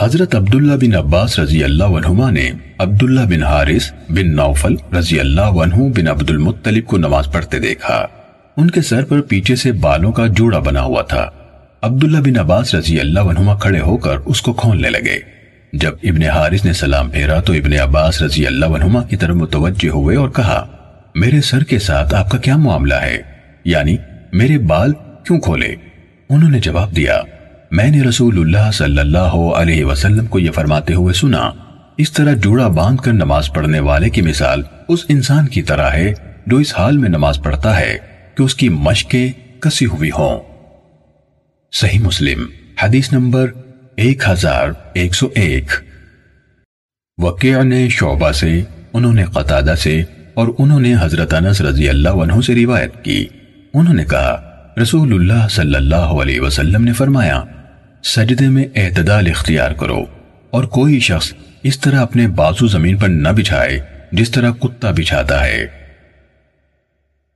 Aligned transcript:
حضرت 0.00 0.34
عبداللہ 0.34 0.72
بن 0.72 0.94
عباس 0.94 1.38
رضی 1.38 1.64
اللہ 1.64 1.84
عنہما 1.84 2.30
نے 2.30 2.50
عبداللہ 2.78 3.20
بن 3.20 3.42
حارث 3.42 3.92
بن 4.08 4.36
نوفل 4.36 4.74
رضی 4.96 5.20
اللہ 5.20 5.40
عنہ 5.40 5.74
بن 5.74 6.08
عبد 6.08 6.30
المطلب 6.30 6.84
کو 6.86 6.96
نماز 6.98 7.32
پڑھتے 7.32 7.58
دیکھا۔ 7.58 8.06
ان 8.56 8.70
کے 8.70 8.82
سر 8.82 9.04
پر 9.04 9.20
پیچھے 9.20 9.56
سے 9.56 9.72
بالوں 9.72 10.12
کا 10.12 10.26
جوڑا 10.26 10.58
بنا 10.58 10.80
ہوا 10.80 11.02
تھا۔ 11.02 11.30
عبداللہ 11.82 12.18
بن 12.18 12.38
عباس 12.38 12.74
رضی 12.74 13.00
اللہ 13.00 13.20
عنہما 13.20 13.54
کھڑے 13.54 13.80
ہو 13.80 13.96
کر 13.96 14.16
اس 14.16 14.42
کو 14.42 14.52
کھولنے 14.52 14.90
لگے۔ 14.90 15.18
جب 15.72 15.92
ابن 16.02 16.22
حارث 16.22 16.64
نے 16.64 16.72
سلام 16.72 17.10
پھیرا 17.10 17.40
تو 17.40 17.52
ابن 17.52 17.72
عباس 17.72 18.22
رضی 18.22 18.46
اللہ 18.46 18.66
عنہما 18.66 19.02
کی 19.02 19.16
طرف 19.16 19.34
متوجہ 19.34 19.88
ہوئے 19.88 20.16
اور 20.16 20.28
کہا، 20.28 20.66
میرے 21.14 21.40
سر 21.40 21.64
کے 21.64 21.78
ساتھ 21.78 22.14
آپ 22.14 22.30
کا 22.30 22.38
کیا 22.38 22.56
معاملہ 22.56 22.94
ہے؟ 22.94 23.22
یعنی 23.64 23.96
میرے 24.32 24.58
بال 24.58 24.92
کیوں 25.26 25.40
کھولے؟ 25.40 25.74
انہوں 26.28 26.50
نے 26.50 26.60
جواب 26.60 26.96
دیا 26.96 27.20
میں 27.70 27.90
نے 27.90 28.02
رسول 28.02 28.38
اللہ 28.38 28.70
صلی 28.70 28.98
اللہ 28.98 29.36
علیہ 29.56 29.84
وسلم 29.84 30.26
کو 30.26 30.38
یہ 30.38 30.50
فرماتے 30.50 30.94
ہوئے 30.94 31.14
سنا، 31.14 31.50
اس 31.96 32.12
طرح 32.12 32.34
جوڑا 32.34 32.68
باندھ 32.68 33.02
کر 33.02 33.12
نماز 33.12 33.52
پڑھنے 33.52 33.80
والے 33.80 34.10
کی 34.10 34.22
مثال 34.22 34.62
اس 34.88 35.04
انسان 35.08 35.46
کی 35.46 35.62
طرح 35.62 35.90
ہے 35.90 36.14
جو 36.46 36.56
اس 36.56 36.78
حال 36.78 36.98
میں 36.98 37.08
نماز 37.08 37.38
پڑھتا 37.42 37.80
ہے 37.80 37.98
کہ 38.34 38.42
اس 38.42 38.54
کی 38.54 38.68
مشقیں 38.68 39.32
کسی 39.60 39.86
ہوئی 39.86 40.10
ہوں۔ 40.10 40.40
صحیح 41.72 42.00
مسلم، 42.00 42.46
حدیث 42.82 43.12
نمبر 43.12 43.50
ایک 43.96 44.22
ہزار 44.28 44.68
ایک 44.92 45.14
سو 45.14 45.28
ایک۔ 45.34 45.70
وقیع 47.22 47.62
نے 47.62 47.88
شعبہ 47.88 48.32
سے، 48.32 48.62
انہوں 48.92 49.14
نے 49.14 49.24
قطادہ 49.24 49.74
سے 49.78 50.02
اور 50.34 50.48
انہوں 50.58 50.80
نے 50.80 50.94
حضرت 51.00 51.34
انس 51.34 51.60
رضی 51.60 51.88
اللہ 51.88 52.08
عنہ 52.08 52.40
سے 52.40 52.54
روایت 52.54 53.04
کی۔ 53.04 53.26
انہوں 53.74 53.94
نے 53.94 54.04
کہا، 54.04 54.50
رسول 54.82 55.12
اللہ 55.12 55.48
صلی 55.50 55.74
اللہ 55.74 55.94
علیہ 55.96 56.40
وسلم 56.40 56.84
نے 56.84 56.92
فرمایا 56.92 57.42
سجدے 58.04 58.48
میں 58.48 58.64
اعتدال 58.74 59.26
اختیار 59.26 59.70
کرو 59.70 60.04
اور 60.50 60.64
کوئی 60.64 61.00
شخص 61.00 61.32
اس 61.62 61.80
طرح 61.80 62.00
اپنے 62.00 62.28
بازو 62.28 62.66
زمین 62.66 62.96
پر 62.96 63.08
نہ 63.08 63.28
بچھائے 63.28 63.80
جس 64.12 64.30
طرح 64.30 64.50
کتا 64.50 64.90
بچھاتا 64.90 65.46
ہے۔ 65.46 65.66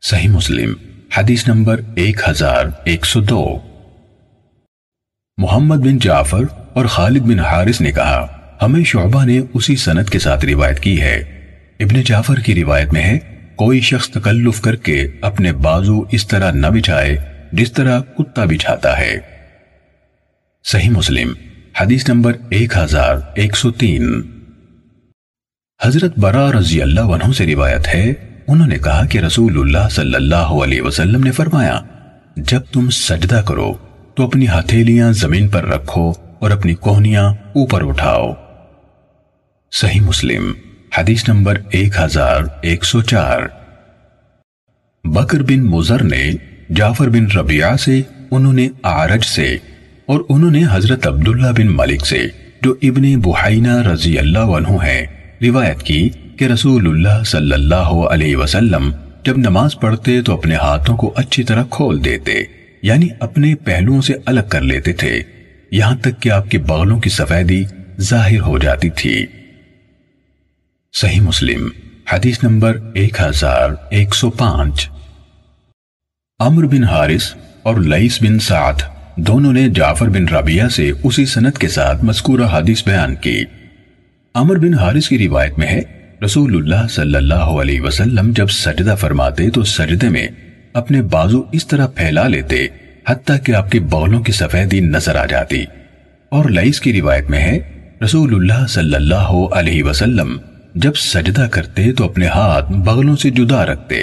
صحیح 0.02 0.28
مسلم، 0.28 0.72
حدیث 1.18 1.48
نمبر 1.48 1.80
ایک 1.94 2.20
ہزار 2.28 2.64
ایک 2.84 3.06
سو 3.06 3.20
دو۔ 3.20 3.58
محمد 5.38 5.76
بن 5.76 5.98
جعفر 5.98 6.42
اور 6.72 6.86
خالد 6.86 7.20
بن 7.20 7.38
حارث 7.38 7.80
نے 7.80 7.92
کہا، 7.92 8.26
ہمیں 8.62 8.84
شعبہ 8.84 9.24
نے 9.24 9.40
اسی 9.54 9.76
سنت 9.76 10.10
کے 10.10 10.18
ساتھ 10.18 10.44
روایت 10.44 10.80
کی 10.80 11.00
ہے۔ 11.00 11.16
ابن 11.80 12.02
جعفر 12.02 12.36
کی 12.36 12.54
روایت 12.54 12.92
میں 12.92 13.02
ہے، 13.02 13.18
کوئی 13.56 13.80
شخص 13.80 14.08
تکلف 14.08 14.60
کر 14.60 14.76
کے 14.76 15.08
اپنے 15.20 15.52
بازو 15.52 16.02
اس 16.10 16.26
طرح 16.26 16.50
نہ 16.50 16.66
بچھائے 16.66 17.16
جس 17.52 17.72
طرح 17.72 18.00
کتا 18.00 18.44
بچھاتا 18.44 18.98
ہے۔ 18.98 19.37
صحیح 20.72 20.90
مسلم، 20.90 21.32
حدیث 21.80 22.08
نمبر 22.08 22.32
ایک 22.50 22.76
ہزار 22.76 23.16
ایک 23.34 23.56
سو 23.56 23.70
تین۔ 23.70 24.22
حضرت 25.84 26.18
برا 26.18 26.52
رضی 26.52 26.82
اللہ 26.82 27.00
عنہ 27.00 27.32
سے 27.32 27.46
روایت 27.46 27.88
ہے، 27.94 28.12
انہوں 28.48 28.66
نے 28.66 28.78
کہا 28.78 29.06
کہ 29.06 29.18
رسول 29.18 29.60
اللہ 29.60 29.88
صلی 29.88 30.14
اللہ 30.14 30.36
علیہ 30.36 30.82
وسلم 30.82 31.24
نے 31.24 31.32
فرمایا، 31.32 31.80
جب 32.36 32.60
تم 32.72 32.90
سجدہ 32.90 33.42
کرو، 33.46 33.74
تو 34.14 34.26
اپنی 34.26 34.48
ہتھیلیاں 34.48 35.12
زمین 35.12 35.48
پر 35.48 35.64
رکھو 35.64 36.12
اور 36.38 36.50
اپنی 36.50 36.74
کوہنیاں 36.74 37.28
اوپر 37.30 37.88
اٹھاؤ۔ 37.88 38.32
صحیح 39.72 40.00
مسلم، 40.00 40.52
حدیث 40.98 41.28
نمبر 41.28 41.60
ایک 41.70 41.92
ہزار 42.00 42.42
ایک 42.60 42.84
سو 42.84 43.02
چار۔ 43.02 43.40
بکر 45.04 45.42
بن 45.42 45.60
مزر 45.60 46.02
نے 46.02 46.32
جعفر 46.70 47.08
بن 47.08 47.38
ربیعہ 47.38 47.76
سے، 47.76 48.02
انہوں 48.30 48.52
نے 48.52 48.68
آرج 48.82 49.24
سے 49.24 49.58
اور 50.08 50.20
انہوں 50.28 50.50
نے 50.50 50.62
حضرت 50.70 51.06
عبداللہ 51.06 51.46
بن 51.46 51.66
ملک 51.66 52.06
سے 52.06 52.28
جو 52.62 52.74
ابن 52.82 53.20
بحینہ 53.20 53.88
رضی 53.88 54.18
اللہ 54.18 54.38
عنہ 54.38 54.82
ہے 54.82 55.06
روایت 55.42 55.82
کی 55.82 56.08
کہ 56.36 56.44
رسول 56.44 56.88
اللہ 56.88 57.22
صلی 57.22 57.52
اللہ 57.52 57.90
علیہ 58.10 58.36
وسلم 58.36 58.92
جب 59.24 59.38
نماز 59.38 59.76
پڑھتے 59.80 60.22
تو 60.22 60.34
اپنے 60.34 60.54
ہاتھوں 60.54 60.96
کو 60.96 61.12
اچھی 61.16 61.42
طرح 61.42 61.62
کھول 61.70 62.04
دیتے 62.04 62.32
یعنی 62.82 63.08
اپنے 63.20 63.54
پہلوؤں 63.54 64.00
سے 64.00 64.12
الگ 64.26 64.40
کر 64.48 64.60
لیتے 64.60 64.92
تھے، 64.92 65.22
یہاں 65.70 65.96
تک 65.96 66.20
کہ 66.20 66.30
آپ 66.30 66.50
کے 66.50 66.58
بغلوں 66.58 67.00
کی 67.00 67.10
سفیدی 67.10 67.64
ظاہر 68.00 68.40
ہو 68.40 68.58
جاتی 68.58 68.90
تھی۔ 68.90 69.26
صحیح 70.92 71.20
مسلم، 71.20 71.68
حدیث 72.12 72.42
نمبر 72.42 72.78
ایک 72.94 73.20
ہزار 73.20 73.70
ایک 73.90 74.14
سو 74.14 74.30
پانچ۔ 74.30 74.88
عمر 76.40 76.66
بن 76.66 76.84
حارث 76.84 77.34
اور 77.62 77.76
لئیس 77.76 78.22
بن 78.22 78.38
سعد۔ 78.38 78.97
دونوں 79.18 79.52
نے 79.52 79.68
جعفر 79.68 80.08
بن 80.08 80.28
ربیہ 80.28 80.62
سے 80.70 80.92
اسی 81.02 81.26
سنت 81.26 81.58
کے 81.58 81.68
ساتھ 81.68 82.04
مذکورہ 82.04 82.46
حدیث 82.52 82.84
بیان 82.84 83.14
کی۔ 83.14 83.44
عمر 84.34 84.56
بن 84.56 84.74
حارث 84.74 85.08
کی 85.08 85.18
روایت 85.18 85.58
میں 85.58 85.66
ہے، 85.66 85.80
رسول 86.24 86.56
اللہ 86.56 86.86
صلی 86.88 87.14
اللہ 87.14 87.34
علیہ 87.34 87.80
وسلم 87.80 88.32
جب 88.32 88.46
سجدہ 88.46 88.94
فرماتے 88.98 89.50
تو 89.50 89.62
سجدے 89.62 90.08
میں 90.08 90.28
اپنے 90.72 91.02
بازو 91.02 91.42
اس 91.52 91.66
طرح 91.66 91.86
پھیلا 91.86 92.28
لیتے 92.28 92.66
حتیٰ 93.08 93.36
کہ 93.44 93.54
آپ 93.54 93.70
کے 93.70 93.80
بولوں 93.80 94.22
کی 94.22 94.32
سفیدی 94.32 94.80
نظر 94.80 95.16
آ 95.16 95.26
جاتی۔ 95.26 95.64
اور 96.28 96.44
لئیس 96.44 96.80
کی 96.80 96.92
روایت 96.92 97.30
میں 97.30 97.40
ہے، 97.40 97.58
رسول 98.04 98.34
اللہ 98.34 98.66
صلی 98.66 98.94
اللہ 98.94 99.38
علیہ 99.52 99.84
وسلم 99.84 100.36
جب 100.74 100.94
سجدہ 100.94 101.48
کرتے 101.50 101.92
تو 101.92 102.04
اپنے 102.04 102.26
ہاتھ 102.26 102.72
بغلوں 102.72 103.16
سے 103.16 103.30
جدا 103.30 103.66
رکھتے 103.66 103.96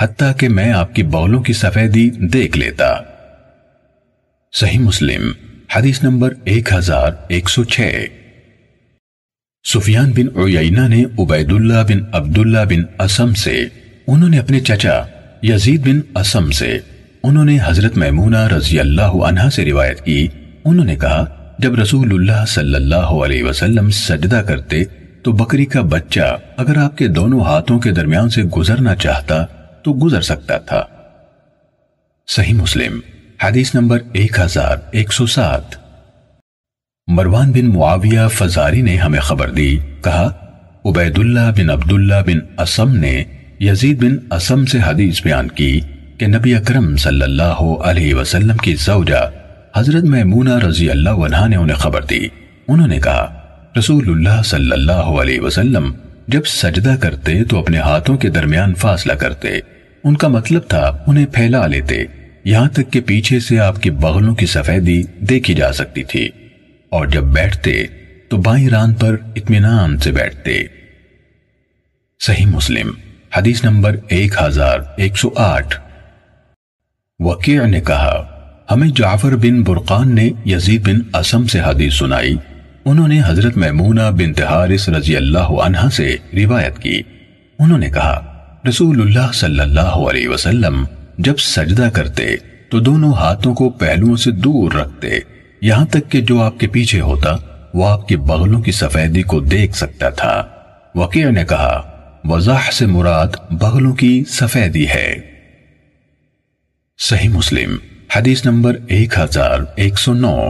حتیٰ 0.00 0.32
کہ 0.36 0.48
میں 0.48 0.72
آپ 0.72 0.94
کی 0.94 1.02
بغلوں 1.02 1.42
کی 1.42 1.52
سفیدی 1.52 2.10
دیکھ 2.10 2.58
لیتا۔ 2.58 2.96
صحیح 4.60 4.78
مسلم، 4.78 5.32
حدیث 5.76 6.02
نمبر 6.02 6.34
ایک 6.44 6.72
ہزار 6.72 7.12
ایک 7.28 7.48
سو 7.48 7.64
چھ۔ 7.64 8.04
سفیان 9.68 10.10
بن 10.10 10.38
عیینہ 10.38 10.88
نے 10.88 11.04
عبید 11.18 11.52
اللہ 11.52 11.82
بن 11.88 11.98
عبداللہ 12.12 12.58
بن 12.68 13.02
اسم 13.02 13.34
سے، 13.34 13.64
انہوں 14.06 14.28
نے 14.28 14.38
اپنے 14.38 14.60
چچا 14.60 15.02
یزید 15.42 15.86
بن 15.86 16.00
اسم 16.16 16.50
سے، 16.50 16.78
انہوں 17.22 17.44
نے 17.44 17.58
حضرت 17.64 17.96
میمونہ 17.96 18.46
رضی 18.46 18.80
اللہ 18.80 19.02
عنہ 19.02 19.48
سے 19.48 19.64
روایت 19.64 20.04
کی۔ 20.04 20.28
انہوں 20.64 20.84
نے 20.84 20.96
کہا، 20.96 21.54
جب 21.58 21.74
رسول 21.74 22.12
اللہ 22.12 22.44
صلی 22.48 22.74
اللہ 22.74 22.96
علیہ 22.96 23.44
وسلم 23.44 23.90
سجدہ 23.90 24.42
کرتے، 24.48 24.84
تو 25.22 25.32
بکری 25.32 25.64
کا 25.64 25.80
بچہ 25.80 26.38
اگر 26.56 26.76
آپ 26.76 26.98
کے 26.98 27.08
دونوں 27.08 27.40
ہاتھوں 27.40 27.78
کے 27.78 27.90
درمیان 27.90 28.30
سے 28.30 28.42
گزرنا 28.42 28.94
چاہتا، 28.94 29.44
تو 29.82 29.92
گزر 29.92 30.20
سکتا 30.20 30.58
تھا۔ 30.58 30.84
صحیح 32.28 32.54
مسلم۔ 32.54 33.00
حدیث 33.44 33.74
نمبر 33.74 33.98
ایک 34.12 34.40
ہزار 34.40 34.76
ایک 34.90 35.12
سو 35.12 35.26
سات۔ 35.26 35.62
مروان 37.06 37.52
بن 37.52 37.66
معاویہ 37.66 38.20
فزاری 38.32 38.82
نے 38.82 38.96
ہمیں 38.96 39.20
خبر 39.20 39.50
دی، 39.50 39.78
کہا 40.04 40.30
عبید 40.84 41.18
اللہ 41.18 41.50
بن 41.56 41.70
عبداللہ 41.70 42.14
بن 42.26 42.60
اسم 42.60 42.96
نے 42.96 43.24
یزید 43.60 44.02
بن 44.02 44.34
اسم 44.34 44.64
سے 44.64 44.78
حدیث 44.86 45.22
بیان 45.22 45.48
کی 45.48 45.80
کہ 46.18 46.26
نبی 46.26 46.54
اکرم 46.54 46.96
صلی 46.96 47.22
اللہ 47.22 47.60
علیہ 47.82 48.14
وسلم 48.14 48.56
کی 48.56 48.74
زوجہ 48.74 49.30
حضرت 49.76 50.04
میمونہ 50.04 50.54
رضی 50.54 50.90
اللہ 50.90 51.10
عنہ 51.10 51.46
نے 51.48 51.56
انہیں 51.56 51.76
خبر 51.76 52.04
دی۔ 52.04 52.28
انہوں 52.68 52.88
نے 52.88 53.00
کہا 53.00 53.42
رسول 53.78 54.08
اللہ 54.08 54.42
صلی 54.42 54.72
اللہ 54.72 54.92
علیہ 54.92 55.40
وسلم 55.40 55.92
جب 56.28 56.44
سجدہ 56.46 56.94
کرتے 57.00 57.44
تو 57.44 57.58
اپنے 57.58 57.78
ہاتھوں 57.78 58.16
کے 58.16 58.28
درمیان 58.28 58.74
فاصلہ 58.74 59.12
کرتے۔ 59.12 59.48
ان 60.04 60.16
کا 60.16 60.28
مطلب 60.28 60.62
تھا، 60.68 61.04
انہیں 61.06 61.26
پھیلا 61.26 61.66
لیتے۔ 61.66 62.04
یہاں 62.48 62.68
تک 62.68 62.92
کہ 62.92 63.00
پیچھے 63.00 63.40
سے 63.40 63.60
آپ 63.60 63.82
کی 63.82 63.90
بغلوں 63.90 64.34
کی 64.34 64.46
سفیدی 64.46 65.02
دیکھی 65.02 65.54
جا 65.54 65.72
سکتی 65.72 66.04
تھی۔ 66.04 66.28
اور 66.88 67.06
جب 67.06 67.22
بیٹھتے 67.22 67.86
تو 68.28 68.36
بائیں 68.36 68.68
ران 68.68 68.94
پر 68.94 69.16
اطمینان 69.36 69.98
سے 69.98 70.12
بیٹھتے۔ 70.12 70.62
صحیح 72.20 72.46
مسلم، 72.46 72.90
حدیث 73.36 73.64
نمبر 73.64 73.96
ایک 74.08 74.32
ہزار 74.42 74.78
ایک 74.96 75.18
سو 75.18 75.30
آٹھ۔ 75.36 75.80
وقیع 77.20 77.66
نے 77.66 77.80
کہا، 77.80 78.40
ہمیں 78.70 78.88
جعفر 78.88 79.36
بن 79.36 79.62
برقان 79.62 80.14
نے 80.14 80.30
یزید 80.46 80.88
بن 80.88 81.16
اسم 81.16 81.46
سے 81.46 81.60
حدیث 81.60 81.94
سنائی۔ 81.94 82.36
انہوں 82.84 83.08
نے 83.08 83.20
حضرت 83.26 83.56
میمونہ 83.56 84.10
بن 84.10 84.32
تحارس 84.32 84.88
رضی 84.88 85.16
اللہ 85.16 85.38
عنہ 85.38 85.88
سے 85.92 86.16
روایت 86.34 86.78
کی۔ 86.78 87.02
انہوں 87.58 87.78
نے 87.78 87.90
کہا، 87.90 88.44
رسول 88.68 89.00
اللہ 89.00 89.32
صلی 89.34 89.60
اللہ 89.60 89.80
علیہ 89.80 90.28
وسلم 90.28 90.84
جب 91.18 91.36
سجدہ 91.38 91.88
کرتے 91.92 92.36
تو 92.70 92.80
دونوں 92.80 93.12
ہاتھوں 93.12 93.54
کو 93.54 93.70
پہلوؤں 93.70 94.16
سے 94.16 94.30
دور 94.30 94.72
رکھتے۔ 94.72 95.08
یہاں 95.60 95.86
تک 95.86 96.10
کہ 96.10 96.20
جو 96.20 96.42
آپ 96.42 96.60
کے 96.60 96.66
پیچھے 96.66 97.00
ہوتا، 97.00 97.36
وہ 97.74 97.88
آپ 97.88 98.08
کے 98.08 98.16
بغلوں 98.16 98.62
کی 98.62 98.72
سفیدی 98.72 99.22
کو 99.22 99.40
دیکھ 99.40 99.76
سکتا 99.76 100.08
تھا۔ 100.08 100.46
وقیع 100.94 101.30
نے 101.30 101.44
کہا، 101.44 101.90
وضاح 102.24 102.70
سے 102.72 102.86
مراد 102.86 103.26
بغلوں 103.50 103.94
کی 103.94 104.24
سفیدی 104.28 104.88
ہے۔ 104.88 105.16
صحیح 106.98 107.28
مسلم، 107.28 107.76
حدیث 108.16 108.46
نمبر 108.46 108.76
ایک 108.88 109.18
ہزار 109.18 109.58
ایک 109.76 109.98
سو 109.98 110.14
نو۔ 110.14 110.48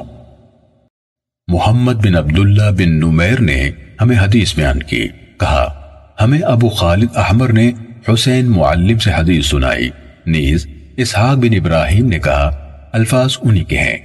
محمد 1.49 1.93
بن 1.93 2.17
عبداللہ 2.17 2.71
بن 2.71 2.91
نمیر 2.91 3.41
نے 3.41 3.71
ہمیں 4.01 4.19
حدیث 4.19 4.57
بیان 4.57 4.83
کی، 4.83 5.09
کہا، 5.41 5.81
ہمیں 6.21 6.41
ابو 6.41 6.69
خالد 6.69 7.09
احمر 7.15 7.53
نے 7.53 7.73
حسین 8.13 8.47
معلم 8.47 8.99
سے 8.99 9.11
حدیث 9.11 9.47
سنائی۔ 9.47 9.91
نیز 10.29 10.67
اسحاق 10.97 11.37
بن 11.39 11.55
ابراہیم 11.55 12.07
نے 12.07 12.19
کہا، 12.19 12.51
الفاظ 12.93 13.37
انہی 13.43 13.65
کے 13.65 13.79
ہیں۔ 13.79 13.99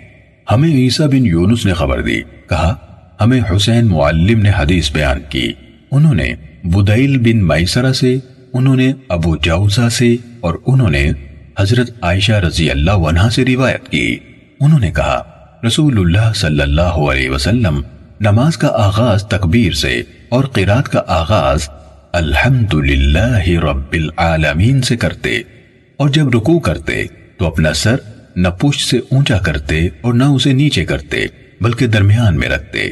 ہمیں 0.52 0.70
عیسیٰ 0.70 1.08
بن 1.08 1.25
یونس 1.25 1.66
نے 1.66 1.74
خبر 1.74 2.02
دی، 2.02 2.22
کہا، 2.50 2.75
ہمیں 3.22 3.42
حسین 3.56 3.86
معلم 3.86 4.42
نے 4.42 4.52
حدیث 4.58 4.92
بیان 4.92 5.20
کی۔ 5.30 5.52
انہوں 5.92 6.14
نے 6.14 6.36
بدیل 6.64 7.18
بن 7.18 7.48
میسرہ 7.48 7.94
سے، 7.94 8.18
انہوں 8.54 8.75
نے 8.75 8.94
ابو 9.10 9.38
جوزہ 9.38 9.90
سے 9.90 10.16
اور 10.40 10.56
انہوں 10.66 10.90
نے 10.90 11.12
حضرت 11.60 11.92
عائشہ 12.02 12.31
رضی 12.31 12.72
اللہ 12.72 12.92
عنہ 12.92 13.30
سے 13.31 13.46
روایت 13.46 13.90
کی۔ 13.90 14.18
انہوں 14.60 14.80
نے 14.80 14.92
کہا، 14.92 15.22
رسول 15.68 16.00
اللہ 16.00 16.34
صلی 16.36 16.62
اللہ 16.62 16.81
علیہ 16.81 17.30
وسلم 17.30 17.81
نماز 18.22 18.58
کا 18.58 18.68
آغاز 18.68 19.24
تکبیر 19.24 19.74
سے 19.74 20.02
اور 20.30 20.44
قرات 20.44 20.90
کا 20.90 21.02
آغاز 21.08 21.69
الحمدللہ 22.12 23.50
رب 23.50 23.94
العالمین 23.94 24.81
سے 24.81 24.98
کرتے۔ 24.98 25.42
اور 25.98 26.10
جب 26.10 26.30
رکوع 26.30 26.60
کرتے 26.60 27.06
تو 27.38 27.48
اپنا 27.48 27.74
سر 27.74 27.95
نہ 28.36 28.48
پشت 28.48 28.90
سے 28.90 28.98
اونچا 28.98 29.38
کرتے 29.38 29.88
اور 30.01 30.13
نہ 30.13 30.24
اسے 30.24 30.54
نیچے 30.54 30.86
کرتے، 30.86 31.25
بلکہ 31.62 31.88
درمیان 31.88 32.38
میں 32.38 32.50
رکھتے۔ 32.50 32.90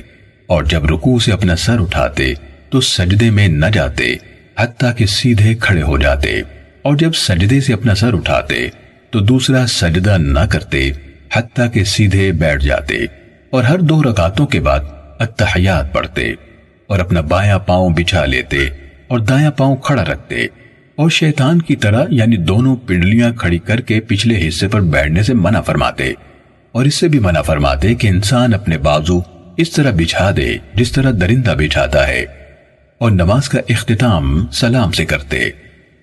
اور 0.47 0.63
جب 0.63 0.85
رکوع 0.85 1.19
سے 1.19 1.33
اپنا 1.33 1.55
سر 1.55 1.79
اٹھاتے 1.79 2.33
تو 2.69 2.81
سجدے 2.81 3.29
میں 3.29 3.47
نہ 3.47 3.65
جاتے، 3.73 4.15
حتیٰ 4.59 4.95
کہ 4.97 5.05
سیدھے 5.05 5.55
کھڑے 5.55 5.81
ہو 5.81 5.97
جاتے۔ 5.97 6.41
اور 6.81 6.95
جب 6.95 7.11
سجدے 7.13 7.61
سے 7.61 7.73
اپنا 7.73 7.95
سر 7.95 8.13
اٹھاتے 8.13 8.67
تو 9.09 9.19
دوسرا 9.19 9.67
سجدہ 9.67 10.17
نہ 10.17 10.39
کرتے، 10.49 10.91
حتیٰ 11.33 11.71
کہ 11.73 11.83
سیدھے 11.83 12.31
بیٹھ 12.31 12.63
جاتے۔ 12.63 12.97
اور 13.49 13.63
ہر 13.63 13.79
دو 13.79 14.03
رکعتوں 14.03 14.47
کے 14.47 14.59
بعد 14.59 14.79
اتحیات 15.19 15.93
پڑھتے 15.93 16.33
اور 16.87 16.99
اپنا 16.99 17.21
بایاں 17.21 17.59
پاؤں 17.59 17.89
بچھا 17.89 18.25
لیتے 18.25 18.57
اور 19.07 19.19
دایاں 19.19 19.51
پاؤں 19.51 19.75
کھڑا 19.75 20.03
رکھتے۔ 20.03 20.47
اور 21.01 21.09
شیطان 21.09 21.61
کی 21.61 21.75
طرح 21.75 22.05
یعنی 22.09 22.37
دونوں 22.37 22.75
پنڈلیاں 22.75 23.31
کھڑی 23.33 23.57
کر 23.59 23.81
کے 23.81 23.99
پچھلے 23.99 24.47
حصے 24.47 24.67
پر 24.67 24.81
بیٹھنے 24.81 25.23
سے 25.23 25.33
منع 25.33 25.61
فرماتے 25.61 26.13
اور 26.71 26.85
اس 26.85 26.95
سے 26.95 27.07
بھی 27.07 27.19
منع 27.19 27.41
فرماتے 27.41 27.95
کہ 27.95 28.07
انسان 28.07 28.53
اپنے 28.53 28.77
بازو 28.77 29.19
اس 29.57 29.71
طرح 29.71 29.91
بچھا 29.91 30.31
دے 30.37 30.57
جس 30.73 30.91
طرح 30.91 31.11
درندہ 31.21 31.53
بچھاتا 31.57 32.07
ہے 32.07 32.25
اور 32.97 33.11
نماز 33.11 33.49
کا 33.49 33.59
اختتام 33.69 34.47
سلام 34.51 34.91
سے 34.91 35.05
کرتے 35.05 35.49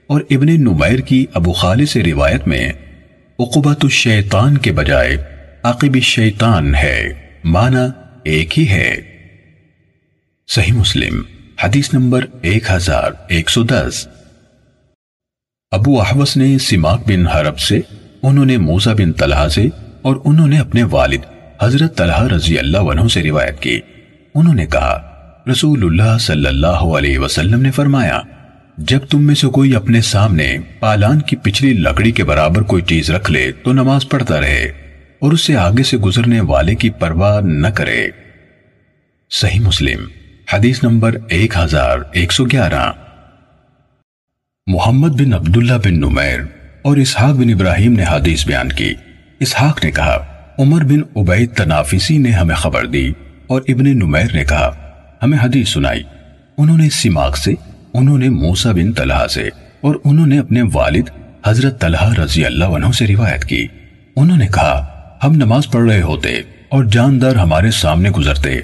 اور 0.07 0.21
ابن 0.31 0.47
نمیر 0.47 0.99
کی 0.99 1.27
ابو 1.35 1.53
خالد 1.53 1.89
سے 1.89 2.03
روایت 2.03 2.49
میں 2.49 2.73
اقبت 3.39 3.79
الشیطان 3.83 4.59
کے 4.59 4.73
بجائے 4.73 5.17
عقب 5.63 5.95
الشیطان 5.95 6.75
ہے، 6.75 7.13
معنی 7.45 7.87
ایک 8.25 8.59
ہی 8.59 8.69
ہے۔ 8.69 8.95
صحیح 10.49 10.73
مسلم، 10.73 11.23
حدیث 11.65 11.95
نمبر 11.95 12.25
ایک 12.43 12.71
ہزار 12.71 13.11
ایک 13.29 13.51
سو 13.51 13.63
دس۔ 13.63 14.09
ابو 15.73 16.01
احوس 16.01 16.37
نے 16.37 16.59
سماق 16.59 17.09
بن 17.09 17.27
حرب 17.27 17.59
سے، 17.59 17.81
انہوں 18.23 18.45
نے 18.45 18.57
موسیٰ 18.57 18.95
بن 18.95 19.13
طلحہ 19.13 19.49
سے 19.49 19.67
اور 20.03 20.17
انہوں 20.25 20.47
نے 20.49 20.59
اپنے 20.59 20.83
والد 20.83 21.19
حضرت 21.63 21.97
طلحہ 21.97 22.27
رضی 22.27 22.59
اللہ 22.59 22.79
عنہ 22.79 23.09
سے 23.09 23.23
روایت 23.23 23.61
کی۔ 23.61 23.81
انہوں 24.35 24.55
نے 24.55 24.67
کہا، 24.67 25.01
رسول 25.51 25.85
اللہ 25.85 26.19
صلی 26.19 26.47
اللہ 26.47 26.67
علیہ 26.67 27.19
وسلم 27.19 27.63
نے 27.63 27.71
فرمایا، 27.71 28.21
جب 28.79 28.99
تم 29.11 29.23
میں 29.23 29.35
سے 29.35 29.47
کوئی 29.47 29.77
اپنے 29.77 30.01
سامنے 30.01 30.59
پالان 30.81 31.21
کی 31.21 31.37
پچھلی 31.37 31.73
لکڑی 31.73 32.11
کے 32.11 32.25
برابر 32.25 32.63
کوئی 32.63 32.83
چیز 32.83 33.11
رکھ 33.11 33.31
لے 33.31 33.53
تو 33.53 33.73
نماز 33.73 34.09
پڑھتا 34.09 34.41
رہے 34.41 34.65
اور 35.19 35.33
اس 35.33 35.41
سے 35.41 35.57
آگے 35.57 35.83
سے 35.83 35.97
گزرنے 35.97 36.41
والے 36.41 36.75
کی 36.75 36.91
پرواہ 36.91 37.41
نہ 37.41 37.69
کرے۔ 37.69 38.09
صحیح 39.31 39.61
مسلم، 39.61 40.05
حدیث 40.53 40.83
نمبر 40.83 41.17
ایک 41.29 41.57
ہزار 41.57 41.99
ایک 42.13 42.33
سو 42.33 42.45
گیارہ۔ 42.45 42.91
محمد 44.69 45.09
بن 45.09 45.33
عبداللہ 45.33 45.73
بن 45.85 45.95
نمیر 45.95 46.41
اور 46.83 46.97
اسحاق 46.97 47.35
بن 47.35 47.51
ابراہیم 47.51 47.93
نے 47.93 48.05
حدیث 48.11 48.47
بیان 48.47 48.69
کی۔ 48.69 48.95
اسحاق 49.41 49.85
نے 49.85 49.91
کہا، 49.91 50.27
عمر 50.59 50.85
بن 50.85 51.01
عبید 51.17 51.53
تنافسی 51.53 52.19
نے 52.19 52.31
ہمیں 52.31 52.55
خبر 52.55 52.87
دی 52.87 53.13
اور 53.47 53.63
ابن 53.69 53.85
نمیر 53.85 54.35
نے 54.35 54.45
کہا، 54.45 54.75
ہمیں 55.23 55.39
حدیث 55.43 55.69
سنائی۔ 55.69 56.03
انہوں 56.59 56.79
نے 56.79 56.91
سماق 56.91 57.37
سے، 57.37 57.55
انہوں 57.95 58.19
نے 58.19 58.29
موسیٰ 58.29 58.73
بن 58.73 58.93
طلحہ 58.93 59.27
سے 59.27 59.49
اور 59.81 59.95
انہوں 60.05 60.27
نے 60.27 60.39
اپنے 60.39 60.63
والد 60.73 61.11
حضرت 61.47 61.81
طلحہ 61.81 62.15
رضی 62.15 62.45
اللہ 62.45 62.65
عنہ 62.65 62.93
سے 62.99 63.07
روایت 63.07 63.45
کی۔ 63.45 63.67
انہوں 64.17 64.37
نے 64.37 64.47
کہا، 64.47 64.87
ہم 65.25 65.33
نماز 65.33 65.71
پڑھ 65.71 65.89
رہے 65.89 66.03
ہوتے 66.03 66.29
اور 66.69 66.85
جاندار 66.85 67.37
ہمارے 67.37 67.71
سامنے 67.71 68.11
گزرتے۔ 68.11 68.61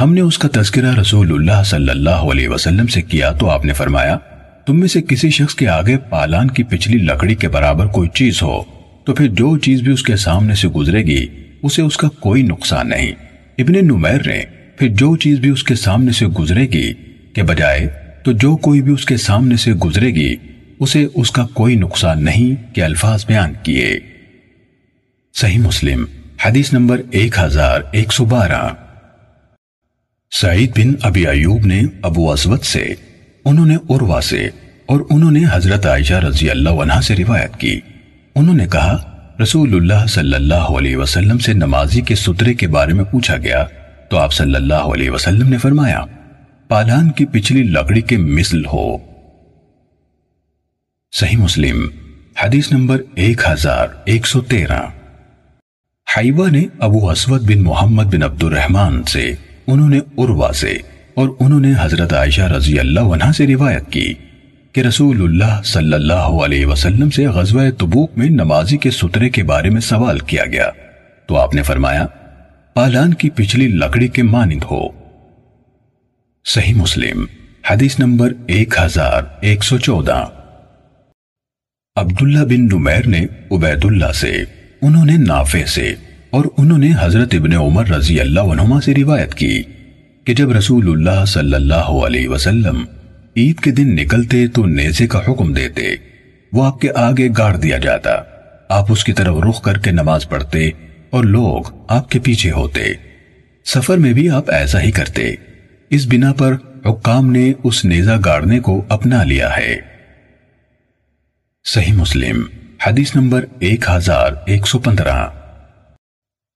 ہم 0.00 0.14
نے 0.14 0.20
اس 0.20 0.38
کا 0.38 0.48
تذکرہ 0.52 0.94
رسول 0.94 1.32
اللہ 1.32 1.62
صلی 1.64 1.90
اللہ 1.90 2.10
علیہ 2.10 2.48
وسلم 2.48 2.86
سے 2.86 3.02
کیا 3.02 3.30
تو 3.30 3.50
آپ 3.50 3.64
نے 3.64 3.72
فرمایا 3.72 4.18
تم 4.66 4.80
میں 4.80 4.88
سے 4.88 5.02
کسی 5.02 5.30
شخص 5.30 5.54
کے 5.54 5.68
آگے 5.68 5.96
پالان 5.98 6.50
کی 6.50 6.62
پچھلی 6.62 6.98
لکڑی 6.98 7.34
کے 7.34 7.48
برابر 7.48 7.86
کوئی 7.86 8.08
چیز 8.14 8.42
ہو، 8.42 8.62
تو 9.04 9.14
پھر 9.14 9.28
جو 9.28 9.58
چیز 9.58 9.82
بھی 9.82 9.92
اس 9.92 10.02
کے 10.02 10.16
سامنے 10.16 10.54
سے 10.54 10.68
گزرے 10.68 11.02
گی، 11.02 11.26
اسے 11.62 11.82
اس 11.82 11.96
کا 11.96 12.08
کوئی 12.08 12.42
نقصان 12.42 12.88
نہیں۔ 12.88 13.12
ابن 13.58 13.72
نمیر 13.72 14.26
نے 14.26 14.42
پھر 14.76 14.88
جو 14.88 15.16
چیز 15.16 15.38
بھی 15.38 15.48
اس 15.48 15.64
کے 15.64 15.74
سامنے 15.74 16.12
سے 16.12 16.26
گزرے 16.26 16.62
گی، 16.62 16.92
کے 17.32 17.42
بجائے 17.42 17.88
تو 18.24 18.32
جو 18.32 18.56
کوئی 18.56 18.82
بھی 18.82 18.92
اس 18.92 19.04
کے 19.04 19.16
سامنے 19.16 19.56
سے 19.56 19.72
گزرے 19.72 20.06
گی، 20.06 20.36
اسے 20.80 21.06
اس 21.14 21.30
کا 21.30 21.46
کوئی 21.46 21.74
نقصان 21.74 22.24
نہیں 22.24 22.74
کہ 22.74 22.80
الفاظ 22.80 23.26
بیان 23.26 23.52
کیے۔ 23.62 23.98
صحیح 25.34 25.58
مسلم، 25.58 26.04
حدیث 26.46 26.72
نمبر 26.72 27.00
ایک 27.10 27.38
ہزار 27.38 27.80
ایک 27.92 28.12
سو 28.12 28.24
بارہ۔ 28.24 28.68
سعید 30.30 30.78
بن 30.78 30.92
ابی 31.02 31.26
ایوب 31.26 31.66
نے 31.66 31.82
ابو 32.02 32.32
اسود 32.32 32.62
سے 32.62 32.94
انہوں 33.44 33.66
نے 33.66 33.76
عروا 33.90 34.20
سے 34.20 34.48
اور 34.86 35.00
انہوں 35.10 35.30
نے 35.30 35.40
حضرت 35.52 35.86
عائشہ 35.86 36.14
رضی 36.14 36.50
اللہ 36.50 36.68
عنہ 36.68 37.00
سے 37.00 37.16
روایت 37.16 37.56
کی۔ 37.56 37.80
انہوں 38.34 38.54
نے 38.54 38.66
کہا، 38.66 38.96
رسول 39.42 39.74
اللہ 39.74 40.06
صلی 40.06 40.34
اللہ 40.34 40.54
علیہ 40.54 40.96
وسلم 40.96 41.38
سے 41.38 41.52
نمازی 41.52 42.00
کے 42.00 42.14
سترے 42.14 42.54
کے 42.54 42.66
بارے 42.68 42.92
میں 42.92 43.04
پوچھا 43.04 43.36
گیا، 43.36 43.64
تو 44.10 44.16
آپ 44.16 44.32
صلی 44.32 44.54
اللہ 44.54 44.74
علیہ 44.74 45.10
وسلم 45.10 45.48
نے 45.48 45.58
فرمایا، 45.58 46.00
پالان 46.68 47.10
کی 47.10 47.24
پچھلی 47.24 47.62
لکڑی 47.62 48.00
کے 48.00 48.16
مثل 48.16 48.64
ہو۔ 48.64 48.96
صحیح 51.12 51.38
مسلم، 51.38 51.88
حدیث 52.44 52.72
نمبر 52.72 53.02
ایک 53.14 53.40
ہزار 53.52 53.88
ایک 54.04 54.26
سو 54.26 54.40
تیرہ۔ 54.40 54.82
حیوہ 56.18 56.48
نے 56.50 56.64
ابو 56.78 57.10
اسود 57.10 57.50
بن 57.50 57.62
محمد 57.62 58.04
بن 58.04 58.22
عبد 58.22 58.42
الرحمن 58.42 59.02
سے، 59.02 59.34
انہوں 59.66 59.88
نے 59.88 59.98
عروا 60.18 60.52
سے 60.52 60.78
اور 61.14 61.28
انہوں 61.40 61.60
نے 61.60 61.72
حضرت 61.80 62.12
عائشہ 62.12 62.42
رضی 62.42 62.78
اللہ 62.78 63.00
عنہ 63.00 63.32
سے 63.36 63.46
روایت 63.46 63.90
کی 63.90 64.14
کہ 64.72 64.80
رسول 64.80 65.22
اللہ 65.22 65.62
صلی 65.64 65.92
اللہ 65.92 66.12
علیہ 66.12 66.66
وسلم 66.66 67.10
سے 67.10 67.26
غزوہ 67.26 67.70
تبوک 67.78 68.10
میں 68.16 68.28
نمازی 68.28 68.76
کے 68.76 68.90
سترے 68.90 69.28
کے 69.28 69.42
بارے 69.42 69.70
میں 69.70 69.80
سوال 69.80 70.18
کیا 70.18 70.44
گیا۔ 70.44 70.70
تو 71.26 71.36
آپ 71.36 71.54
نے 71.54 71.62
فرمایا، 71.62 72.06
پالان 72.74 73.14
کی 73.14 73.30
پچھلی 73.30 73.68
لکڑی 73.68 74.08
کے 74.08 74.22
مانند 74.22 74.62
ہو۔ 74.70 74.88
صحیح 76.44 76.74
مسلم، 76.74 77.24
حدیث 77.70 77.98
نمبر 77.98 78.32
ایک 78.46 78.74
ہزار 78.84 79.22
ایک 79.40 79.64
سو 79.64 79.78
چودہ۔ 79.78 80.24
عبداللہ 81.96 82.44
بن 82.44 82.64
نمیر 82.64 83.06
نے 83.06 83.26
عبید 83.50 83.84
اللہ 83.84 84.12
سے، 84.12 84.44
انہوں 84.82 85.06
نے 85.06 85.16
نافع 85.16 85.64
سے 85.66 85.94
اور 86.30 86.44
انہوں 86.58 86.78
نے 86.78 86.90
حضرت 87.00 87.34
ابن 87.34 87.52
عمر 87.52 87.88
رضی 87.88 88.20
اللہ 88.20 88.40
عنہما 88.40 88.80
سے 88.80 88.94
روایت 88.94 89.34
کی۔ 89.34 89.62
کہ 90.24 90.34
جب 90.34 90.52
رسول 90.52 90.88
اللہ 90.88 91.24
صلی 91.24 91.54
اللہ 91.54 91.74
علیہ 91.74 92.28
وسلم 92.28 92.84
عید 93.36 93.60
کے 93.60 93.70
دن 93.70 93.96
نکلتے 93.96 94.46
تو 94.46 94.66
نیزے 94.66 95.06
کا 95.06 95.20
حکم 95.28 95.52
دیتے، 95.52 95.82
وہ 96.52 96.64
آپ 96.64 96.80
کے 96.80 96.88
آگے 96.94 97.28
گاڑ 97.38 97.56
دیا 97.56 97.78
جاتا۔ 97.78 98.10
آپ 98.68 98.92
اس 98.92 99.04
کی 99.04 99.12
طرف 99.12 99.36
رخ 99.48 99.62
کر 99.62 99.78
کے 99.78 99.90
نماز 99.90 100.28
پڑھتے 100.28 100.70
اور 101.10 101.24
لوگ 101.24 101.62
آپ 101.88 102.10
کے 102.10 102.18
پیچھے 102.18 102.50
ہوتے۔ 102.50 102.80
سفر 103.64 103.98
میں 103.98 104.12
بھی 104.12 104.30
آپ 104.30 104.50
ایسا 104.50 104.80
ہی 104.80 104.90
کرتے۔ 104.90 105.34
اس 105.90 106.06
بنا 106.06 106.32
پر 106.32 106.56
حکام 106.86 107.32
نے 107.32 107.52
اس 107.64 107.84
نیزہ 107.84 108.12
گاڑنے 108.24 108.60
کو 108.60 108.84
اپنا 108.88 109.24
لیا 109.24 109.56
ہے۔ 109.56 109.76
صحیح 111.64 111.92
مسلم، 111.92 112.42
حدیث 112.86 113.16
نمبر 113.16 113.44
ایک 113.58 113.84
ہزار 113.88 114.32
ایک 114.46 114.66
سو 114.66 114.78
پندرہ۔ 114.78 115.26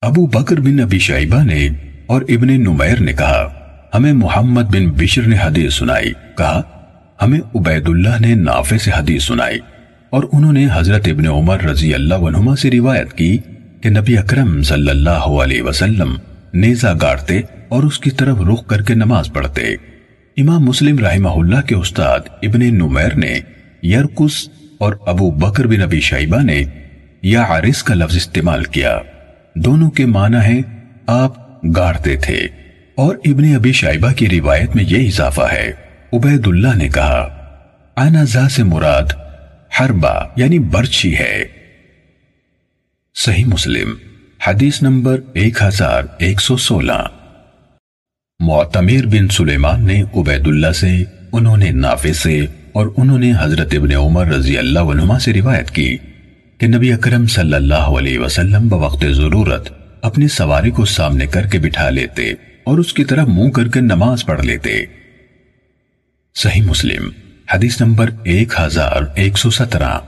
ابو 0.02 0.26
بکر 0.26 0.60
بن 0.60 0.80
ابی 0.80 0.98
شائبہ 0.98 1.42
نے 1.42 1.68
اور 2.08 2.22
ابن 2.22 2.46
نمیر 2.46 3.00
نے 3.00 3.12
کہا، 3.12 3.52
ہمیں 3.94 4.12
محمد 4.12 4.62
بن 4.62 4.90
بشر 4.90 5.22
نے 5.22 5.36
حدیث 5.44 5.74
سنائی۔ 5.74 6.12
کہا، 6.36 6.62
ہمیں 7.22 7.40
عبید 7.54 7.88
اللہ 7.88 8.20
نے 8.20 8.34
نافع 8.34 8.76
سے 8.76 8.90
حدیث 8.96 9.24
سنائی۔ 9.24 9.58
اور 10.10 10.22
انہوں 10.32 10.52
نے 10.52 10.66
حضرت 10.72 11.08
ابن 11.08 11.26
عمر 11.26 11.60
رضی 11.60 11.94
اللہ 11.94 12.14
عنہما 12.14 12.56
سے 12.56 12.70
روایت 12.70 13.12
کی 13.12 13.38
کہ 13.80 13.90
نبی 13.90 14.18
اکرم 14.18 14.62
صلی 14.62 14.90
اللہ 14.90 15.10
علیہ 15.10 15.62
وسلم 15.62 16.16
نیزہ 16.54 16.94
گاڑتے 17.02 17.40
اور 17.68 17.82
اس 17.82 17.98
کی 17.98 18.10
طرف 18.10 18.36
رخ 18.40 18.66
کر 18.66 18.82
کے 18.82 18.94
نماز 18.94 19.32
پڑھتے۔ 19.32 19.62
امام 20.36 20.64
مسلم 20.64 20.98
رحمہ 20.98 21.28
اللہ 21.28 21.60
کے 21.60 21.74
استاد 21.74 22.20
ابن 22.42 22.60
نمیر 22.60 23.14
نے 23.14 23.38
یرکس 23.82 24.48
اور 24.78 24.92
ابو 25.06 25.30
بکر 25.30 25.66
بن 25.66 25.82
ابی 25.82 26.00
شیبہ 26.00 26.42
نے 26.42 26.64
یا 27.22 27.42
عارس 27.42 27.82
کا 27.82 27.94
لفظ 27.94 28.16
استعمال 28.16 28.64
کیا۔ 28.64 28.98
دونوں 29.54 29.90
کے 29.90 30.06
معنی 30.06 30.36
ہے 30.36 30.60
آپ 31.06 31.47
گاڑتے 31.76 32.16
تھے۔ 32.16 32.48
اور 32.94 33.16
ابن 33.24 33.54
ابی 33.54 33.72
شیبہ 33.72 34.12
کی 34.12 34.28
روایت 34.28 34.76
میں 34.76 34.84
یہ 34.84 35.06
اضافہ 35.06 35.42
ہے۔ 35.52 35.72
عبید 36.12 36.46
اللہ 36.46 36.76
نے 36.76 36.88
کہا 36.88 37.34
آنا 37.96 38.24
زا 38.24 38.48
سے 38.48 38.62
مراد 38.62 39.12
حربہ 39.80 40.24
یعنی 40.36 40.58
برچی 40.58 41.18
ہے۔ 41.18 41.44
صحیح 43.14 43.44
مسلم، 43.44 43.94
حدیث 44.46 44.82
نمبر 44.82 45.20
ایک 45.32 45.62
ہزار 45.62 46.02
ایک 46.18 46.40
سو 46.40 46.56
سولہ۔ 46.56 47.02
معتمیر 48.40 49.06
بن 49.06 49.28
سلیمان 49.28 49.86
نے 49.86 50.02
عبید 50.16 50.46
اللہ 50.46 50.72
سے، 50.72 51.04
انہوں 51.32 51.56
نے 51.56 51.70
نافع 51.70 52.12
سے، 52.12 52.46
اور 52.72 52.86
انہوں 52.96 53.18
نے 53.18 53.32
حضرت 53.40 53.68
ابن 53.72 53.92
عمر 53.92 54.26
رضی 54.26 54.58
اللہ 54.58 54.78
عنہما 54.78 55.18
سے 55.18 55.32
روایت 55.32 55.70
کی 55.70 55.96
کہ 56.58 56.66
نبی 56.66 56.92
اکرم 56.92 57.26
صلی 57.26 57.54
اللہ 57.54 57.74
علیہ 57.74 58.18
وسلم 58.18 58.68
بوقت 58.68 59.04
ضرورت 59.10 59.77
اپنی 60.02 60.28
سواری 60.28 60.70
کو 60.70 60.84
سامنے 60.84 61.26
کر 61.26 61.46
کے 61.46 61.58
بٹھا 61.58 61.90
لیتے 61.90 62.32
اور 62.64 62.78
اس 62.78 62.92
کی 62.92 63.04
طرف 63.04 63.28
منہ 63.28 63.50
کر 63.50 63.68
کے 63.68 63.80
نماز 63.80 64.24
پڑھ 64.26 64.44
لیتے۔ 64.44 64.84
صحیح 66.34 66.62
مسلم، 66.62 67.08
حدیث 67.54 67.80
نمبر 67.80 68.10
ایک 68.24 68.52
ہزار 68.60 69.02
ایک 69.14 69.38
سو 69.38 69.50
سترہ۔ 69.50 69.98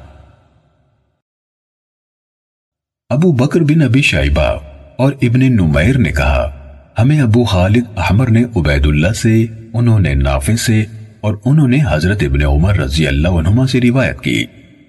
ابو 3.10 3.32
بکر 3.32 3.60
بن 3.60 3.82
ابی 3.82 4.02
شائبہ 4.02 4.58
اور 4.98 5.12
ابن 5.22 5.40
نمیر 5.40 5.98
نے 5.98 6.12
کہا، 6.12 6.50
ہمیں 6.98 7.20
ابو 7.20 7.44
خالد 7.44 7.84
احمر 7.96 8.30
نے 8.30 8.44
عبید 8.56 8.86
اللہ 8.86 9.12
سے، 9.12 9.46
انہوں 9.74 10.00
نے 10.00 10.14
نافع 10.14 10.56
سے 10.56 10.84
اور 11.20 11.34
انہوں 11.44 11.68
نے 11.68 11.78
حضرت 11.90 12.22
ابن 12.22 12.42
عمر 12.42 12.76
رضی 12.76 13.06
اللہ 13.06 13.28
عنہما 13.28 13.66
سے 13.66 13.80
روایت 13.80 14.20
کی 14.20 14.44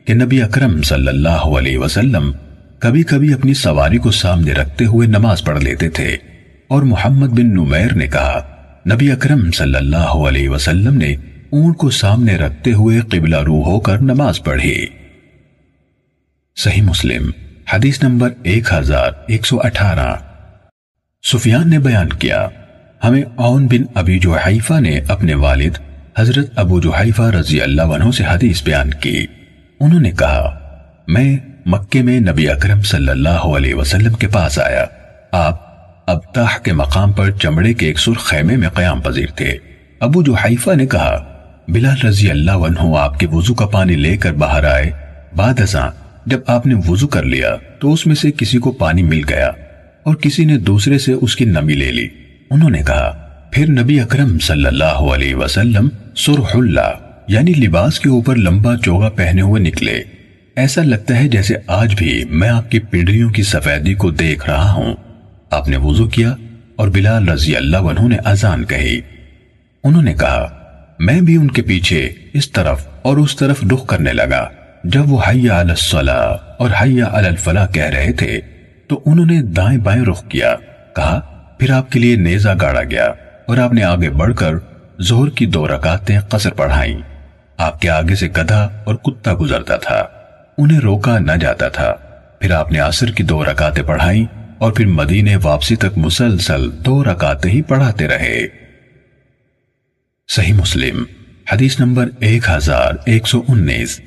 کہ 0.05 0.13
نبی 0.13 0.41
اکرم 0.41 0.81
صلی 0.81 1.07
اللہ 1.07 1.43
علیہ 1.57 1.77
وسلم 1.77 2.31
کبھی 2.81 3.03
کبھی 3.03 3.33
اپنی 3.33 3.53
سواری 3.53 3.97
کو 3.97 4.11
سامنے 4.11 4.51
رکھتے 4.51 4.85
ہوئے 4.85 5.07
نماز 5.07 5.43
پڑھ 5.43 5.63
لیتے 5.63 5.89
تھے 5.89 6.17
اور 6.67 6.81
محمد 6.81 7.27
بن 7.27 7.45
نمیر 7.45 7.93
نے 7.93 8.07
کہا، 8.07 8.39
نبی 8.93 9.11
اکرم 9.11 9.51
صلی 9.51 9.75
اللہ 9.75 10.13
علیہ 10.27 10.49
وسلم 10.49 10.97
نے 10.97 11.15
اونٹ 11.49 11.77
کو 11.77 11.89
سامنے 11.89 12.35
رکھتے 12.35 12.73
ہوئے 12.73 12.99
قبلہ 12.99 13.35
روح 13.35 13.65
ہو 13.65 13.79
کر 13.79 13.97
نماز 13.97 14.43
پڑھی۔ 14.43 14.85
صحیح 16.55 16.81
مسلم، 16.81 17.31
حدیث 17.73 18.03
نمبر 18.03 18.29
ایک 18.43 18.73
ہزار 18.73 19.11
ایک 19.27 19.45
سو 19.45 19.59
اٹھارہ۔ 19.59 20.15
سفیان 21.23 21.69
نے 21.69 21.79
بیان 21.79 22.09
کیا، 22.09 22.47
ہمیں 23.03 23.23
اون 23.35 23.67
بن 23.67 23.83
ابی 23.93 24.19
جو 24.19 24.35
نے 24.79 24.99
اپنے 25.07 25.33
والد 25.33 25.77
حضرت 26.19 26.49
ابو 26.55 26.81
جو 26.81 26.91
رضی 27.39 27.61
اللہ 27.61 27.81
عنہ 27.81 28.11
سے 28.11 28.23
حدیث 28.29 28.63
بیان 28.63 28.89
کی۔ 28.89 29.25
انہوں 29.79 29.99
نے 29.99 30.11
کہا، 30.11 30.59
میں 31.07 31.37
مکے 31.65 32.01
میں 32.01 32.19
نبی 32.19 32.49
اکرم 32.49 32.81
صلی 32.81 33.09
اللہ 33.09 33.29
علیہ 33.29 33.75
وسلم 33.75 34.13
کے 34.13 34.27
پاس 34.27 34.59
آیا۔ 34.59 34.85
آپ 35.31 35.71
ابتاح 36.09 36.57
کے 36.63 36.73
مقام 36.73 37.11
پر 37.11 37.31
چمڑے 37.31 37.73
کے 37.73 37.85
ایک 37.85 37.99
سر 37.99 38.11
خیمے 38.11 38.55
میں 38.55 38.69
قیام 38.69 39.01
پذیر 39.01 39.25
تھے۔ 39.35 39.57
ابو 39.99 40.23
جو 40.23 40.35
نے 40.75 40.85
کہا، 40.85 41.25
بلال 41.67 42.07
رضی 42.07 42.31
اللہ 42.31 42.51
عنہ 42.51 42.97
آپ 42.97 43.19
کے 43.19 43.27
وضو 43.31 43.53
کا 43.53 43.65
پانی 43.65 43.95
لے 43.95 44.17
کر 44.17 44.33
باہر 44.33 44.63
آئے۔ 44.63 44.91
بعد 45.35 45.59
ازاں 45.59 45.89
جب 46.25 46.39
آپ 46.47 46.67
نے 46.67 46.75
وضو 46.87 47.07
کر 47.07 47.23
لیا، 47.23 47.55
تو 47.79 47.93
اس 47.93 48.07
میں 48.07 48.15
سے 48.15 48.31
کسی 48.37 48.57
کو 48.57 48.71
پانی 48.71 49.03
مل 49.03 49.21
گیا 49.29 49.51
اور 50.03 50.15
کسی 50.15 50.45
نے 50.45 50.57
دوسرے 50.57 50.97
سے 50.97 51.13
اس 51.13 51.35
کی 51.35 51.45
نمی 51.45 51.73
لے 51.73 51.91
لی۔ 51.91 52.07
انہوں 52.51 52.69
نے 52.69 52.83
کہا، 52.83 53.27
پھر 53.51 53.69
نبی 53.69 53.99
اکرم 53.99 54.39
صلی 54.39 54.65
اللہ 54.65 54.83
علیہ 54.83 55.35
وسلم 55.35 55.89
سرح 56.15 56.51
اللہ 56.53 56.93
یعنی 57.27 57.51
لباس 57.51 57.99
کے 57.99 58.09
اوپر 58.09 58.35
لمبا 58.35 58.77
چوگا 58.77 59.09
پہنے 59.09 59.41
ہوئے 59.41 59.61
نکلے۔ 59.61 60.20
ایسا 60.55 60.83
لگتا 60.83 61.19
ہے 61.19 61.27
جیسے 61.27 61.55
آج 61.67 61.95
بھی 61.95 62.23
میں 62.29 62.49
آپ 62.49 62.71
کی 62.71 62.79
پنڈلیوں 62.79 63.29
کی 63.29 63.43
سفیدی 63.43 63.93
کو 63.93 64.11
دیکھ 64.11 64.49
رہا 64.49 64.71
ہوں۔ 64.71 64.95
آپ 65.49 65.67
نے 65.67 65.77
وضو 65.77 66.07
کیا 66.07 66.35
اور 66.75 66.87
بلال 66.87 67.29
رضی 67.29 67.55
اللہ 67.55 67.77
عنہ 67.77 68.07
نے 68.07 68.17
اذان 68.17 68.65
کہی۔ 68.65 69.01
انہوں 69.83 70.01
نے 70.01 70.13
کہا، 70.13 70.47
میں 70.99 71.21
بھی 71.21 71.35
ان 71.35 71.51
کے 71.51 71.61
پیچھے 71.61 72.09
اس 72.33 72.51
طرف 72.51 72.87
اور 73.01 73.17
اس 73.17 73.35
طرف 73.35 73.63
رخ 73.73 73.87
کرنے 73.87 74.13
لگا۔ 74.13 74.49
جب 74.83 75.11
وہ 75.11 75.21
حیا 75.21 75.61
علی 75.61 75.69
الصلاح 75.69 76.37
اور 76.57 76.69
حیا 76.81 77.05
علی 77.11 77.27
الفلاح 77.27 77.67
کہہ 77.67 77.83
رہے 77.83 78.13
تھے، 78.13 78.41
تو 78.87 79.01
انہوں 79.05 79.25
نے 79.25 79.41
دائیں 79.41 79.79
بائیں 79.79 80.03
رخ 80.03 80.27
کیا۔ 80.29 80.55
کہا، 80.95 81.19
پھر 81.59 81.71
آپ 81.71 81.91
کے 81.91 81.99
لیے 81.99 82.15
نیزہ 82.15 82.49
گاڑا 82.61 82.83
گیا 82.83 83.05
اور 83.47 83.57
آپ 83.57 83.73
نے 83.73 83.83
آگے 83.83 84.09
بڑھ 84.09 84.35
کر 84.35 84.53
زہر 84.99 85.29
کی 85.29 85.45
دو 85.45 85.67
رکاتیں 85.67 86.19
قصر 86.19 86.49
پڑھائیں۔ 86.49 86.97
آپ 87.57 87.81
کے 87.81 87.89
آگے 87.89 88.15
سے 88.15 88.27
گدھا 88.27 88.69
اور 88.83 88.95
کتا 88.95 89.33
گزرتا 89.41 89.75
تھا۔ 89.75 90.07
انہیں 90.61 90.79
روکا 90.79 91.19
نہ 91.19 91.31
جاتا 91.41 91.67
تھا۔ 91.67 91.95
پھر 92.41 92.51
آپ 92.51 92.71
نے 92.71 92.79
عصر 92.79 93.11
کی 93.11 93.23
دو 93.23 93.45
رکاتیں 93.45 93.83
پڑھائیں 93.83 94.25
اور 94.57 94.71
پھر 94.71 94.85
مدینے 94.85 95.35
واپسی 95.43 95.75
تک 95.75 95.97
مسلسل 95.97 96.69
دو 96.85 97.03
رکاتیں 97.03 97.51
ہی 97.51 97.61
پڑھاتے 97.61 98.07
رہے۔ 98.07 98.47
صحیح 100.27 100.53
مسلم، 100.53 101.03
حدیث 101.51 101.79
نمبر 101.79 102.09
ایک 102.19 102.49
ہزار 102.49 102.93
ایک 103.05 103.27
سو 103.27 103.41
انیس۔ 103.47 104.01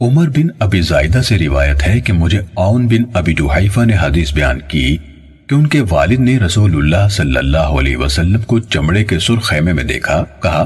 عمر 0.00 0.28
بن 0.28 0.46
ابی 0.58 0.80
زائدہ 0.80 1.18
سے 1.18 1.38
روایت 1.38 1.86
ہے 1.86 2.00
کہ 2.00 2.12
مجھے 2.12 2.40
آن 2.56 2.86
بن 2.86 3.02
ابی 3.14 3.34
جوحیفہ 3.34 3.80
نے 3.80 3.96
حدیث 4.00 4.34
بیان 4.34 4.60
کی 4.68 4.96
کہ 5.46 5.54
ان 5.54 5.66
کے 5.66 5.82
والد 5.90 6.18
نے 6.18 6.38
رسول 6.38 6.76
اللہ 6.76 7.08
صلی 7.08 7.36
اللہ 7.36 7.58
علیہ 7.58 7.96
وسلم 7.96 8.42
کو 8.42 8.58
چمڑے 8.58 9.04
کے 9.04 9.18
سر 9.18 9.38
خیمے 9.38 9.72
میں 9.72 9.84
دیکھا، 9.84 10.24
کہا، 10.42 10.60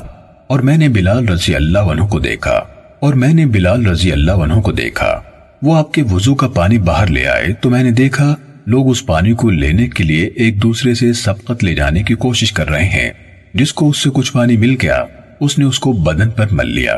اور 0.47 0.61
میں 0.61 0.77
نے 0.77 0.89
بلال 0.89 1.29
رضی 1.29 1.55
اللہ 1.55 1.79
عنہ 1.79 2.05
کو 2.05 2.19
دیکھا۔ 2.19 2.74
اور 3.05 3.15
میں 3.15 3.35
نے 3.35 3.47
بلال 3.47 3.87
رضی 3.87 4.13
اللہ 4.13 4.33
عنہ 4.33 4.55
کو 4.55 4.73
دیکھا۔ 4.73 5.23
وہ 5.63 5.77
آپ 5.77 5.93
کے 5.93 6.03
وضو 6.03 6.35
کا 6.35 6.49
پانی 6.49 6.79
باہر 6.79 7.07
لے 7.07 7.27
آئے 7.27 7.47
تو 7.61 7.71
میں 7.71 7.83
نے 7.83 7.91
دیکھا 7.91 8.37
لوگ 8.67 8.91
اس 8.91 9.07
پانی 9.07 9.33
کو 9.33 9.51
لینے 9.51 9.89
کے 9.89 10.05
لیے 10.05 10.27
ایک 10.27 10.63
دوسرے 10.63 10.95
سے 10.95 11.13
سبقت 11.13 11.65
لے 11.65 11.75
جانے 11.75 12.03
کی 12.03 12.15
کوشش 12.15 12.53
کر 12.53 12.71
رہے 12.71 12.85
ہیں۔ 12.85 13.11
جس 13.55 13.73
کو 13.73 13.89
اس 13.89 14.03
سے 14.03 14.11
کچھ 14.15 14.33
پانی 14.33 14.57
مل 14.57 14.77
گیا، 14.83 15.05
اس 15.41 15.59
نے 15.59 15.65
اس 15.65 15.79
کو 15.79 15.93
بدن 15.93 16.31
پر 16.31 16.47
مل 16.51 16.69
لیا۔ 16.69 16.95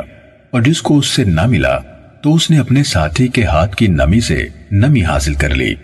اور 0.51 0.63
جس 0.63 0.83
کو 0.83 0.99
اس 0.99 1.07
سے 1.07 1.25
نہ 1.25 1.47
ملا، 1.47 1.79
تو 2.23 2.35
اس 2.35 2.51
نے 2.51 2.59
اپنے 2.59 2.83
ساتھی 2.83 3.29
کے 3.29 3.45
ہاتھ 3.45 3.77
کی 3.77 3.87
نمی 3.87 4.21
سے 4.21 4.49
نمی 4.73 5.05
حاصل 5.05 5.35
کر 5.35 5.55
لی۔ 5.55 5.75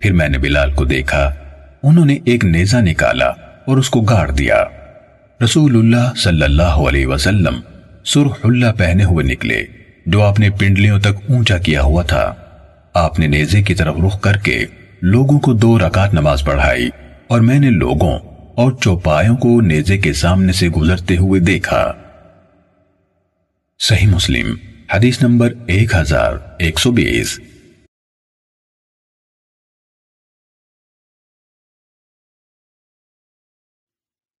پھر 0.00 0.12
میں 0.12 0.28
نے 0.28 0.38
بلال 0.38 0.72
کو 0.72 0.84
دیکھا۔ 0.84 1.34
انہوں 1.82 2.06
نے 2.06 2.18
ایک 2.24 2.44
نیزہ 2.44 2.76
نکالا 2.76 3.28
اور 3.66 3.76
اس 3.76 3.90
کو 3.90 4.00
گاڑ 4.00 4.30
دیا۔ 4.30 4.64
رسول 5.44 5.76
اللہ 5.76 6.12
صلی 6.16 6.42
اللہ 6.42 6.62
علیہ 6.62 7.06
وسلم 7.06 7.54
سرح 8.04 8.32
اللہ 8.44 8.72
پہنے 8.78 9.04
ہوئے 9.04 9.24
نکلے 9.26 9.66
جو 10.06 10.22
آپ 10.22 10.40
نے 10.40 10.50
پنڈلیوں 10.50 11.00
تک 11.00 11.30
اونچا 11.30 11.58
کیا 11.58 11.82
ہوا 11.82 12.02
تھا۔ 12.02 12.34
آپ 12.94 13.18
نے 13.18 13.26
نیزے 13.26 13.62
کی 13.62 13.74
طرف 13.74 13.96
رخ 14.06 14.20
کر 14.20 14.36
کے 14.36 14.66
لوگوں 15.02 15.40
کو 15.40 15.52
دو 15.52 15.78
رکعت 15.78 16.14
نماز 16.14 16.44
پڑھائی 16.44 16.90
اور 17.26 17.40
میں 17.40 17.58
نے 17.58 17.70
لوگوں 17.70 18.18
اور 18.54 18.72
چوپایوں 18.72 19.36
کو 19.36 19.60
نیزے 19.60 19.98
کے 19.98 20.12
سامنے 20.12 20.52
سے 20.52 20.68
گزرتے 20.68 21.16
ہوئے 21.16 21.40
دیکھا۔ 21.40 21.92
صحیح 23.78 24.06
مسلم، 24.06 24.54
حدیث 24.94 25.22
نمبر 25.22 25.52
ایک 25.66 25.94
ہزار 25.94 26.32
ایک 26.58 26.78
سو 26.78 26.90
بیس۔ 26.90 27.40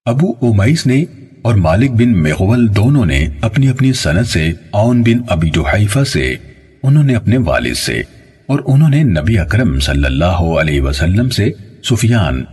ابو 0.04 0.32
امیس 0.42 0.86
نے 0.86 1.04
اور 1.48 1.56
مالک 1.56 1.90
بن 1.90 2.22
میغول 2.22 2.76
دونوں 2.76 3.06
نے 3.06 3.26
اپنی 3.40 3.68
اپنی 3.68 3.92
سنت 3.92 4.26
سے 4.26 4.52
آن 4.72 5.02
بن 5.02 5.18
ابی 5.28 5.50
جو 5.50 5.64
سے، 6.04 6.36
انہوں 6.82 7.04
نے 7.04 7.14
اپنے 7.14 7.36
والد 7.36 7.74
سے 7.74 8.02
اور 8.46 8.60
انہوں 8.66 8.88
نے 8.88 9.02
نبی 9.02 9.38
اکرم 9.38 9.80
صلی 9.80 10.04
اللہ 10.04 10.24
علیہ 10.24 10.80
وسلم 10.80 11.30
سے 11.30 11.50
سفیان 11.82 12.44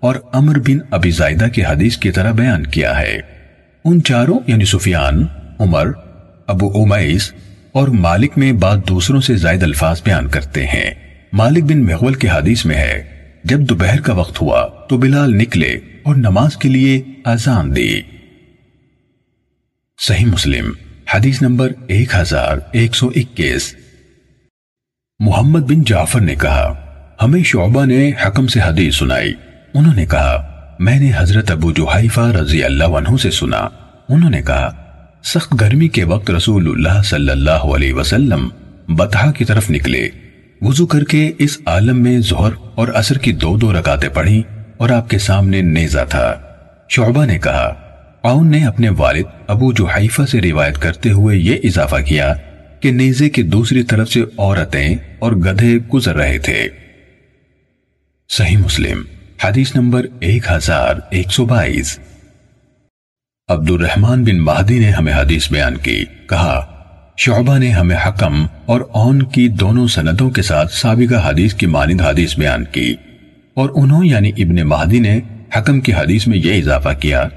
اور 0.00 0.14
امر 0.32 0.58
بن 0.58 0.78
ابی 0.90 1.10
زائدہ 1.10 1.46
کی 1.48 1.64
حدیث 1.64 1.96
کی 1.96 2.10
طرح 2.10 2.32
بیان 2.32 2.66
کیا 2.66 3.00
ہے۔ 3.00 3.18
ان 3.84 4.02
چاروں 4.02 4.38
یعنی 4.46 4.64
سفیان، 4.64 5.26
عمر، 5.58 5.90
ابو 6.46 6.82
امیس 6.82 7.32
اور 7.72 7.88
مالک 7.88 8.38
میں 8.38 8.52
بعد 8.52 8.76
دوسروں 8.88 9.20
سے 9.20 9.36
زائد 9.36 9.62
الفاظ 9.62 10.02
بیان 10.04 10.28
کرتے 10.28 10.66
ہیں۔ 10.66 10.90
مالک 11.32 11.64
بن 11.64 11.84
مغول 11.84 12.14
کے 12.14 12.28
حدیث 12.28 12.64
میں 12.64 12.76
ہے، 12.76 13.02
جب 13.44 13.60
دوپہر 13.60 14.00
کا 14.00 14.12
وقت 14.12 14.42
ہوا 14.42 14.68
تو 14.88 14.96
بلال 14.96 15.36
نکلے 15.38 15.78
اور 16.02 16.14
نماز 16.14 16.56
کے 16.56 16.68
لیے 16.68 17.02
آزان 17.24 17.76
دی۔ 17.76 18.00
صحیح 19.98 20.26
مسلم، 20.26 20.72
حدیث 21.14 21.42
نمبر 21.42 21.72
ایک 21.86 22.14
ہزار 22.14 22.56
ایک 22.72 22.94
سو 22.94 23.10
اکیس۔ 23.16 23.74
محمد 25.18 25.60
بن 25.60 25.82
جعفر 25.82 26.20
نے 26.20 26.34
کہا، 26.34 26.74
ہمیں 27.22 27.42
شعبہ 27.42 27.84
نے 27.84 28.10
حکم 28.26 28.46
سے 28.46 28.60
حدیث 28.60 28.96
سنائی۔ 28.96 29.32
انہوں 29.74 29.94
نے 29.94 30.06
کہا، 30.06 30.46
میں 30.78 31.00
نے 31.00 31.12
حضرت 31.16 31.50
ابو 31.50 31.72
جوحیفہ 31.72 32.20
رضی 32.20 32.64
اللہ 32.64 32.84
عنہ 32.84 33.16
سے 33.16 33.30
سنا۔ 33.30 33.68
انہوں 34.08 34.30
نے 34.30 34.42
کہا، 34.42 34.70
سخت 35.24 35.54
گرمی 35.60 35.88
کے 35.88 36.04
وقت 36.04 36.30
رسول 36.30 36.68
اللہ 36.68 37.02
صلی 37.02 37.30
اللہ 37.30 37.50
علیہ 37.50 37.94
وسلم 37.94 38.48
بطحا 38.88 39.32
کی 39.32 39.44
طرف 39.44 39.70
نکلے۔ 39.70 40.08
وضو 40.60 40.86
کر 40.86 41.04
کے 41.04 41.32
اس 41.38 41.58
عالم 41.66 42.02
میں 42.02 42.18
زہر 42.18 42.50
اور 42.74 42.88
عصر 42.88 43.18
کی 43.18 43.32
دو 43.32 43.56
دو 43.56 43.72
رکاتیں 43.72 44.08
پڑھی 44.08 44.42
اور 44.76 44.90
آپ 44.90 45.10
کے 45.10 45.18
سامنے 45.18 45.62
نیزہ 45.62 46.04
تھا۔ 46.08 46.34
شعبہ 46.88 47.24
نے 47.24 47.38
کہا 47.38 47.83
آؤن 48.24 48.50
نے 48.50 48.64
اپنے 48.64 48.88
والد 48.88 49.22
ابو 49.46 49.72
جو 49.72 49.86
سے 50.26 50.40
روایت 50.40 50.78
کرتے 50.78 51.10
ہوئے 51.10 51.36
یہ 51.36 51.56
اضافہ 51.64 51.96
کیا 51.96 52.34
کہ 52.80 52.90
نیزے 52.90 53.28
کی 53.28 53.42
دوسری 53.42 53.82
طرف 53.82 54.10
سے 54.10 54.22
عورتیں 54.38 54.96
اور 55.18 55.32
گدھے 55.32 55.78
گزر 55.94 56.16
رہے 56.16 56.38
تھے۔ 56.38 56.68
صحیح 58.28 58.56
مسلم، 58.56 59.02
حدیث 59.44 59.76
نمبر 59.76 60.06
ایک 60.20 60.42
ہزار 60.50 60.94
ایک 61.10 61.26
سو 61.30 61.44
بائیس۔ 61.44 61.98
عبد 63.48 63.70
الرحمن 63.70 64.24
بن 64.24 64.38
مہدی 64.38 64.78
نے 64.78 64.90
ہمیں 64.90 65.14
حدیث 65.14 65.52
بیان 65.52 65.76
کی، 65.76 66.04
کہا، 66.28 66.66
شعبہ 67.16 67.58
نے 67.58 67.70
ہمیں 67.70 67.96
حکم 68.06 68.46
اور 68.66 68.80
اون 68.80 69.22
کی 69.22 69.48
دونوں 69.48 69.88
سندوں 69.88 70.30
کے 70.30 70.42
ساتھ 70.42 70.72
سابقہ 70.72 71.30
حدیث 71.30 71.54
کی 71.54 71.66
مانند 71.66 72.00
حدیث 72.00 72.38
بیان 72.38 72.64
کی 72.64 72.94
اور 73.54 73.70
انہوں 73.74 74.04
یعنی 74.04 74.28
ابن 74.28 74.56
مہدی 74.68 74.98
نے 74.98 75.20
حکم 75.58 75.80
کی 75.80 75.92
حدیث 75.92 76.26
میں 76.26 76.38
یہ 76.38 76.58
اضافہ 76.58 76.88
کیا۔ 77.00 77.28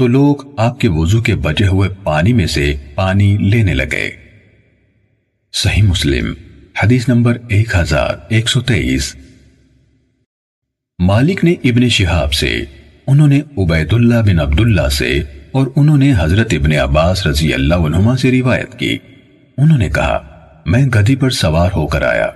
تو 0.00 0.06
لوگ 0.06 0.36
آپ 0.56 0.80
کے 0.80 0.88
وضو 0.90 1.22
کے 1.22 1.36
بجے 1.36 1.66
ہوئے 1.66 1.88
پانی 2.02 2.32
میں 2.32 2.46
سے 2.46 2.74
پانی 2.94 3.36
لینے 3.36 3.74
لگے۔ 3.74 4.10
صحیح 5.52 5.82
مسلم، 5.82 6.34
حدیث 6.82 7.08
نمبر 7.08 7.38
ایک 7.48 7.74
ہزار 7.74 8.14
ایک 8.28 8.48
سو 8.48 8.60
تیئیس۔ 8.60 9.16
مالک 10.98 11.44
نے 11.44 11.52
ابن 11.64 11.88
شہاب 11.88 12.32
سے، 12.32 12.64
انہوں 13.06 13.28
نے 13.28 13.40
عبید 13.58 13.92
اللہ 13.92 14.14
بن 14.14 14.40
عبداللہ 14.40 14.88
سے 14.88 15.22
اور 15.52 15.66
انہوں 15.76 15.96
نے 15.96 16.12
حضرت 16.18 16.54
ابن 16.54 16.72
عباس 16.72 17.26
رضی 17.26 17.54
اللہ 17.54 17.74
عنہما 17.74 18.16
سے 18.16 18.30
روایت 18.30 18.78
کی۔ 18.78 18.98
انہوں 19.58 19.78
نے 19.78 19.88
کہا، 19.90 20.46
میں 20.66 20.86
گدھی 20.86 21.16
پر 21.16 21.30
سوار 21.30 21.70
ہو 21.76 21.86
کر 21.86 22.02
آیا۔ 22.02 22.26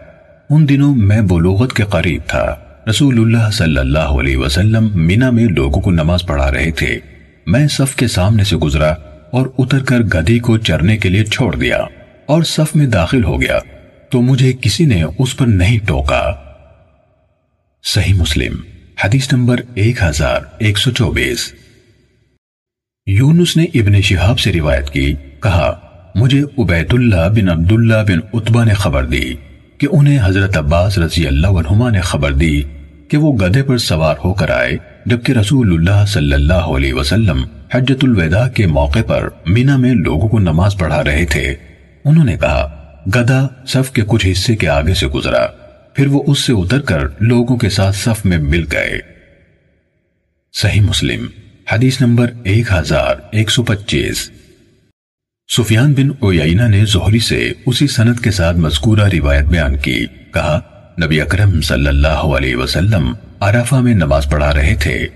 ان 0.50 0.68
دنوں 0.68 0.94
میں 0.94 1.22
بلوغت 1.22 1.72
کے 1.72 1.82
قریب 1.82 2.22
تھا۔ 2.26 2.56
رسول 2.90 3.18
اللہ 3.18 3.50
صلی 3.50 3.78
اللہ 3.78 3.98
علیہ 3.98 4.36
وسلم 4.36 4.88
مینا 4.94 5.30
میں 5.30 5.44
لوگوں 5.44 5.80
کو 5.80 5.90
نماز 5.90 6.22
پڑھا 6.26 6.52
رہے 6.52 6.70
تھے۔ 6.70 7.13
میں 7.46 7.68
صف 7.68 7.96
کے 7.96 8.08
سامنے 8.08 8.44
سے 8.44 8.56
گزرا 8.56 8.90
اور 9.30 9.46
اتر 9.58 9.84
کر 9.84 9.98
گدھی 9.98 10.38
کو 10.38 10.58
چرنے 10.58 10.96
کے 10.96 11.08
لیے 11.08 11.24
چھوڑ 11.24 11.56
دیا 11.56 11.76
اور 12.26 12.42
صف 12.42 12.76
میں 12.76 12.86
داخل 12.86 13.24
ہو 13.24 13.40
گیا 13.42 13.58
تو 14.10 14.22
مجھے 14.22 14.52
کسی 14.60 14.84
نے 14.84 15.02
اس 15.18 15.36
پر 15.36 15.46
نہیں 15.46 15.78
ٹوکا۔ 15.86 16.32
صحیح 17.84 18.14
مسلم، 18.14 18.54
حدیث 19.04 19.32
نمبر 19.32 19.60
ایک 19.74 20.02
ہزار 20.02 20.40
ایک 20.58 20.78
سو 20.78 20.90
چوبیس۔ 20.90 21.52
یونس 23.06 23.56
نے 23.56 23.64
ابن 23.74 24.00
شہاب 24.00 24.40
سے 24.40 24.52
روایت 24.52 24.90
کی، 24.90 25.14
کہا، 25.42 25.80
مجھے 26.14 26.42
عبید 26.58 26.92
اللہ 26.92 27.28
بن 27.28 27.48
عبداللہ 27.48 28.02
بن 28.08 28.18
عطبہ 28.34 28.64
نے 28.64 28.74
خبر 28.74 29.06
دی 29.06 29.34
کہ 29.78 29.88
انہیں 29.92 30.18
حضرت 30.22 30.56
عباس 30.56 30.98
رضی 30.98 31.26
اللہ 31.26 31.46
عنہما 31.46 31.90
نے 31.90 32.00
خبر 32.00 32.32
دی 32.32 32.62
کہ 33.08 33.16
وہ 33.16 33.32
گدھے 33.32 33.62
پر 33.62 33.78
سوار 33.78 34.14
ہو 34.24 34.34
کر 34.34 34.50
آئے 34.50 34.76
جبکہ 35.06 35.32
رسول 35.32 35.72
اللہ 35.72 36.04
صلی 36.06 36.32
اللہ 36.32 36.70
علیہ 36.76 36.94
وسلم 36.94 37.44
حجت 37.74 38.04
الوداع 38.04 38.48
کے 38.48 38.66
موقع 38.66 39.02
پر 39.06 39.28
مینا 39.46 39.76
میں 39.76 39.94
لوگوں 39.94 40.28
کو 40.28 40.38
نماز 40.38 40.76
پڑھا 40.78 41.04
رہے 41.04 41.24
تھے، 41.26 41.54
انہوں 42.04 42.24
نے 42.24 42.36
کہا 42.36 42.62
گدھا 43.14 43.48
صف 43.66 43.90
کے 43.90 44.02
کچھ 44.06 44.26
حصے 44.32 44.56
کے 44.56 44.68
آگے 44.68 44.94
سے 44.94 45.06
گزرا، 45.06 45.46
پھر 45.94 46.06
وہ 46.06 46.22
اس 46.26 46.38
سے 46.38 46.52
اتر 46.52 46.80
کر 46.80 47.02
لوگوں 47.20 47.56
کے 47.56 47.68
ساتھ 47.68 47.96
صف 47.96 48.24
میں 48.24 48.38
مل 48.38 48.64
گئے۔ 48.72 48.98
صحیح 50.54 50.80
مسلم، 50.80 51.26
حدیث 51.72 52.00
نمبر 52.00 52.30
ایک 52.44 52.72
ہزار 52.72 53.16
ایک 53.32 53.50
سو 53.50 53.62
پچیس۔ 53.62 54.30
سفیان 55.48 55.92
بن 55.92 56.08
اویائنہ 56.20 56.62
نے 56.62 56.84
زہری 56.84 57.18
سے 57.18 57.52
اسی 57.66 57.86
سنت 57.86 58.20
کے 58.20 58.30
ساتھ 58.30 58.56
مذکورہ 58.56 59.08
روایت 59.12 59.44
بیان 59.44 59.76
کی، 59.76 60.04
کہا 60.34 60.58
نبی 61.02 61.20
اکرم 61.20 61.60
صلی 61.60 61.86
اللہ 61.86 62.08
علیہ 62.08 62.56
وسلم 62.56 63.12
عرفہ 63.40 63.74
میں 63.74 63.94
نماز 63.94 64.30
پڑھا 64.30 64.54
رہے 64.54 64.74
تھے۔ 64.80 65.06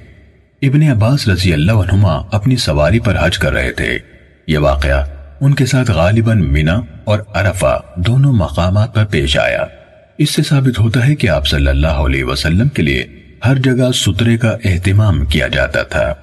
ابن 0.63 0.83
عباس 0.83 1.29
رضی 1.29 1.53
اللہ 1.53 1.73
عنہما 1.73 2.13
اپنی 2.13 2.57
سواری 2.57 2.99
پر 2.99 3.17
حج 3.21 3.39
کر 3.39 3.53
رہے 3.53 3.73
تھے۔ 3.73 3.99
یہ 4.47 4.59
واقعہ 4.59 5.07
ان 5.41 5.55
کے 5.55 5.67
ساتھ 5.67 5.91
غالباً 5.91 6.53
مینا 6.53 6.81
اور 7.05 7.19
عرفہ 7.35 7.81
دونوں 7.97 8.33
مقامات 8.33 8.95
پر 8.95 9.05
پیش 9.05 9.39
آیا۔ 9.39 9.65
اس 10.19 10.31
سے 10.31 10.43
ثابت 10.43 10.79
ہوتا 10.79 11.07
ہے 11.07 11.15
کہ 11.15 11.29
آپ 11.29 11.47
صلی 11.47 11.67
اللہ 11.67 11.87
علیہ 11.87 12.25
وسلم 12.25 12.69
کے 12.69 12.83
لیے 12.83 13.07
ہر 13.47 13.55
جگہ 13.55 13.93
سترے 13.95 14.37
کا 14.37 14.57
اہتمام 14.65 15.25
کیا 15.25 15.49
جاتا 15.49 15.83
تھا۔ 15.83 16.15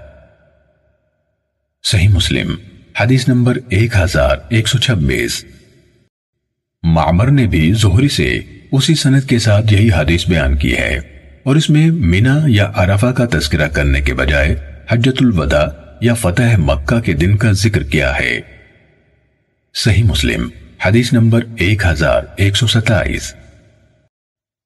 صحیح 1.83 2.09
مسلم، 2.09 2.55
حدیث 2.99 3.27
نمبر 3.27 3.57
ایک 3.69 3.95
ہزار 3.95 4.37
ایک 4.49 4.67
سو 4.67 4.77
چھبیس۔ 4.77 5.45
معمر 6.83 7.27
نے 7.27 7.47
بھی 7.47 7.73
زہری 7.73 8.09
سے 8.09 8.41
اسی 8.71 8.95
سنت 8.95 9.29
کے 9.29 9.39
ساتھ 9.39 9.73
یہی 9.73 9.89
حدیث 9.97 10.27
بیان 10.27 10.57
کی 10.57 10.77
ہے۔ 10.77 10.99
اور 11.43 11.55
اس 11.55 11.69
میں 11.69 11.91
مینا 11.91 12.39
یا 12.47 12.71
عرفہ 12.75 13.05
کا 13.05 13.25
تذکرہ 13.25 13.67
کرنے 13.67 14.01
کے 14.01 14.13
بجائے 14.13 14.55
حجت 14.89 15.17
الوداع 15.19 15.65
یا 16.01 16.13
فتح 16.13 16.55
مکہ 16.57 16.99
کے 16.99 17.13
دن 17.13 17.37
کا 17.37 17.51
ذکر 17.51 17.83
کیا 17.83 18.19
ہے۔ 18.19 18.39
صحیح 19.73 20.03
مسلم، 20.03 20.49
حدیث 20.85 21.13
نمبر 21.13 21.39
ایک 21.57 21.85
ہزار 21.85 22.21
ایک 22.35 22.57
سو 22.57 22.67
ستائیس۔ 22.67 23.35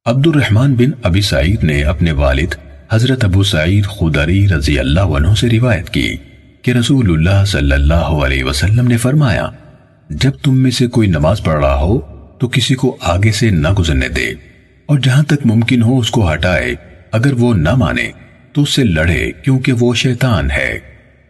عبد 0.06 0.28
الرحمن 0.28 0.74
بن 0.74 0.91
ابی 1.04 1.21
سعید 1.21 1.63
نے 1.63 1.84
اپنے 1.84 2.12
والد 2.12 2.56
حضرت 2.91 3.24
ابو 3.24 3.43
سعید 3.43 3.86
خدری 3.86 4.47
رضی 4.47 4.80
اللہ 4.80 5.00
عنہ 5.00 5.34
سے 5.39 5.47
روایت 5.50 5.89
کی 5.89 6.15
کہ 6.62 6.71
رسول 6.71 7.12
اللہ 7.12 7.45
صلی 7.45 7.71
اللہ 7.71 7.93
علیہ 7.93 8.43
وسلم 8.43 8.88
نے 8.88 8.97
فرمایا، 8.97 9.50
جب 10.10 10.32
تم 10.43 10.58
میں 10.58 10.71
سے 10.71 10.88
کوئی 10.88 11.08
نماز 11.08 11.41
پڑھ 11.43 11.60
رہا 11.60 11.76
ہو 11.76 12.18
تو 12.39 12.47
کسی 12.47 12.75
کو 12.75 12.97
آگے 13.02 13.32
سے 13.32 13.49
نہ 13.49 13.67
گزرنے 13.67 14.10
دے۔ 14.10 14.28
اور 14.86 14.99
جہاں 14.99 15.23
تک 15.23 15.45
ممکن 15.45 15.82
ہو 15.82 15.99
اس 15.99 16.12
کو 16.12 16.34
ہٹائے، 16.34 16.75
اگر 17.12 17.34
وہ 17.34 17.54
نہ 17.54 17.75
مانے، 17.75 18.12
تو 18.54 18.62
اس 18.62 18.69
سے 18.69 18.84
لڑے 18.84 19.32
کیونکہ 19.32 19.73
وہ 19.73 19.93
شیطان 19.93 20.52
ہے۔ 20.52 20.80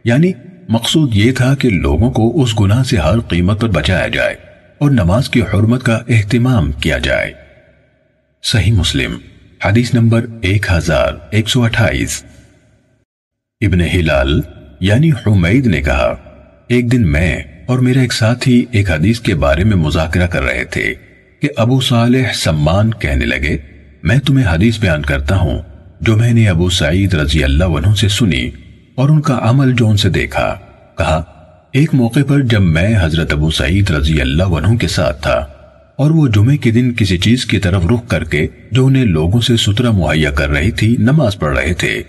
یعنی 0.06 0.32
مقصود 0.70 1.16
یہ 1.16 1.32
تھا 1.32 1.56
کہ 1.56 1.70
لوگوں 1.70 2.12
کو 2.12 2.44
اس 2.44 2.60
گناہ 2.60 2.84
سے 2.84 2.98
ہر 2.98 3.20
قیمت 3.20 3.62
پر 3.62 3.70
بچایا 3.70 4.08
جائے 4.08 4.36
اور 4.78 4.92
نماز 4.92 5.30
کی 5.30 5.42
حرمت 5.42 5.84
کا 5.84 6.00
اہتمام 6.10 6.72
کیا 6.72 6.98
جائے۔ 6.98 7.34
صحیح 8.44 8.72
مسلم، 8.72 9.18
حدیث 9.66 9.94
نمبر 9.94 10.26
ایک 10.42 10.66
ہزار 10.72 11.14
ایک 11.32 11.50
سو 11.50 11.64
اٹھائیس۔ 11.64 12.24
ابن 13.62 13.82
ہلال 13.82 14.42
یعنی 14.80 15.12
حمید 15.12 15.66
نے 15.66 15.82
کہا، 15.82 16.16
ایک 16.68 16.92
دن 16.92 17.12
میں 17.12 17.44
اور 17.70 17.80
میرا 17.80 18.02
ایک 18.02 18.14
ساتھی 18.14 18.66
ایک 18.72 18.92
حدیث 18.92 19.20
کے 19.20 19.36
بارے 19.36 19.64
میں 19.64 19.78
مذاکرہ 19.78 20.28
کر 20.28 20.44
رہے 20.44 20.64
تھے 20.64 20.94
کہ 21.42 21.50
ابو 21.58 21.80
صالح 21.80 22.34
سمان 22.34 22.92
کہنے 22.92 23.26
لگے، 23.26 23.58
میں 24.04 24.18
تمہیں 24.18 24.46
حدیث 24.54 24.80
بیان 24.80 25.02
کرتا 25.02 25.36
ہوں 25.36 25.62
جو 26.02 26.18
میں 26.18 26.34
نے 26.34 26.50
ابو 26.50 26.70
سعید 26.70 27.14
رضی 27.14 27.44
اللہ 27.44 27.64
عنہ 27.64 27.96
سے 27.96 28.08
سنی 28.08 28.50
اور 28.96 29.10
ان 29.10 29.22
کا 29.22 29.40
عمل 29.42 29.74
جو 29.74 29.88
ان 29.88 29.98
سے 29.98 30.10
دیکھا۔ 30.10 30.56
کہا، 30.98 31.24
ایک 31.72 31.94
موقع 31.94 32.20
پر 32.28 32.42
جب 32.42 32.62
میں 32.62 32.98
حضرت 33.02 33.34
ابو 33.34 33.52
سعید 33.52 33.92
رضی 33.92 34.22
اللہ 34.22 34.44
عنہ 34.44 34.78
کے 34.78 34.88
ساتھ 34.88 35.22
تھا 35.22 35.46
اور 35.96 36.12
وہ 36.12 36.28
جمعے 36.28 36.58
کے 36.58 36.72
دن 36.72 36.94
کسی 36.94 37.18
چیز 37.18 37.46
کی 37.46 37.60
طرف 37.60 37.86
رخ 37.86 38.08
کر 38.08 38.24
کے 38.24 38.48
جو 38.72 38.86
انہیں 38.86 39.06
لوگوں 39.06 39.42
سے 39.42 39.58
سترہ 39.58 39.92
مہیا 39.92 40.32
کر 40.32 40.50
رہی 40.50 40.72
تھی، 40.72 40.96
نماز 41.00 41.40
پڑھ 41.40 41.60
رہے 41.60 41.74
تھے۔ 41.74 42.04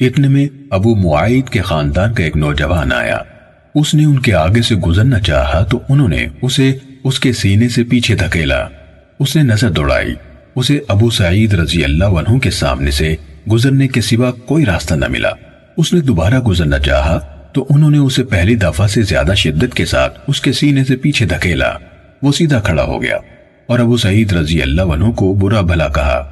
اتنے 0.00 0.28
میں 0.28 0.48
ابو 0.70 0.94
معاید 0.94 1.48
کے 1.48 1.60
خاندان 1.60 2.14
کا 2.14 2.24
ایک 2.24 2.36
نوجوان 2.36 2.92
آیا۔ 2.92 3.18
اس 3.74 3.94
نے 3.94 4.04
ان 4.04 4.18
کے 4.18 4.34
آگے 4.34 4.62
سے 4.62 4.74
گزرنا 4.74 5.20
چاہا 5.20 5.64
تو 5.64 5.80
انہوں 5.88 6.08
نے 6.08 6.26
اسے 6.42 6.72
اس 7.04 7.20
کے 7.20 7.32
سینے 7.32 7.68
سے 7.68 7.84
پیچھے 7.84 8.14
دھکیلا۔ 8.14 8.68
اس 9.20 9.36
نے 9.36 9.42
نظر 9.42 9.70
دوڑائی۔ 9.70 10.14
اسے 10.56 10.80
ابو 10.88 11.10
سعید 11.10 11.54
رضی 11.54 11.84
اللہ 11.84 12.04
عنہ 12.04 12.38
کے 12.38 12.50
سامنے 12.50 12.90
سے 12.90 13.16
گزرنے 13.52 13.88
کے 13.88 14.00
سوا 14.00 14.30
کوئی 14.30 14.64
راستہ 14.64 14.94
نہ 14.94 15.04
ملا۔ 15.08 15.28
اس 15.76 15.92
نے 15.92 16.00
دوبارہ 16.00 16.40
گزرنا 16.40 16.78
چاہا 16.78 17.18
تو 17.52 17.66
انہوں 17.70 17.90
نے 17.90 17.98
اسے 17.98 18.24
پہلی 18.24 18.54
دفعہ 18.54 18.86
سے 18.86 19.02
زیادہ 19.02 19.34
شدت 19.34 19.74
کے 19.74 19.84
ساتھ 19.84 20.18
اس 20.26 20.40
کے 20.40 20.52
سینے 20.52 20.84
سے 20.84 20.96
پیچھے 20.96 21.26
دھکیلا۔ 21.26 21.72
وہ 22.22 22.32
سیدھا 22.32 22.60
کھڑا 22.60 22.82
ہو 22.82 23.02
گیا 23.02 23.16
اور 23.66 23.78
ابو 23.78 23.96
سعید 23.96 24.32
رضی 24.32 24.62
اللہ 24.62 24.82
عنہ 24.82 25.10
کو 25.10 25.34
برا 25.34 25.60
بھلا 25.60 25.88
کہا۔ 25.88 26.22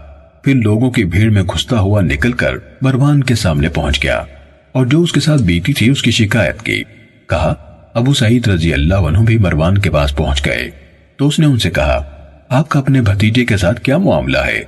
پھر 0.44 0.54
لوگوں 0.54 0.90
کی 0.90 1.04
بھیڑ 1.04 1.30
میں 1.30 1.42
گھستا 1.42 1.78
ہوا 1.80 2.00
نکل 2.00 2.32
کر 2.32 2.52
مروان 2.82 3.24
کے 3.24 3.34
سامنے 3.34 3.68
پہنچ 3.68 4.02
گیا 4.02 4.22
اور 4.72 4.86
جو 4.86 5.02
اس 5.02 5.12
کے 5.12 5.20
ساتھ 5.20 5.42
بیتی 5.42 5.72
تھی 5.72 5.90
اس 5.90 6.02
کی 6.02 6.10
شکایت 6.10 6.62
کی۔ 6.62 6.82
کہا، 7.32 7.54
ابو 7.94 8.14
سعید 8.14 8.48
رضی 8.48 8.72
اللہ 8.72 9.08
عنہ 9.08 9.18
بھی 9.18 9.38
مروان 9.38 9.78
کے 9.78 9.90
پاس 9.90 10.16
پہنچ 10.16 10.44
گئے۔ 10.46 10.68
تو 11.18 11.28
اس 11.28 11.38
نے 11.38 11.46
ان 11.46 11.58
سے 11.58 11.70
کہا، 11.70 12.02
آپ 12.48 12.68
کا 12.68 12.78
اپنے 12.78 13.00
بھتیجے 13.00 13.44
کے 13.44 13.56
ساتھ 13.56 13.80
کیا 13.80 13.98
معاملہ 13.98 14.38
ہے؟ 14.46 14.62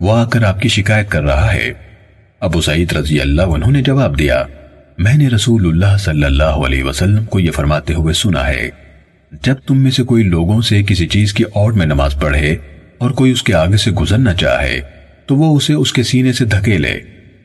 وہ 0.00 0.16
آ 0.16 0.24
کر 0.24 0.44
آپ 0.44 0.60
کی 0.60 0.68
شکایت 0.68 1.10
کر 1.10 1.22
رہا 1.22 1.52
ہے۔ 1.52 1.72
ابو 2.40 2.60
سعید 2.60 2.92
رضی 2.92 3.20
اللہ 3.20 3.54
عنہ 3.54 3.66
نے 3.66 3.82
جواب 3.82 4.18
دیا، 4.18 4.42
میں 4.98 5.14
نے 5.14 5.28
رسول 5.28 5.66
اللہ 5.66 5.96
صلی 5.96 6.24
اللہ 6.24 6.58
علیہ 6.64 6.84
وسلم 6.84 7.24
کو 7.24 7.40
یہ 7.40 7.50
فرماتے 7.50 7.94
ہوئے 7.94 8.14
سنا 8.14 8.46
ہے، 8.48 8.68
جب 9.42 9.54
تم 9.66 9.82
میں 9.82 9.90
سے 9.90 10.02
کوئی 10.02 10.22
لوگوں 10.24 10.60
سے 10.62 10.82
کسی 10.82 11.06
چیز 11.06 11.32
کی 11.32 11.44
اور 11.54 11.72
میں 11.72 11.86
نماز 11.86 12.14
پڑھے 12.20 12.54
اور 12.98 13.10
کوئی 13.10 13.32
اس 13.32 13.42
کے 13.42 13.54
آگے 13.54 13.76
سے 13.76 13.90
گزرنا 13.90 14.34
چاہے، 14.34 14.80
تو 15.26 15.36
وہ 15.36 15.56
اسے 15.56 15.74
اس 15.74 15.92
کے 15.92 16.02
سینے 16.02 16.32
سے 16.32 16.44
دھکے 16.44 16.78
لے 16.78 16.92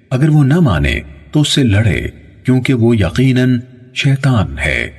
اگر 0.09 0.29
وہ 0.29 0.43
نہ 0.43 0.59
مانے 0.59 0.99
تو 1.31 1.41
اس 1.41 1.49
سے 1.49 1.63
لڑے، 1.63 1.99
کیونکہ 2.45 2.73
وہ 2.73 2.95
یقیناً 2.97 3.59
شیطان 4.03 4.59
ہے۔ 4.59 4.89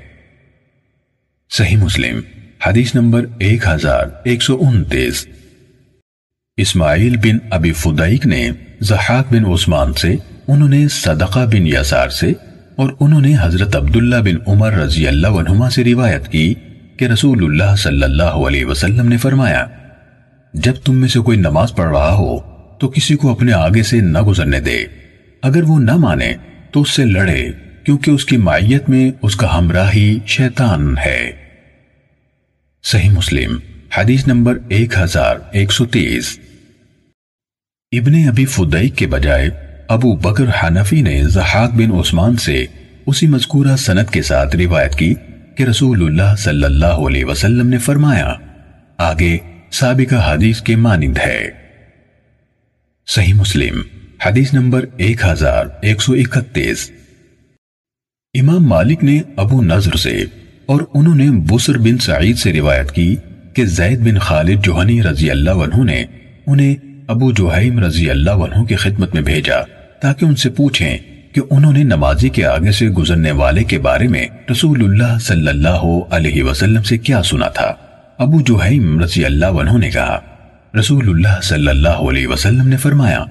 صحیح 1.51 1.77
مسلم، 1.77 2.21
حدیث 2.67 2.95
نمبر 2.95 3.25
ایک 3.39 3.67
ہزار 3.67 4.05
ایک 4.25 4.43
سو 4.43 4.59
انتیس۔ 4.61 5.27
اسماعیل 6.57 7.17
بن 7.17 7.39
ابی 7.51 7.73
فدائق 7.73 8.27
نے 8.27 8.51
زحاق 8.81 9.33
بن 9.33 9.45
عثمان 9.45 9.93
سے، 9.93 10.17
انہوں 10.49 10.69
نے 10.69 10.89
صدقہ 10.89 11.39
بن 11.53 11.67
یسار 11.67 12.09
سے 12.09 12.33
اور 12.77 12.91
انہوں 13.01 13.21
نے 13.21 13.35
حضرت 13.41 13.77
عبداللہ 13.77 14.17
بن 14.17 14.37
عمر 14.47 14.73
رضی 14.73 15.09
اللہ 15.09 15.29
عنہما 15.29 15.71
سے 15.71 15.85
روایت 15.85 16.29
کی 16.29 16.55
کہ 16.97 17.05
رسول 17.05 17.45
اللہ 17.45 17.77
صلی 17.77 18.03
اللہ 18.03 18.23
علیہ 18.23 18.65
وسلم 18.65 19.09
نے 19.09 19.17
فرمایا، 19.17 19.67
جب 20.55 20.75
تم 20.85 20.97
میں 20.97 21.09
سے 21.09 21.21
کوئی 21.21 21.39
نماز 21.39 21.75
پڑھ 21.77 21.91
رہا 21.91 22.13
ہو 22.13 22.39
تو 22.79 22.89
کسی 22.89 23.17
کو 23.17 23.33
اپنے 23.33 23.53
آگے 23.53 23.83
سے 23.83 24.01
نہ 24.01 24.19
گزرنے 24.19 24.61
دے۔ 24.61 24.87
اگر 25.43 25.63
وہ 25.63 25.79
نہ 25.79 25.97
مانے 25.97 26.35
تو 26.71 26.81
اس 26.81 26.91
سے 26.91 27.05
لڑے۔ 27.05 27.49
کیونکہ 27.91 28.11
اس 28.11 28.25
کی 28.25 28.37
مائیت 28.37 28.89
میں 28.89 29.11
اس 29.23 29.37
کا 29.37 29.59
ہمراہی 29.59 30.19
شیطان 30.27 30.99
ہے۔ 30.99 31.33
صحیح 32.85 33.11
مسلم، 33.11 33.59
حدیث 33.99 34.27
نمبر 34.27 34.59
ایک 34.69 34.95
ہزار 34.99 35.37
ایک 35.53 35.73
سو 35.73 35.87
تیس۔ 35.87 36.39
ابن 37.93 38.29
ابی 38.29 38.45
فدعی 38.45 38.89
کے 38.89 39.07
بجائے 39.07 39.51
ابو 39.89 40.17
بکر 40.17 40.45
حنفی 40.63 41.03
نے 41.03 41.23
زحاق 41.23 41.71
بن 41.71 41.93
عثمان 41.93 42.37
سے 42.37 42.67
اسی 43.07 43.27
مذکورہ 43.27 43.77
سنت 43.77 44.11
کے 44.11 44.23
ساتھ 44.23 44.57
روایت 44.57 44.95
کی 44.95 45.15
کہ 45.57 45.63
رسول 45.63 46.07
اللہ 46.07 46.37
صلی 46.39 46.65
اللہ 46.65 46.87
علیہ 46.87 47.25
وسلم 47.25 47.67
نے 47.67 47.79
فرمایا، 47.79 48.35
آگے 48.99 49.39
سابقہ 49.71 50.35
حدیث 50.35 50.61
کے 50.61 50.77
مانند 50.77 51.19
ہے۔ 51.19 51.51
صحیح 53.07 53.35
مسلم، 53.35 53.83
حدیث 54.27 54.55
نمبر 54.55 54.85
ایک 54.97 55.25
ہزار 55.25 55.65
ایک 55.83 56.03
سو 56.03 56.13
اکتیس۔ 56.13 56.91
امام 58.35 58.67
مالک 58.69 59.03
نے 59.05 59.21
ابو 59.37 59.63
نظر 59.63 59.97
سے 59.97 60.11
اور 60.67 60.81
انہوں 60.95 61.15
نے 61.15 61.27
بسر 61.31 61.79
بن 61.79 61.99
سعید 61.99 62.39
سے 62.39 62.53
روایت 62.53 62.93
کی 62.93 63.17
کہ 63.55 63.65
زید 63.67 64.01
بن 64.01 64.19
خالد 64.19 64.65
جوہنی 64.65 65.03
رضی 65.03 65.31
اللہ 65.31 65.51
عنہ 65.51 65.83
نے 65.85 66.05
انہیں 66.47 66.75
ابو 67.09 67.31
جوہیم 67.33 67.79
رضی 67.79 68.11
اللہ 68.11 68.31
عنہ 68.31 68.65
کی 68.65 68.77
خدمت 68.77 69.15
میں 69.15 69.23
بھیجا 69.23 69.61
تاکہ 70.03 70.25
ان 70.25 70.37
سے 70.37 70.51
پوچھیں 70.51 70.99
کہ 71.33 71.41
انہوں 71.51 71.73
نے 71.73 71.83
نمازی 71.83 72.29
کے 72.29 72.45
آگے 72.45 72.73
سے 72.73 72.89
گزرنے 72.89 73.33
والے 73.33 73.65
کے 73.65 73.79
بارے 73.79 74.09
میں 74.09 74.27
رسول 74.51 74.85
اللہ 74.85 75.19
صلی 75.19 75.49
اللہ 75.49 75.85
علیہ 76.11 76.43
وسلم 76.43 76.83
سے 76.83 76.99
کیا 76.99 77.23
سنا 77.23 77.49
تھا۔ 77.49 77.75
ابو 78.19 78.41
جوہیم 78.41 79.01
رضی 79.01 79.25
اللہ 79.25 79.47
عنہ 79.47 79.79
نے 79.79 79.91
کہا، 79.91 80.19
رسول 80.79 81.09
اللہ 81.09 81.41
صلی 81.43 81.69
اللہ 81.69 82.09
علیہ 82.09 82.27
وسلم 82.27 82.69
نے 82.69 82.77
فرمایا، 82.77 83.25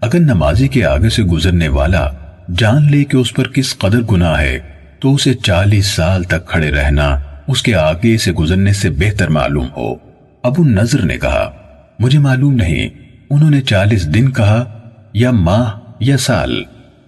اگر 0.00 0.18
نمازی 0.18 0.68
کے 0.68 0.84
آگے 0.84 1.08
سے 1.08 1.22
گزرنے 1.22 1.68
والا 1.68 2.08
جان 2.54 2.90
لے 2.90 3.04
کہ 3.04 3.16
اس 3.16 3.34
پر 3.34 3.48
کس 3.48 3.78
قدر 3.78 4.00
گناہ 4.02 4.40
ہے، 4.40 4.58
تو 5.00 5.14
اسے 5.14 5.34
چالیس 5.34 5.86
سال 5.86 6.22
تک 6.22 6.46
کھڑے 6.46 6.70
رہنا، 6.70 7.20
اس 7.48 7.62
کے 7.62 7.74
آگے 7.74 8.18
سے 8.18 8.32
گزرنے 8.32 8.72
سے 8.72 8.90
بہتر 8.90 9.28
معلوم 9.28 9.66
ہو۔ 9.76 9.94
ابو 10.42 10.64
نظر 10.64 11.02
نے 11.02 11.18
کہا، 11.18 11.52
مجھے 11.98 12.18
معلوم 12.18 12.54
نہیں، 12.54 12.88
انہوں 13.30 13.50
نے 13.50 13.60
چالیس 13.60 14.14
دن 14.14 14.30
کہا، 14.30 14.78
یا 15.14 15.30
ماہ، 15.30 15.70
یا 16.00 16.16
سال۔ 16.16 16.62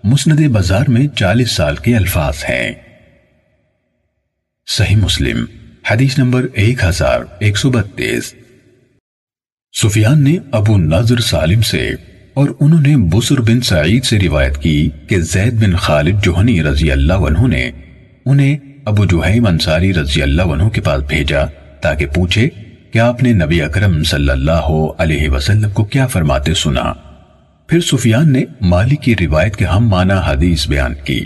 مسند 0.04 0.40
بازار 0.48 0.84
میں 0.88 1.08
چالیس 1.08 1.52
سال 1.52 1.76
کے 1.76 1.96
الفاظ 1.96 2.34
ہیں۔ 2.48 2.72
صحیح 4.66 4.96
مسلم، 4.96 5.44
حدیث 5.90 6.18
نمبر 6.18 6.46
ایک 6.52 6.84
ہزار 6.84 7.20
ایک 7.38 7.58
سو 7.58 7.70
بتیس۔ 7.70 8.34
سفیان 9.82 10.24
نے 10.24 10.36
ابو 10.52 10.78
نظر 10.78 11.20
سالم 11.20 11.62
سے 11.62 11.90
اور 12.38 12.48
انہوں 12.60 12.80
نے 12.80 12.96
بسر 12.96 13.40
بن 13.40 13.60
سعید 13.60 14.04
سے 14.04 14.18
روایت 14.18 14.58
کی 14.58 14.90
کہ 15.06 15.20
زید 15.20 15.62
بن 15.62 15.76
خالد 15.76 16.22
جوہنی 16.22 16.62
رضی 16.62 16.92
اللہ 16.92 17.12
عنہ 17.12 17.46
نے 17.46 17.70
انہیں 18.26 18.56
ابو 18.84 19.04
جوہیم 19.04 19.46
انصاری 19.46 19.94
رضی 19.94 20.22
اللہ 20.22 20.42
عنہ 20.42 20.68
کے 20.68 20.80
پاس 20.80 21.02
بھیجا 21.08 21.44
تاکہ 21.80 22.06
پوچھے 22.06 22.48
کہ 22.92 22.98
آپ 22.98 23.22
نے 23.22 23.32
نبی 23.32 23.62
اکرم 23.62 24.02
صلی 24.02 24.30
اللہ 24.30 24.68
علیہ 24.98 25.28
وسلم 25.28 25.70
کو 25.70 25.84
کیا 25.84 26.06
فرماتے 26.06 26.54
سنا۔ 26.54 26.92
پھر 27.66 27.80
سفیان 27.80 28.32
نے 28.32 28.44
مالک 28.60 29.02
کی 29.02 29.14
روایت 29.20 29.56
کے 29.56 29.64
ہم 29.64 29.88
معنی 29.88 30.14
حدیث 30.26 30.68
بیان 30.68 30.94
کی۔ 31.04 31.20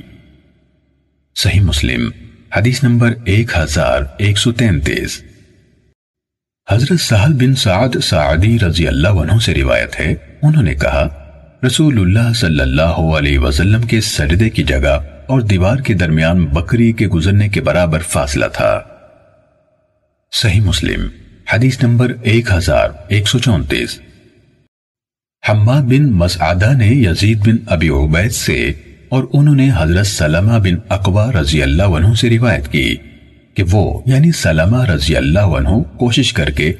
صحیح 1.37 1.61
مسلم، 1.61 2.11
حدیث 2.57 2.83
نمبر 2.83 3.13
ایک 3.25 3.51
ہزار 3.59 4.03
ایک 4.19 4.39
سو 4.39 4.53
تینتیس۔ 4.53 5.23
حضرت 6.71 7.01
سہل 7.01 7.33
بن 7.33 7.55
سعد 7.55 7.89
سعدی 8.03 8.59
رضی 8.59 8.89
اللہ 8.89 9.09
عنہ 9.09 9.39
سے 9.39 9.55
روایت 9.55 10.01
ہے، 10.01 10.15
انہوں 10.43 10.63
نے 10.63 10.75
کہا، 10.75 11.09
رسول 11.67 12.01
اللہ 12.01 12.33
صلی 12.33 12.61
اللہ 12.61 13.01
علیہ 13.19 13.39
وسلم 13.39 13.83
کے 13.83 14.01
سجدے 14.01 14.51
کی 14.51 14.63
جگہ 14.63 14.99
اور 15.27 15.41
دیوار 15.41 15.77
کے 15.77 15.95
درمیان 15.95 16.45
بکری 16.45 16.93
کے 16.93 17.07
گزرنے 17.07 17.49
کے 17.49 17.61
برابر 17.61 17.99
فاصلہ 17.99 18.47
تھا۔ 18.53 18.81
صحیح 20.33 20.61
مسلم، 20.61 21.09
حدیث 21.53 21.83
نمبر 21.83 22.13
ایک 22.23 22.53
ہزار 22.53 22.89
ایک 23.09 23.29
سو 23.29 23.39
چونتیس۔ 23.39 24.01
حماد 25.49 25.83
بن 25.83 26.13
مسعدہ 26.13 26.73
نے 26.73 26.87
یزید 26.87 27.39
بن 27.39 27.57
ابی 27.67 27.89
عبید 27.89 28.33
سے 28.33 28.73
اور 29.09 29.25
انہوں 29.33 29.55
نے 29.55 29.71
حضرت 29.77 30.07
سلمہ 30.07 30.59
بن 30.59 30.77
اقوا 30.89 31.33
رضی 31.33 31.63
اللہ 31.63 31.83
عنہ 31.83 32.15
سے 32.15 32.31
روایت 32.31 32.73
کی۔ 32.73 32.97
کہ 33.55 33.63
وہ 33.71 34.03
یعنی 34.07 34.33
سلمہ 34.33 34.85
رضی 34.85 35.17
اللہ 35.17 35.39
عنہ 35.39 35.69
کوشش 35.83 36.33
کر 36.33 36.51
کے 36.51 36.73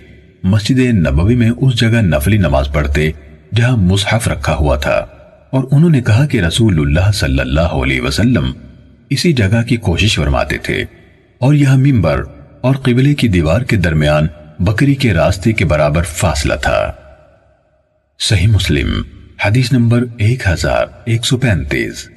مسجد 0.43 0.79
نبوی 0.79 1.35
میں 1.35 1.51
اس 1.57 1.75
جگہ 1.81 2.01
نفلی 2.01 2.37
نماز 2.37 2.69
پڑھتے 2.73 3.11
جہاں 3.55 3.77
مصحف 3.77 4.29
رکھا 4.29 4.55
ہوا 4.55 4.77
تھا۔ 4.77 5.07
اور 5.51 5.65
انہوں 5.71 5.91
نے 5.91 6.03
کہا 6.03 6.27
کہ 6.27 6.41
رسول 6.41 6.81
اللہ 6.81 7.11
صلی 7.13 7.41
اللہ 7.41 7.61
علیہ 7.61 8.01
وسلم 8.01 8.53
اسی 9.11 9.33
جگہ 9.33 9.63
کی 9.63 9.77
کوشش 9.77 10.17
فرماتے 10.17 10.59
تھے 10.59 10.85
اور 11.39 11.55
یہ 11.55 11.69
ممبر 11.69 12.25
اور 12.61 12.75
قبلے 12.75 13.15
کی 13.15 13.29
دیوار 13.29 13.61
کے 13.61 13.77
درمیان 13.77 14.27
بکری 14.59 14.95
کے 14.95 15.15
راستے 15.15 15.53
کے 15.53 15.65
برابر 15.65 16.03
فاصلہ 16.03 16.55
تھا۔ 16.55 16.93
صحیح 18.19 18.49
مسلم، 18.49 19.03
حدیث 19.45 19.73
نمبر 19.73 20.05
ایک 20.17 20.47
ہزار 20.47 20.87
ایک 21.05 21.27
سو 21.27 21.37
پینتیس۔ 21.37 22.09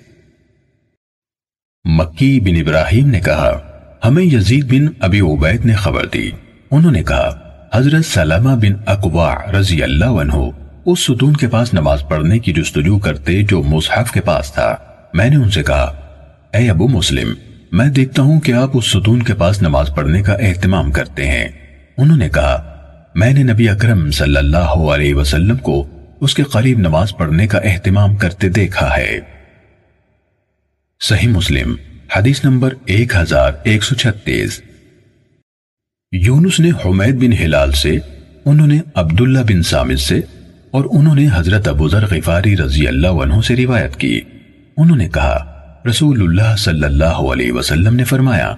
مکی 1.86 2.40
بن 2.40 2.68
ابراہیم 2.68 3.10
نے 3.10 3.20
کہا 3.20 3.75
ہمیں 4.06 4.24
یزید 4.24 4.66
بن 4.72 4.88
ابی 5.00 5.20
عبید 5.20 5.66
نے 5.66 5.74
خبر 5.74 6.06
دی۔ 6.06 6.32
انہوں 6.72 6.92
نے 6.92 7.04
کہا، 7.04 7.40
حضرت 7.74 8.06
سلامہ 8.06 8.50
بن 8.50 8.74
اقوا 8.86 9.36
رضی 9.60 9.84
اللہ 9.84 10.06
عنہ 10.06 10.34
اس 10.86 11.00
ستون 11.00 11.34
کے 11.34 11.48
پاس 11.48 11.74
نماز 11.74 12.04
پڑھنے 12.10 12.40
کی 12.40 12.54
جستجو 12.54 13.00
کرتے 13.00 13.44
جو 13.44 13.64
مصحف 13.64 14.12
کے 14.12 14.22
پاس 14.22 14.54
تھا۔ 14.54 14.76
میں 15.14 15.30
نے 15.30 15.36
ان 15.36 15.52
سے 15.52 15.64
کہا، 15.64 15.96
اے 16.54 16.70
ابو 16.70 16.88
مسلم، 16.88 17.34
میں 17.72 17.86
دیکھتا 17.86 18.22
ہوں 18.22 18.40
کہ 18.40 18.52
آپ 18.52 18.70
اس 18.74 18.86
ستون 18.86 19.24
کے 19.24 19.34
پاس 19.34 19.62
نماز 19.62 19.92
پڑھنے 19.96 20.22
کا 20.22 20.34
اہتمام 20.34 20.92
کرتے 20.92 21.28
ہیں۔ 21.28 21.48
انہوں 21.98 22.18
نے 22.18 22.30
کہا، 22.30 22.76
میں 23.16 23.34
نے 23.34 23.44
نبی 23.44 23.70
اکرم 23.70 24.12
صلی 24.12 24.38
اللہ 24.38 24.68
علیہ 24.68 25.16
وسلم 25.16 25.58
کو 25.58 25.88
اس 26.22 26.34
کے 26.34 26.44
قریب 26.44 26.80
نماز 26.80 27.18
پڑھنے 27.18 27.48
کا 27.48 27.58
اہتمام 27.58 28.16
کرتے 28.16 28.50
دیکھا 28.50 28.98
ہے۔ 28.98 29.20
صحیح 31.02 31.30
مسلم۔ 31.30 31.76
حدیث 32.14 32.46
نمبر 32.46 32.74
ایک 32.86 33.16
ہزار 33.16 33.52
ایک 33.64 33.84
سو 33.84 33.96
چھتیس۔ 33.96 34.62
یونس 36.12 36.60
نے 36.60 36.70
حمید 36.86 37.16
بن 37.16 37.34
ہلال 37.34 37.72
سے، 37.72 37.98
انہوں 38.46 38.68
نے 38.68 38.80
عبداللہ 38.96 39.40
بن 39.40 39.64
سامد 39.64 40.00
سے 40.00 40.22
اور 40.72 40.86
انہوں 40.92 41.16
نے 41.16 41.28
حضرت 41.34 41.68
ابو 41.68 41.88
ذر 41.88 42.06
غفاری 42.12 42.58
رضی 42.58 42.88
اللہ 42.88 43.08
عنہ 43.08 43.34
سے 43.48 43.56
روایت 43.56 43.96
کی۔ 43.96 44.22
انہوں 44.78 44.98
نے 44.98 45.10
کہا، 45.10 45.46
رسول 45.90 46.22
اللہ 46.22 46.56
صلی 46.56 46.84
اللہ 46.84 47.06
علیہ 47.06 47.52
وسلم 47.52 47.96
نے 47.96 48.04
فرمایا، 48.04 48.56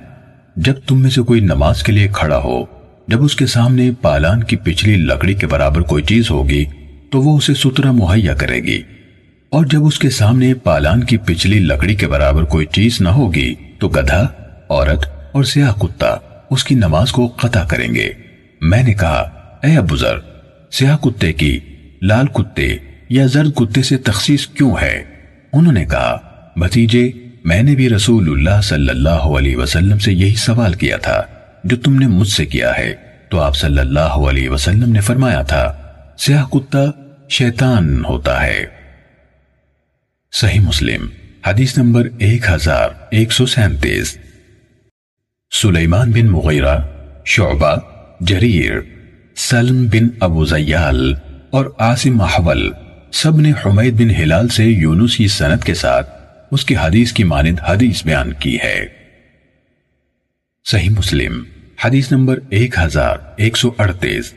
جب 0.56 0.74
تم 0.88 1.02
میں 1.02 1.10
سے 1.10 1.22
کوئی 1.22 1.42
نماز 1.42 1.84
کے 1.84 1.92
لیے 1.92 2.08
کھڑا 2.14 2.38
ہو، 2.38 2.66
جب 3.08 3.24
اس 3.24 3.36
کے 3.36 3.46
سامنے 3.46 3.92
پالان 4.02 4.44
کی 4.44 4.56
پچھلی 4.56 4.96
لکڑی 4.96 5.34
کے 5.34 5.48
برابر 5.48 5.82
کوئی 5.82 6.04
چیز 6.04 6.32
ہوگی، 6.32 6.66
تو 7.12 7.22
وہ 7.22 7.38
اسے 7.38 7.54
سترہ 7.54 7.92
مہیا 7.92 8.34
کرے 8.34 8.60
گی۔ 8.60 8.82
اور 9.50 9.66
جب 9.66 9.86
اس 9.86 10.00
کے 10.00 10.10
سامنے 10.10 10.54
پالان 10.54 11.04
کی 11.04 11.18
پچھلی 11.18 11.60
لکڑی 11.60 11.96
کے 11.96 12.08
برابر 12.08 12.44
کوئی 12.44 12.66
چیز 12.66 13.02
نہ 13.02 13.10
ہوگی 13.10 13.56
تو 13.80 13.90
گدھا، 13.90 14.28
عورت 14.70 15.06
اور 15.32 15.44
سیاہ 15.44 15.72
کتا 15.80 16.18
اس 16.50 16.64
کی 16.64 16.76
نماز 16.76 17.12
کو 17.12 17.28
قطع 17.28 17.64
کریں 17.68 17.96
گے۔ 17.96 18.10
میں 18.62 18.84
نے 18.84 18.94
کہا، 18.94 19.20
اے 19.64 19.78
ابوذر 19.78 20.20
سیاہ 20.72 20.98
کتے 20.98 21.34
کی 21.34 21.60
لال 22.02 22.28
کتے 22.28 22.78
یا 23.10 23.26
زرد 23.26 23.54
کتے 23.56 23.84
سے 23.84 23.98
تخصیص 23.98 24.48
کیوں 24.48 24.76
ہے؟ 24.82 25.04
انہوں 25.54 25.74
نے 25.74 25.86
کہا، 25.86 26.18
بھتیجے، 26.56 27.12
میں 27.44 27.64
نے 27.64 27.76
بھی 27.76 27.90
رسول 27.90 28.30
اللہ 28.30 28.62
صلی 28.62 28.90
اللہ 28.90 29.10
علیہ 29.10 29.56
وسلم 29.56 30.00
سے 30.00 30.14
یہی 30.14 30.36
سوال 30.36 30.74
کیا 30.74 30.98
تھا 30.98 31.22
جو 31.64 31.78
تم 31.78 32.00
نے 32.00 32.08
مجھ 32.08 32.28
سے 32.28 32.46
کیا 32.46 32.78
ہے۔ 32.78 32.94
تو 33.30 33.40
آپ 33.40 33.56
صلی 33.56 33.80
اللہ 33.80 34.00
علیہ 34.00 34.50
وسلم 34.50 34.92
نے 34.92 35.02
فرمایا 35.02 35.42
تھا، 35.42 35.74
سیاہ 36.18 36.46
کتا 36.46 36.84
شیطان 37.30 38.06
ہوتا 38.06 38.44
ہے۔ 38.44 38.77
صحیح 40.32 40.60
مسلم، 40.60 41.08
حدیث 41.48 41.78
نمبر 41.78 42.08
ایک 42.18 42.50
ہزار 42.50 42.90
ایک 43.12 43.32
سو 43.32 43.46
سینتیس۔ 43.46 44.18
سلیمان 45.52 46.12
بن 46.12 46.26
مغیرہ، 46.26 46.78
شعبہ، 47.26 47.76
جریر، 48.20 48.74
سلم 49.36 49.88
بن 49.88 50.08
ابو 50.20 50.46
زیال 50.46 51.14
اور 51.50 51.66
آسم 51.78 52.18
محول 52.18 52.72
سب 53.12 53.40
نے 53.40 53.52
حمید 53.66 53.94
بن 53.94 54.10
ہلال 54.10 54.48
سے 54.48 54.66
یونس 54.66 55.18
کی 55.18 55.28
سنت 55.28 55.64
کے 55.64 55.74
ساتھ 55.74 56.10
اس 56.52 56.66
کی 56.66 56.76
حدیث 56.76 57.14
کی 57.14 57.24
مانند 57.24 57.60
حدیث 57.60 58.06
بیان 58.06 58.34
کی 58.34 58.58
ہے۔ 58.64 58.88
صحیح 60.66 60.90
مسلم، 60.90 61.44
حدیث 61.86 62.12
نمبر 62.12 62.40
ایک 62.50 62.76
ہزار 62.80 63.18
ایک 63.38 63.58
سو 63.58 63.72
اڑتیس۔ 63.78 64.34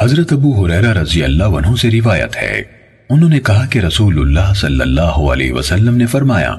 حضرت 0.00 0.32
ابو 0.32 0.66
حریرہ 0.66 0.98
رضی 0.98 1.24
اللہ 1.24 1.44
عنہ 1.44 1.76
سے 1.76 1.90
روایت 1.90 2.36
ہے۔ 2.36 2.77
انہوں 3.10 3.28
نے 3.28 3.40
کہا 3.40 3.66
کہ 3.66 3.78
رسول 3.78 4.18
اللہ 4.18 4.54
صلی 4.54 4.80
اللہ 4.80 5.20
علیہ 5.32 5.52
وسلم 5.52 5.96
نے 5.96 6.06
فرمایا، 6.06 6.54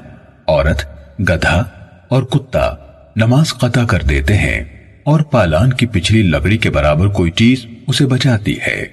عورت، 0.46 0.84
گدھا 1.20 1.64
اور 2.08 2.22
کتا 2.22 2.74
نماز 3.16 3.48
قطع 3.48 3.84
کر 3.84 4.02
دیتے 4.02 4.36
ہیں 4.36 4.64
اور 5.04 5.20
پالان 5.20 5.72
کی 5.72 5.86
پچھلی 5.86 6.22
لکڑی 6.22 6.56
کے 6.56 6.70
برابر 6.70 7.08
کوئی 7.08 7.30
چیز 7.30 7.66
اسے 7.86 8.06
بچاتی 8.06 8.56
ہے۔ 8.66 8.86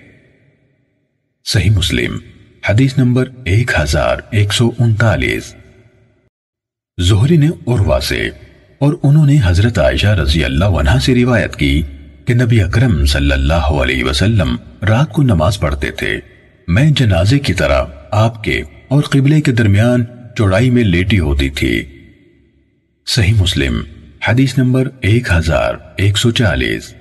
صحیح 1.46 1.72
مسلم، 1.72 2.18
حدیث 2.70 2.98
نمبر 2.98 3.30
ایک 3.44 3.72
ہزار 3.80 4.18
ایک 4.30 4.54
سو 4.54 4.70
انتالیس۔ 4.80 5.56
زہری 6.98 7.38
نے 7.38 7.48
عروا 7.48 8.00
سے 8.00 8.30
اور 8.80 8.94
انہوں 9.04 9.26
نے 9.26 9.38
حضرت 9.44 9.80
عائشہ 9.80 10.08
رضی 10.08 10.46
اللہ 10.46 10.66
عنہ 10.66 11.00
سے 11.00 11.16
روایت 11.16 11.56
کی 11.56 11.82
کہ 12.26 12.34
نبی 12.34 12.62
اکرم 12.62 13.06
صلی 13.06 13.32
اللہ 13.32 13.70
علیہ 13.84 14.04
وسلم 14.04 14.56
رات 14.88 15.10
کو 15.10 15.24
نماز 15.24 15.60
پڑھتے 15.60 15.92
تھے۔ 15.92 16.37
میں 16.68 16.92
جنازے 16.92 17.40
کی 17.40 17.54
طرح 17.54 17.86
آپ 18.12 18.44
کے 18.44 18.62
اور 18.88 19.04
قبلے 19.04 19.42
کے 19.42 19.52
درمیان 19.52 20.06
چوڑائی 20.38 20.70
میں 20.70 20.84
لیٹی 20.84 21.20
ہوتی 21.20 21.50
تھی۔ 21.50 21.86
صحیح 23.06 23.34
مسلم، 23.34 23.82
حدیث 24.28 24.58
نمبر 24.58 24.90
ایک 25.02 25.32
ہزار 25.32 25.76
ایک 25.98 26.18
سو 26.18 26.32
چالیس۔ 26.32 26.94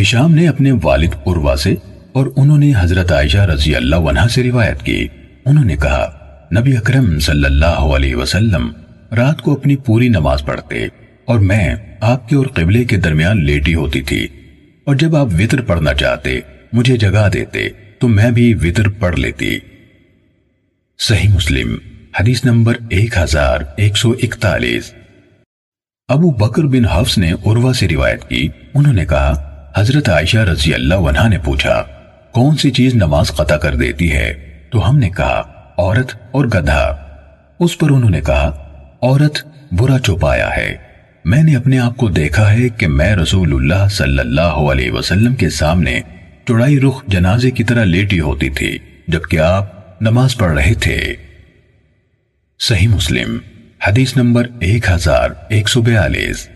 ہشام 0.00 0.34
نے 0.34 0.48
اپنے 0.48 0.72
والد 0.82 1.14
عروا 1.26 1.56
سے 1.56 1.74
اور 2.12 2.26
انہوں 2.36 2.58
نے 2.58 2.72
حضرت 2.78 3.12
عائشہ 3.12 3.38
رضی 3.38 3.74
اللہ 3.74 3.96
عنہ 3.96 4.28
سے 4.30 4.42
روایت 4.42 4.82
کی۔ 4.82 5.08
انہوں 5.44 5.64
نے 5.64 5.76
کہا، 5.76 6.18
نبی 6.60 6.76
اکرم 6.76 7.18
صلی 7.18 7.44
اللہ 7.44 7.92
علیہ 7.96 8.14
وسلم 8.14 8.72
رات 9.16 9.42
کو 9.42 9.52
اپنی 9.52 9.76
پوری 9.76 10.08
نماز 10.08 10.44
پڑھتے 10.44 10.86
اور 11.24 11.38
میں 11.38 11.74
آپ 12.00 12.28
کے 12.28 12.36
اور 12.36 12.46
قبلے 12.46 12.84
کے 12.84 12.96
درمیان 12.96 13.44
لیٹی 13.44 13.74
ہوتی 13.74 14.02
تھی۔ 14.02 14.28
اور 14.84 14.94
جب 14.94 15.16
آپ 15.16 15.26
وطر 15.26 15.60
پڑھنا 15.60 15.94
چاہتے 15.94 16.40
مجھے 16.72 16.96
جگا 16.96 17.28
دیتے، 17.32 17.68
تو 17.98 18.08
میں 18.08 18.30
بھی 18.30 18.54
وطر 18.54 18.88
پڑھ 18.88 19.16
لیتی۔ 19.16 19.58
صحیح 20.98 21.28
مسلم، 21.28 21.76
حدیث 22.20 22.44
نمبر 22.44 22.74
ایک 22.90 23.18
ہزار 23.18 23.58
ایک 23.76 23.96
سو 23.96 24.10
اکتالیس۔ 24.22 24.94
ابو 26.08 26.30
بکر 26.30 26.62
بن 26.62 26.84
حفظ 26.84 27.18
نے 27.18 27.32
عروہ 27.32 27.72
سے 27.72 27.88
روایت 27.88 28.28
کی۔ 28.28 28.48
انہوں 28.74 28.92
نے 28.92 29.06
کہا، 29.06 29.50
حضرت 29.76 30.08
عائشہ 30.08 30.38
رضی 30.38 30.74
اللہ 30.74 30.94
عنہ 30.94 31.28
نے 31.28 31.38
پوچھا، 31.44 31.82
کون 32.32 32.56
سی 32.56 32.70
چیز 32.70 32.94
نماز 32.94 33.28
قطع 33.28 33.56
کر 33.56 33.76
دیتی 33.76 34.12
ہے؟ 34.12 34.58
تو 34.70 34.90
ہم 34.90 34.98
نے 34.98 35.10
کہا، 35.10 35.42
عورت 35.78 36.16
اور 36.30 36.44
گدھا۔ 36.44 36.96
اس 37.60 37.78
پر 37.78 37.90
انہوں 37.90 38.10
نے 38.10 38.20
کہا، 38.20 38.46
عورت 39.02 39.38
برا 39.72 39.98
چوپایا 39.98 40.56
ہے۔ 40.56 40.93
میں 41.24 41.42
نے 41.42 41.56
اپنے 41.56 41.78
آپ 41.78 41.96
کو 41.96 42.08
دیکھا 42.08 42.52
ہے 42.52 42.68
کہ 42.68 42.86
میں 42.88 43.16
رسول 43.16 43.54
اللہ 43.54 43.88
صلی 43.88 44.18
اللہ 44.18 44.40
علیہ 44.40 44.90
وسلم 44.90 45.34
کے 45.34 45.50
سامنے 45.50 46.00
چڑائی 46.48 46.80
رخ 46.80 47.04
جنازے 47.06 47.50
کی 47.50 47.64
طرح 47.64 47.84
لیٹی 47.84 48.20
ہوتی 48.20 48.50
تھی، 48.50 48.78
جبکہ 49.08 49.40
آپ 49.40 50.02
نماز 50.02 50.36
پڑھ 50.36 50.52
رہے 50.52 50.74
تھے۔ 50.74 51.14
صحیح 52.60 52.88
مسلم، 52.88 53.38
حدیث 53.86 54.16
نمبر 54.16 54.46
ایک 54.60 54.90
ہزار 54.90 55.30
ایک 55.48 55.68
سو 55.68 55.82
بیالیس۔ 55.82 56.48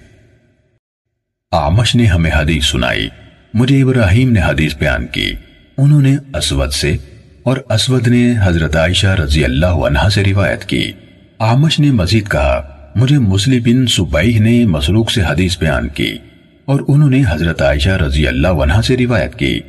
آمش 1.52 1.94
نے 1.94 2.07
ہمیں 2.07 2.31
حدیث 2.35 2.64
سنائی، 2.64 3.09
مجھے 3.54 3.83
ابراہیم 3.83 4.33
نے 4.33 4.40
حدیث 4.40 4.76
بیان 4.76 5.07
کی۔ 5.07 5.33
انہوں 5.78 6.02
نے 6.02 6.16
اسود 6.35 6.72
سے 6.72 6.96
اور 7.42 7.57
اسود 7.70 8.09
نے 8.09 8.35
حضرت 8.44 8.76
عائشہ 8.76 9.07
رضی 9.07 9.44
اللہ 9.44 9.66
عنہ 9.66 10.09
سے 10.09 10.24
روایت 10.24 10.64
کی۔ 10.64 10.92
آمش 11.38 11.81
نے 11.81 11.90
مزید 11.90 12.28
کہا 12.28 12.74
مجھے 12.98 13.18
مسلم 13.18 13.62
بن 13.64 13.87
سبیح 13.87 14.40
نے 14.40 14.66
مسروق 14.66 15.11
سے 15.11 15.22
حدیث 15.22 15.58
بیان 15.58 15.88
کی 15.88 16.18
اور 16.64 16.80
انہوں 16.88 17.11
نے 17.11 17.22
حضرت 17.28 17.62
عائشہ 17.62 17.90
رضی 17.90 18.26
اللہ 18.26 18.48
عنہ 18.48 18.80
سے 18.84 18.96
روایت 18.96 19.34
کی۔ 19.34 19.61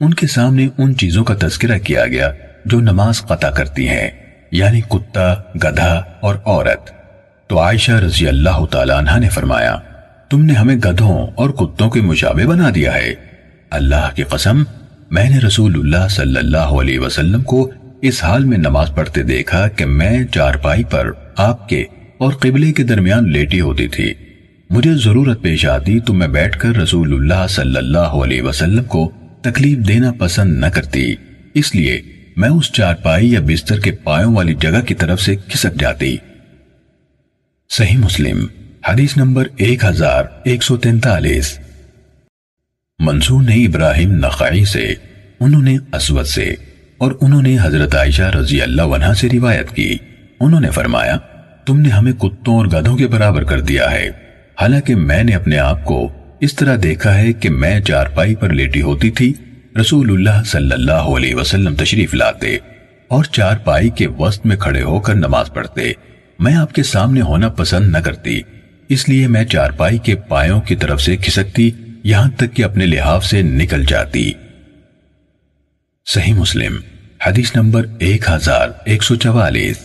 ان 0.00 0.14
کے 0.14 0.26
سامنے 0.26 0.68
ان 0.78 0.96
چیزوں 0.96 1.24
کا 1.24 1.34
تذکرہ 1.42 1.78
کیا 1.78 2.06
گیا 2.06 2.30
جو 2.64 2.80
نماز 2.80 3.22
قطع 3.22 3.50
کرتی 3.50 3.88
ہیں 3.88 4.10
یعنی 4.50 4.80
کتا، 4.80 5.34
گدھا 5.34 6.02
اور 6.20 6.34
عورت۔ 6.44 6.90
تو 7.46 7.60
عائشہ 7.60 7.92
رضی 7.92 8.28
اللہ 8.28 8.64
تعالیٰ 8.70 8.96
عنہ 8.96 9.18
نے 9.18 9.28
فرمایا، 9.28 9.78
تم 10.30 10.44
نے 10.44 10.52
ہمیں 10.52 10.76
گدھوں 10.76 11.26
اور 11.34 11.50
کتوں 11.50 11.90
کے 11.90 12.00
مشابہ 12.00 12.44
بنا 12.44 12.70
دیا 12.74 12.94
ہے۔ 12.94 13.14
اللہ 13.70 14.08
کی 14.14 14.22
قسم، 14.22 14.62
میں 15.10 15.30
نے 15.30 15.38
رسول 15.38 15.74
اللہ 15.74 16.08
صلی 16.08 16.36
اللہ 16.36 16.74
علیہ 16.80 16.98
وسلم 16.98 17.42
کو 17.42 17.70
اس 18.02 18.24
حال 18.24 18.44
میں 18.44 18.58
نماز 18.58 18.90
پڑھتے 18.94 19.22
دیکھا 19.22 19.68
کہ 19.68 19.86
میں 19.86 20.24
چارپائی 20.24 20.84
پر 20.84 21.10
آپ 21.36 21.68
کے 21.68 21.84
اور 22.18 22.32
قبلے 22.32 22.72
کے 22.72 22.82
درمیان 22.82 23.32
لیٹی 23.32 23.60
ہوتی 23.60 23.88
تھی۔ 23.88 24.14
مجھے 24.70 24.94
ضرورت 24.94 25.42
پیش 25.42 25.66
آتی 25.66 26.00
تو 26.00 26.12
میں 26.12 26.28
بیٹھ 26.28 26.58
کر 26.58 26.76
رسول 26.76 27.12
اللہ 27.12 27.46
صلی 27.48 27.76
اللہ 27.76 27.98
علیہ 27.98 28.42
وسلم 28.42 28.84
کو 28.84 29.10
تکلیف 29.42 29.78
دینا 29.78 30.12
پسند 30.18 30.58
نہ 30.58 30.66
کرتی۔ 30.66 31.14
اس 31.54 31.74
لیے 31.74 32.02
میں 32.36 32.48
اس 32.48 32.72
چارپائی 32.72 33.32
یا 33.32 33.40
بستر 33.40 33.80
کے 33.80 33.90
پایوں 33.90 34.34
والی 34.34 34.54
جگہ 34.54 34.80
کی 34.80 34.94
طرف 34.94 35.22
سے 35.22 35.36
کھسک 35.36 35.80
جاتی۔ 35.80 36.16
صحیح 37.70 37.98
مسلم، 37.98 38.46
حدیث 38.88 39.16
نمبر 39.16 39.46
ایک 39.56 39.84
ہزار 39.84 40.24
ایک 40.44 40.62
سو 40.62 40.76
تینتالیس۔ 40.76 41.58
منصور 42.98 43.42
نے 43.42 43.64
ابراہیم 43.64 44.12
نقائی 44.12 44.64
سے، 44.64 44.94
انہوں 45.40 45.62
نے 45.62 45.76
اسود 45.92 46.24
سے 46.24 46.54
اور 46.98 47.12
انہوں 47.20 47.42
نے 47.42 47.56
حضرت 47.62 47.94
عائشہ 47.94 48.22
رضی 48.22 48.62
اللہ 48.62 48.82
عنہ 48.82 49.12
سے 49.12 49.28
روایت 49.32 49.70
کی۔ 49.70 49.96
انہوں 50.40 50.60
نے 50.60 50.70
فرمایا 50.70 51.18
تم 51.66 51.80
نے 51.80 51.88
ہمیں 51.88 52.12
کتوں 52.12 52.56
اور 52.56 52.66
گدھوں 52.66 52.96
کے 52.96 53.06
برابر 53.06 53.44
کر 53.44 53.60
دیا 53.60 53.90
ہے۔ 53.90 54.10
حالانکہ 54.60 54.94
میں 54.94 55.24
نے 55.24 55.34
اپنے 55.34 55.58
آپ 55.58 55.84
کو 55.84 56.12
اس 56.40 56.54
طرح 56.54 56.76
دیکھا 56.82 57.18
ہے 57.18 57.32
کہ 57.32 57.50
میں 57.50 57.80
چارپائی 57.80 58.34
پر 58.34 58.50
لیٹی 58.50 58.82
ہوتی 58.82 59.10
تھی، 59.10 59.32
رسول 59.80 60.10
اللہ 60.10 60.42
صلی 60.46 60.72
اللہ 60.72 60.92
علیہ 60.92 61.34
وسلم 61.34 61.74
تشریف 61.74 62.14
لاتے 62.14 62.56
اور 63.08 63.24
چارپائی 63.24 63.90
کے 63.90 64.06
وسط 64.06 64.46
میں 64.46 64.56
کھڑے 64.56 64.82
ہو 64.82 65.00
کر 65.00 65.14
نماز 65.14 65.52
پڑھتے۔ 65.54 65.92
میں 66.38 66.54
آپ 66.54 66.72
کے 66.72 66.82
سامنے 66.82 67.20
ہونا 67.20 67.48
پسند 67.48 67.90
نہ 67.92 67.98
کرتی، 67.98 68.40
اس 68.88 69.08
لیے 69.08 69.28
میں 69.28 69.44
چارپائی 69.44 69.98
کے 69.98 70.14
پایوں 70.14 70.60
کی 70.60 70.76
طرف 70.76 71.02
سے 71.02 71.16
کھسکتی، 71.16 71.70
یہاں 72.02 72.30
تک 72.30 72.54
کہ 72.54 72.64
اپنے 72.64 72.86
لحاف 72.86 73.24
سے 73.24 73.42
نکل 73.42 73.84
جاتی۔ 73.84 74.32
صحیح 76.06 76.34
مسلم، 76.34 76.76
حدیث 77.26 77.56
نمبر 77.56 77.86
ایک 77.98 78.30
ہزار 78.30 78.68
ایک 78.84 79.02
سو 79.02 79.14
چوالیس۔ 79.14 79.76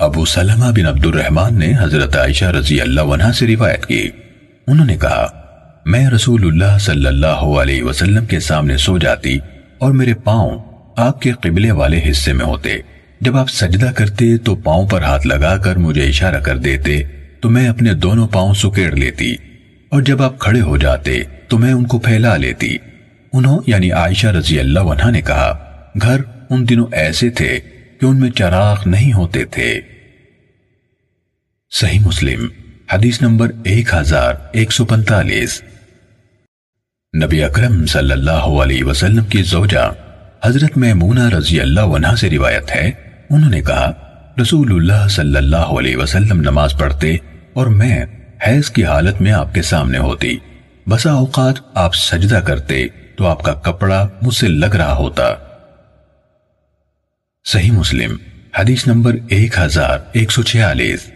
ابو 0.00 0.24
سلمہ 0.24 0.64
بن 0.64 0.86
عبد 0.86 1.06
الرحمن 1.06 1.58
نے 1.58 1.72
حضرت 1.80 2.16
عائشہ 2.16 2.44
رضی 2.44 2.80
اللہ 2.80 3.00
عنہ 3.00 3.32
سے 3.32 3.46
روایت 3.46 3.86
کی۔ 3.86 4.08
انہوں 4.66 4.86
نے 4.86 4.96
کہا، 4.96 5.26
میں 5.86 6.10
رسول 6.10 6.46
اللہ 6.46 6.78
صلی 6.78 7.06
اللہ 7.06 7.26
علیہ 7.26 7.82
وسلم 7.82 8.26
کے 8.26 8.40
سامنے 8.40 8.76
سو 8.76 8.98
جاتی 8.98 9.38
اور 9.78 9.92
میرے 9.92 10.14
پاؤں 10.14 10.58
آپ 10.96 11.20
کے 11.20 11.32
قبلے 11.32 11.70
والے 11.70 12.00
حصے 12.10 12.32
میں 12.32 12.46
ہوتے۔ 12.46 12.76
جب 13.20 13.36
آپ 13.36 13.50
سجدہ 13.50 13.90
کرتے 13.96 14.36
تو 14.36 14.54
پاؤں 14.54 14.86
پر 14.88 15.02
ہاتھ 15.02 15.26
لگا 15.26 15.56
کر 15.56 15.76
مجھے 15.76 16.08
اشارہ 16.08 16.40
کر 16.40 16.56
دیتے 16.56 17.02
تو 17.40 17.50
میں 17.50 17.68
اپنے 17.68 17.94
دونوں 17.94 18.28
پاؤں 18.28 18.54
سکیڑ 18.54 18.92
لیتی۔ 18.92 19.34
اور 19.88 20.02
جب 20.02 20.22
آپ 20.22 20.38
کھڑے 20.38 20.60
ہو 20.60 20.76
جاتے 20.76 21.22
تو 21.48 21.58
میں 21.58 21.72
ان 21.72 21.84
کو 21.84 21.98
پھیلا 21.98 22.36
لیتی۔ 22.36 22.76
انہوں 23.32 23.58
یعنی 23.66 23.92
عائشہ 23.92 24.26
رضی 24.26 24.60
اللہ 24.60 24.80
عنہ 24.80 25.10
نے 25.10 25.22
کہا، 25.22 25.58
گھر 26.02 26.20
ان 26.50 26.68
دنوں 26.68 26.86
ایسے 26.92 27.30
تھے 27.30 27.60
کہ 28.00 28.06
ان 28.06 28.20
میں 28.20 28.30
چراغ 28.30 28.76
نہیں 28.86 29.12
ہوتے 29.12 29.44
تھے۔ 29.44 29.80
صحیح 31.70 32.00
مسلم، 32.00 32.46
حدیث 32.92 33.22
نمبر 33.22 33.50
ایک 33.64 33.94
ہزار 33.94 34.34
ایک 34.52 34.72
سو 34.72 34.84
پنتالیس 34.84 35.62
نبی 37.24 37.42
اکرم 37.42 37.86
صلی 37.86 38.12
اللہ 38.12 38.46
علیہ 38.62 38.84
وسلم 38.84 39.24
کی 39.24 39.42
زوجہ 39.42 39.92
حضرت 40.44 40.76
میمونہ 40.76 41.28
رضی 41.28 41.60
اللہ 41.60 41.80
عنہ 41.80 42.14
سے 42.20 42.30
روایت 42.30 42.70
ہے۔ 42.70 42.90
انہوں 43.30 43.50
نے 43.50 43.62
کہا، 43.62 43.92
رسول 44.42 44.72
اللہ 44.72 45.08
صلی 45.08 45.36
اللہ 45.36 45.56
علیہ 45.56 45.96
وسلم 45.96 46.40
نماز 46.40 46.74
پڑھتے 46.78 47.16
اور 47.52 47.66
میں 47.66 48.06
حیض 48.46 48.70
کی 48.70 48.84
حالت 48.84 49.20
میں 49.22 49.32
آپ 49.32 49.54
کے 49.54 49.62
سامنے 49.62 49.98
ہوتی۔ 49.98 50.36
بسا 50.86 51.12
اوقات 51.12 51.54
آپ 51.74 51.94
سجدہ 51.94 52.40
کرتے 52.46 52.86
تو 53.16 53.26
آپ 53.26 53.42
کا 53.42 53.52
کپڑا 53.52 54.08
مجھ 54.22 54.34
سے 54.34 54.48
لگ 54.48 54.76
رہا 54.76 54.94
ہوتا۔ 54.94 55.34
صحیح 57.46 57.72
مسلم، 57.72 58.16
حدیث 58.58 58.86
نمبر 58.86 59.16
1146 59.30 61.10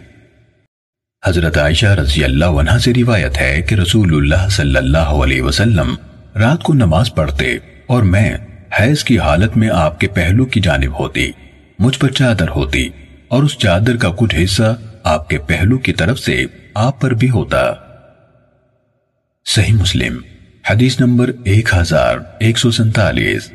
حضرت 1.23 1.59
عائشہ 1.59 1.87
رضی 1.87 2.25
اللہ 2.25 2.61
عنہ 2.61 2.79
سے 2.79 2.95
روایت 2.95 3.41
ہے 3.41 3.63
کہ 3.63 3.75
رسول 3.75 4.15
اللہ 4.15 4.49
صلی 4.51 4.77
اللہ 4.77 5.23
علیہ 5.25 5.43
وسلم 5.43 5.95
رات 6.35 6.63
کو 6.63 6.75
نماز 6.75 7.15
پڑھتے 7.15 7.59
اور 7.87 8.03
میں 8.03 8.37
حیض 8.81 9.05
کی 9.05 9.19
حالت 9.19 9.57
میں 9.57 9.69
آپ 9.73 10.01
کے 10.01 10.09
پہلو 10.15 10.45
کی 10.45 10.61
جانب 10.61 10.99
ہوتی، 10.99 11.31
مجھ 11.79 11.99
پر 11.99 12.13
چادر 12.13 12.49
ہوتی 12.49 12.89
اور 13.29 13.43
اس 13.43 13.59
چادر 13.59 13.97
کا 13.97 14.11
کچھ 14.17 14.35
حصہ 14.45 14.77
آپ 15.05 15.29
کے 15.29 15.39
پہلو 15.47 15.79
کی 15.79 15.93
طرف 15.93 16.19
سے 16.19 16.45
آپ 16.75 17.01
پر 17.01 17.15
بھی 17.15 17.31
ہوتا۔ 17.31 17.73
صحیح 19.47 19.75
مسلم، 19.75 20.19
حدیث 20.71 21.01
نمبر 21.01 21.31
1147 21.47 23.51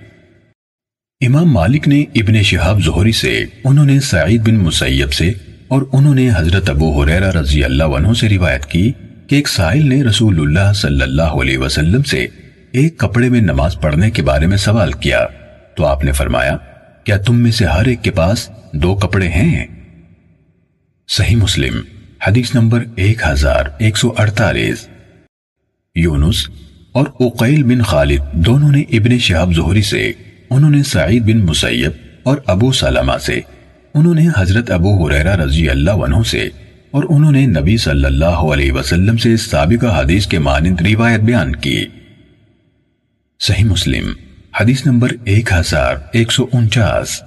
امام 1.26 1.52
مالک 1.52 1.88
نے 1.88 2.02
ابن 2.16 2.42
شہاب 2.42 2.80
زہری 2.82 3.12
سے، 3.12 3.46
انہوں 3.64 3.86
نے 3.86 4.00
سعید 4.00 4.42
بن 4.42 4.56
مسیب 4.56 5.14
سے، 5.14 5.32
اور 5.68 5.82
انہوں 5.94 6.16
نے 6.16 6.30
حضرت 6.36 6.70
ابو 6.70 6.92
حریرہ 7.02 7.32
رضی 7.32 7.64
اللہ 7.64 7.84
عنہ 7.84 8.14
سے 8.14 8.30
روایت 8.30 8.66
کی 8.66 8.92
کہ 9.28 9.36
ایک 9.36 9.48
سائل 9.48 9.90
نے 9.90 10.02
رسول 10.04 10.40
اللہ 10.40 10.72
صلی 10.74 11.02
اللہ 11.02 11.36
علیہ 11.42 11.58
وسلم 11.58 12.04
سے 12.04 12.28
ایک 12.72 12.98
کپڑے 12.98 13.30
میں 13.30 13.42
نماز 13.42 13.76
پڑھنے 13.82 14.12
کے 14.12 14.22
بارے 14.22 14.48
میں 14.48 14.58
سوال 14.58 14.92
کیا۔ 14.92 15.20
تو 15.76 15.86
آپ 15.86 16.04
نے 16.04 16.12
فرمایا، 16.12 16.56
کیا 17.04 17.18
تم 17.18 17.36
میں 17.36 17.52
سے 17.52 17.66
ہر 17.66 17.86
ایک 17.86 18.04
کے 18.04 18.12
پاس 18.12 18.50
دو 18.74 18.96
کپڑے 18.96 19.28
ہیں؟ 19.28 19.66
صحیح 21.10 21.36
مسلم، 21.36 21.82
حدیث 22.28 22.56
نمبر 22.56 22.84
ایک 22.96 23.24
ہزار 23.28 23.66
ایک 23.80 23.98
سو 23.98 24.14
اڑتالیس۔ 24.18 24.88
یونس 25.96 26.48
اور 26.92 27.06
اقیل 27.20 27.64
بن 27.64 27.82
خالد 27.82 28.34
دونوں 28.46 28.72
نے 28.72 28.82
ابن 28.92 29.18
شہاب 29.18 29.54
زہری 29.56 29.82
سے 29.82 30.12
انہوں 30.50 30.70
نے 30.70 30.84
سعید 30.84 31.24
بن 31.24 31.40
مسیب 31.46 31.92
اور 32.24 32.38
ابو 32.46 32.72
سلمہ 32.72 33.18
سے، 33.22 33.40
انہوں 33.94 34.16
نے 34.16 34.28
حضرت 34.38 34.72
ابو 34.72 35.08
حریرہ 35.08 35.36
رضی 35.36 35.70
اللہ 35.70 35.92
عنہ 35.92 36.24
سے، 36.26 36.50
اور 36.92 37.04
انہوں 37.10 37.32
نے 37.32 37.46
نبی 37.46 37.78
صلی 37.78 38.06
اللہ 38.06 38.42
علیہ 38.54 38.72
وسلم 38.72 39.18
سے 39.18 39.38
سابقہ 39.38 40.02
حدیث 40.02 40.28
کے 40.28 40.40
مانند 40.40 40.82
روایت 40.82 41.20
بیان 41.20 41.56
کی۔ 41.56 41.86
صحیح 43.40 43.66
مسلم، 43.66 44.14
حدیث 44.62 44.86
نمبر 44.86 45.10
ایک 45.24 45.52
ہزار 45.54 45.96
ایک 46.12 46.32
سو 46.32 46.46
انچاس۔ 46.54 47.22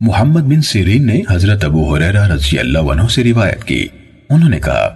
محمد 0.00 0.40
بن 0.40 0.62
سیرین 0.62 1.06
نے 1.06 1.20
حضرت 1.30 1.64
ابو 1.64 1.94
حریرہ 1.94 2.26
رضی 2.28 2.58
اللہ 2.58 2.78
عنہ 2.78 3.06
سے 3.10 3.24
روایت 3.24 3.64
کی۔ 3.64 3.86
انہوں 4.30 4.48
نے 4.48 4.60
کہا، 4.60 4.86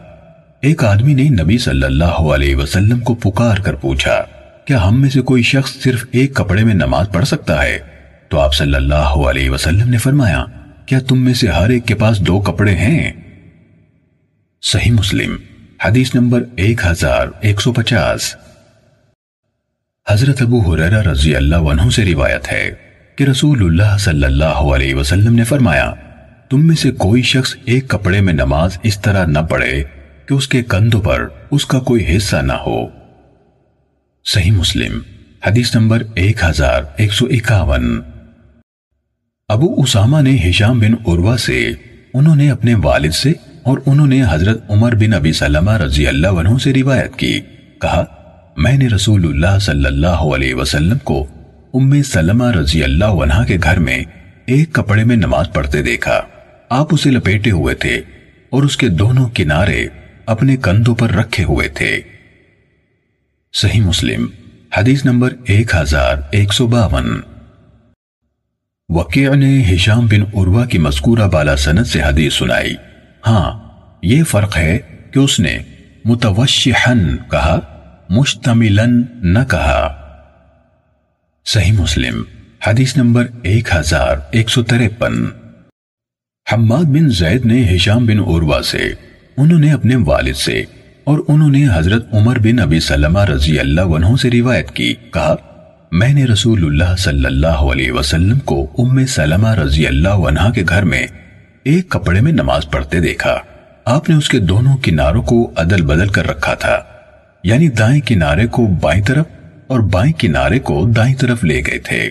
ایک 0.60 0.84
آدمی 0.84 1.14
نے 1.14 1.28
نبی 1.42 1.58
صلی 1.58 1.84
اللہ 1.84 2.20
علیہ 2.34 2.56
وسلم 2.56 3.00
کو 3.00 3.14
پکار 3.14 3.56
کر 3.56 3.74
پوچھا 3.74 4.22
کیا 4.66 4.88
ہم 4.88 5.00
میں 5.00 5.10
سے 5.10 5.20
کوئی 5.20 5.42
شخص 5.42 5.82
صرف 5.82 6.04
ایک 6.10 6.34
کپڑے 6.34 6.64
میں 6.64 6.74
نماز 6.74 7.06
پڑھ 7.12 7.24
سکتا 7.24 7.62
ہے؟ 7.62 7.78
تو 8.28 8.40
آپ 8.40 8.54
صلی 8.54 8.74
اللہ 8.74 8.94
علیہ 8.94 9.50
وسلم 9.50 9.90
نے 9.90 9.98
فرمایا، 9.98 10.44
کیا 10.86 10.98
تم 10.98 11.24
میں 11.24 11.34
سے 11.34 11.48
ہر 11.48 11.70
ایک 11.70 11.86
کے 11.86 11.94
پاس 11.94 12.20
دو 12.20 12.40
کپڑے 12.40 12.74
ہیں؟ 12.74 13.12
صحیح 14.62 14.92
مسلم، 14.92 15.36
حدیث 15.84 16.14
نمبر 16.14 16.42
ایک 16.56 16.80
ہزار 16.86 17.26
ایک 17.40 17.60
سو 17.60 17.72
پچاس۔ 17.72 18.36
حضرت 20.10 20.42
ابو 20.42 20.60
حریرہ 20.60 21.02
رضی 21.02 21.36
اللہ 21.36 21.56
عنہ 21.56 21.90
سے 21.90 22.04
روایت 22.04 22.52
ہے 22.52 22.70
کہ 23.16 23.24
رسول 23.24 23.64
اللہ 23.64 23.96
صلی 23.98 24.24
اللہ 24.24 24.64
علیہ 24.74 24.94
وسلم 24.94 25.34
نے 25.34 25.44
فرمایا، 25.44 25.92
تم 26.50 26.66
میں 26.66 26.76
سے 26.76 26.90
کوئی 26.90 27.22
شخص 27.22 27.56
ایک 27.64 27.88
کپڑے 27.88 28.20
میں 28.20 28.32
نماز 28.32 28.78
اس 28.82 29.00
طرح 29.00 29.26
نہ 29.26 29.38
پڑھے 29.38 29.82
کہ 30.26 30.34
اس 30.34 30.48
کے 30.48 30.62
کندھوں 30.62 31.02
پر 31.02 31.26
اس 31.50 31.66
کا 31.66 31.78
کوئی 31.78 32.16
حصہ 32.16 32.36
نہ 32.36 32.52
ہو۔ 32.52 33.03
صحیح 34.26 34.52
مسلم، 34.52 35.00
حدیث 35.46 35.74
نمبر 35.74 36.02
ایک 36.14 36.44
ہزار 36.44 36.82
ایک 36.96 37.12
سو 37.12 37.26
اکاون۔ 37.26 38.00
ابو 39.48 39.82
اسامہ 39.82 40.20
نے 40.20 40.36
ہشام 40.50 40.80
بن 40.80 40.92
عروہ 40.92 41.36
سے 41.36 41.72
انہوں 42.14 42.36
نے 42.36 42.50
اپنے 42.50 42.74
والد 42.74 43.10
سے 43.10 43.32
اور 43.62 43.78
انہوں 43.86 44.06
نے 44.06 44.22
حضرت 44.30 44.70
عمر 44.70 44.94
بن 44.94 45.14
ابی 45.14 45.32
سلمہ 45.32 45.70
رضی 45.70 46.06
اللہ 46.06 46.26
عنہ 46.26 46.58
سے 46.58 46.74
روایت 46.74 47.16
کی۔ 47.16 47.40
کہا، 47.80 48.04
میں 48.56 48.76
نے 48.76 48.86
رسول 48.86 49.24
اللہ 49.24 49.58
صلی 49.58 49.86
اللہ 49.86 50.24
علیہ 50.34 50.54
وسلم 50.54 50.98
کو 50.98 51.26
ام 51.74 52.02
سلمہ 52.02 52.50
رضی 52.50 52.82
اللہ 52.84 53.04
عنہ 53.04 53.44
کے 53.46 53.56
گھر 53.62 53.78
میں 53.78 54.04
ایک 54.46 54.72
کپڑے 54.72 55.04
میں 55.04 55.16
نماز 55.16 55.46
پڑھتے 55.52 55.82
دیکھا۔ 55.82 56.20
آپ 56.68 56.94
اسے 56.94 57.10
لپیٹے 57.10 57.50
ہوئے 57.50 57.74
تھے 57.74 58.00
اور 58.50 58.62
اس 58.62 58.76
کے 58.76 58.88
دونوں 58.88 59.28
کنارے 59.34 59.86
اپنے 60.26 60.56
کندھوں 60.56 60.94
پر 60.94 61.10
رکھے 61.10 61.44
ہوئے 61.44 61.68
تھے۔ 61.68 62.00
صحیح 63.56 63.80
مسلم، 63.80 64.26
حدیث 64.76 65.04
نمبر 65.04 65.34
ایک 65.44 65.74
ہزار 65.74 66.16
ایک 66.30 66.52
سو 66.52 66.66
باون۔ 66.66 67.20
وقیع 68.88 69.34
نے 69.34 69.64
ہشام 69.74 70.06
بن 70.06 70.22
عروہ 70.22 70.64
کی 70.64 70.78
مذکورہ 70.78 71.28
بالا 71.28 71.56
سنت 71.56 71.86
سے 71.86 72.02
حدیث 72.02 72.34
سنائی۔ 72.34 72.74
ہاں 73.26 73.60
یہ 74.02 74.24
فرق 74.24 74.56
ہے 74.56 74.78
کہ 75.10 75.18
اس 75.18 75.40
نے 75.40 75.58
متوشحن 76.04 77.16
کہا، 77.30 77.60
مشتملن 78.10 79.02
نہ 79.22 79.38
کہا۔ 79.50 79.96
صحیح 81.46 81.72
مسلم، 81.72 82.22
حدیث 82.66 82.96
نمبر 82.96 83.26
ایک 83.42 83.68
ہزار 83.74 84.16
ایک 84.30 84.50
سو 84.50 84.62
تریپن 84.62 85.24
حماد 86.52 86.84
بن 86.84 87.08
زید 87.08 87.46
نے 87.46 87.76
ہشام 87.76 88.06
بن 88.06 88.18
عروہ 88.18 88.60
سے، 88.60 88.92
انہوں 89.36 89.58
نے 89.58 89.72
اپنے 89.72 89.96
والد 89.96 90.34
سے 90.34 90.64
اور 91.04 91.18
انہوں 91.28 91.50
نے 91.50 91.66
حضرت 91.74 92.14
عمر 92.14 92.38
بن 92.38 92.58
ابی 92.58 92.80
سلمہ 92.80 93.24
رضی 93.24 93.58
اللہ 93.58 93.80
عنہ 93.80 94.16
سے 94.22 94.30
روایت 94.30 94.70
کی، 94.70 94.94
کہا، 95.12 95.34
میں 95.92 96.14
نے 96.14 96.24
رسول 96.24 96.64
اللہ 96.64 96.96
صلی 96.96 97.24
اللہ 97.24 97.46
علیہ 97.46 97.92
وسلم 97.92 98.38
کو 98.38 98.72
ام 98.78 99.06
سلمہ 99.06 99.48
رضی 99.48 99.86
اللہ 99.86 100.08
عنہ 100.08 100.50
کے 100.50 100.62
گھر 100.68 100.82
میں 100.82 101.06
ایک 101.64 101.88
کپڑے 101.88 102.20
میں 102.20 102.32
نماز 102.32 102.70
پڑھتے 102.70 103.00
دیکھا۔ 103.00 103.38
آپ 103.84 104.08
نے 104.08 104.16
اس 104.16 104.28
کے 104.28 104.38
دونوں 104.38 104.76
کناروں 104.76 105.22
کو 105.22 105.52
عدل 105.56 105.82
بدل 105.82 106.08
کر 106.08 106.26
رکھا 106.26 106.54
تھا 106.54 106.82
یعنی 107.44 107.68
دائیں 107.68 108.00
کنارے 108.00 108.46
کو 108.46 108.66
بائیں 108.66 109.02
طرف 109.02 109.26
اور 109.66 109.80
بائیں 109.80 110.12
کنارے 110.12 110.58
کو 110.58 110.86
دائیں 110.96 111.14
طرف 111.14 111.44
لے 111.44 111.62
گئے 111.66 111.78
تھے۔ 111.78 112.10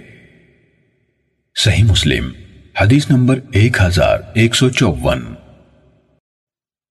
صحیح 1.64 1.84
مسلم، 1.84 2.30
حدیث 2.82 3.10
نمبر 3.10 3.40
ایک 3.52 3.78
ہزار 3.82 4.18
ایک 4.34 4.56
سو 4.56 4.70
چوون۔ 4.70 5.22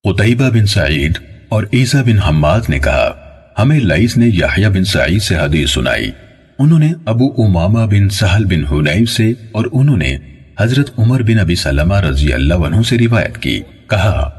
قطعیبہ 0.05 0.51
بن 0.51 0.67
سعید 0.67 1.19
اور 1.53 1.65
عیسیٰ 1.73 2.03
بن 2.03 2.19
حماد 2.19 2.61
نے 2.69 2.79
کہا، 2.79 3.11
ہمیں 3.59 3.81
لئیس 3.81 4.17
نے 4.17 4.27
یحییٰ 4.27 4.71
بن 4.71 4.85
سعید 4.85 5.23
سے 5.23 5.37
حدیث 5.37 5.71
سنائی۔ 5.71 6.11
انہوں 6.59 6.79
نے 6.79 6.93
ابو 7.05 7.27
امامہ 7.39 7.87
بن 7.87 8.09
سہل 8.09 8.45
بن 8.45 8.65
حنیب 8.67 9.09
سے 9.09 9.33
اور 9.53 9.65
انہوں 9.73 9.97
نے 9.97 10.17
حضرت 10.61 10.91
عمر 10.99 11.23
بن 11.23 11.39
ابی 11.39 11.55
سلمہ 11.55 11.95
رضی 11.95 12.33
اللہ 12.33 12.55
عنہ 12.55 12.83
سے 12.83 12.99
روایت 12.99 13.39
کی۔ 13.39 13.61
کہا، 13.91 14.31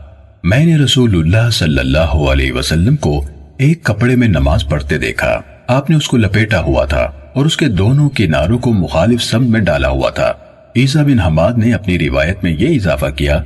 میں 0.44 0.66
نے 0.66 0.78
رسول 0.78 1.16
اللہ 1.16 1.50
صلی 1.50 1.80
اللہ 1.80 2.14
علیہ 2.32 2.52
وسلم 2.52 2.96
کو 2.96 3.26
ایک 3.58 3.84
کپڑے 3.84 4.16
میں 4.16 4.28
نماز 4.28 4.66
پڑھتے 4.70 4.98
دیکھا۔ 4.98 5.42
آپ 5.68 5.90
نے 5.90 5.96
اس 5.96 6.08
کو 6.08 6.18
لپیٹا 6.18 6.62
ہوا 6.62 6.86
تھا 6.86 7.12
اور 7.34 7.46
اس 7.46 7.58
کے 7.58 7.68
دونوں 7.68 8.10
کناروں 8.10 8.58
کو 8.58 8.74
مخالف 8.74 9.24
سمت 9.24 9.48
میں 9.48 9.60
ڈالا 9.60 9.88
ہوا 9.88 10.10
تھا۔ 10.10 10.34
عیسیٰ 10.76 11.04
بن 11.04 11.20
حماد 11.20 11.54
نے 11.54 11.74
اپنی 11.74 12.00
روایت 12.00 12.44
میں 12.44 12.56
یہ 12.60 12.76
اضافہ 12.76 13.06
کیا، 13.06 13.44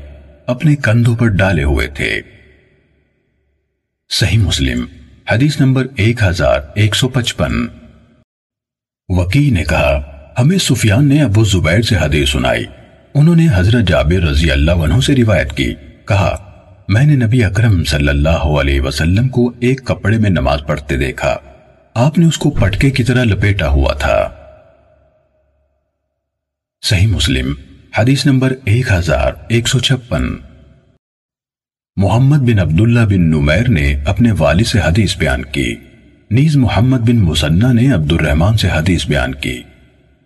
اپنے 0.48 0.76
کندھوں 0.76 1.16
پر 1.16 1.28
ڈالے 1.28 1.64
ہوئے 1.64 1.88
تھے۔ 1.88 2.37
صحیح 4.10 4.38
مسلم، 4.38 4.86
حدیث 5.32 5.60
نمبر 5.60 5.88
ایک 5.96 6.24
ہزار 6.24 6.60
ایک 6.76 6.96
سو 6.96 7.10
پچپن۔ 7.10 7.68
وکی 9.10 9.50
نے 9.50 9.64
کہا، 9.64 10.02
ہمیں 10.40 10.58
سفیان 10.58 11.08
نے 11.08 11.24
ابو 11.24 11.44
زبیر 11.44 11.82
سے 11.82 11.98
حدیث 11.98 12.30
سنائی۔ 12.30 12.66
انہوں 13.14 13.36
نے 13.36 13.48
حضرت 13.54 13.88
جابر 13.88 14.24
رضی 14.24 14.52
اللہ 14.52 14.72
عنہ 14.72 15.00
سے 15.00 15.16
روایت 15.16 15.58
کی۔ 15.58 15.74
کہا، 16.08 16.38
میں 16.88 17.06
نے 17.06 17.26
نبی 17.26 17.44
اکرم 17.44 17.84
صلی 17.84 18.08
اللہ 18.08 18.30
علیہ 18.30 18.82
وسلم 18.82 19.30
کو 19.30 19.52
ایک 19.60 19.86
کپڑے 19.86 20.18
میں 20.18 20.30
نماز 20.30 20.60
پڑھتے 20.68 20.98
دیکھا۔ 20.98 21.38
آپ 21.94 22.18
نے 22.18 22.26
اس 22.26 22.38
کو 22.38 22.50
پٹکے 22.50 22.90
کی 22.90 23.04
طرح 23.04 23.24
لپیٹا 23.24 23.70
ہوا 23.70 23.94
تھا۔ 23.94 24.30
صحیح 26.82 27.08
مسلم، 27.08 27.54
حدیث 27.98 28.26
نمبر 28.26 28.54
ایک 28.66 28.92
ہزار 28.92 29.32
ایک 29.48 29.68
سو 29.68 29.80
چھپن۔ 29.80 30.47
محمد 31.98 32.38
بن 32.38 32.60
عبداللہ 32.60 33.00
بن 33.00 33.22
نمیر 33.22 33.70
نے 33.70 33.96
اپنے 34.06 34.32
والد 34.38 34.64
سے 34.64 34.80
حدیث 34.80 35.18
بیان 35.18 35.46
کی۔ 35.46 35.76
نیز 36.32 36.56
محمد 36.56 36.98
بن 36.98 37.16
مسنہ 37.16 37.74
نے 37.74 37.94
عبد 37.94 38.12
الرحمن 38.12 38.58
سے 38.58 38.68
حدیث 38.68 39.08
بیان 39.08 39.36
کی۔ 39.36 39.62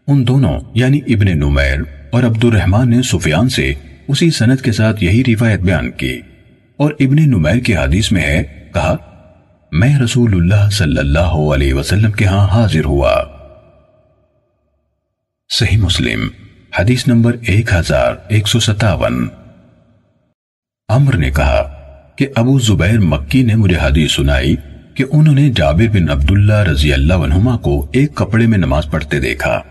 ان 0.07 0.27
دونوں 0.27 0.59
یعنی 0.73 0.99
ابن 1.07 1.37
نمیر 1.37 1.77
اور 2.11 2.23
عبد 2.23 2.43
الرحمن 2.43 2.89
نے 2.89 3.01
سفیان 3.01 3.49
سے 3.49 3.73
اسی 4.07 4.31
سنت 4.31 4.61
کے 4.61 4.71
ساتھ 4.71 5.03
یہی 5.03 5.23
روایت 5.27 5.59
بیان 5.59 5.91
کی۔ 5.91 6.21
اور 6.77 6.91
ابن 6.99 7.15
نمیر 7.15 7.59
کی 7.59 7.75
حدیث 7.75 8.11
میں 8.11 8.21
ہے، 8.21 8.43
کہا، 8.73 8.95
میں 9.71 9.99
رسول 9.99 10.33
اللہ 10.33 10.69
صلی 10.69 10.97
اللہ 10.97 11.19
علیہ 11.19 11.73
وسلم 11.73 12.11
کے 12.11 12.25
ہاں 12.25 12.47
حاضر 12.47 12.85
ہوا۔ 12.85 13.13
صحیح 15.49 15.77
مسلم، 15.77 16.27
حدیث 16.79 17.07
نمبر 17.07 17.35
ایک 17.47 17.73
ہزار 17.73 18.15
ایک 18.27 18.47
سو 18.47 18.59
ستاون۔ 18.59 19.27
عمر 20.91 21.17
نے 21.17 21.31
کہا 21.31 21.77
کہ 22.15 22.27
ابو 22.35 22.59
زبیر 22.59 22.99
مکی 22.99 23.43
نے 23.43 23.55
مجھے 23.55 23.75
حدیث 23.81 24.11
سنائی 24.11 24.55
کہ 24.93 25.05
انہوں 25.11 25.35
نے 25.35 25.49
جابر 25.55 25.87
بن 25.93 26.09
عبداللہ 26.09 26.63
رضی 26.63 26.93
اللہ 26.93 27.13
عنہما 27.13 27.57
کو 27.57 27.87
ایک 27.93 28.15
کپڑے 28.15 28.45
میں 28.45 28.57
نماز 28.57 28.83
پڑھتے 28.91 29.19
دیکھا۔ 29.19 29.61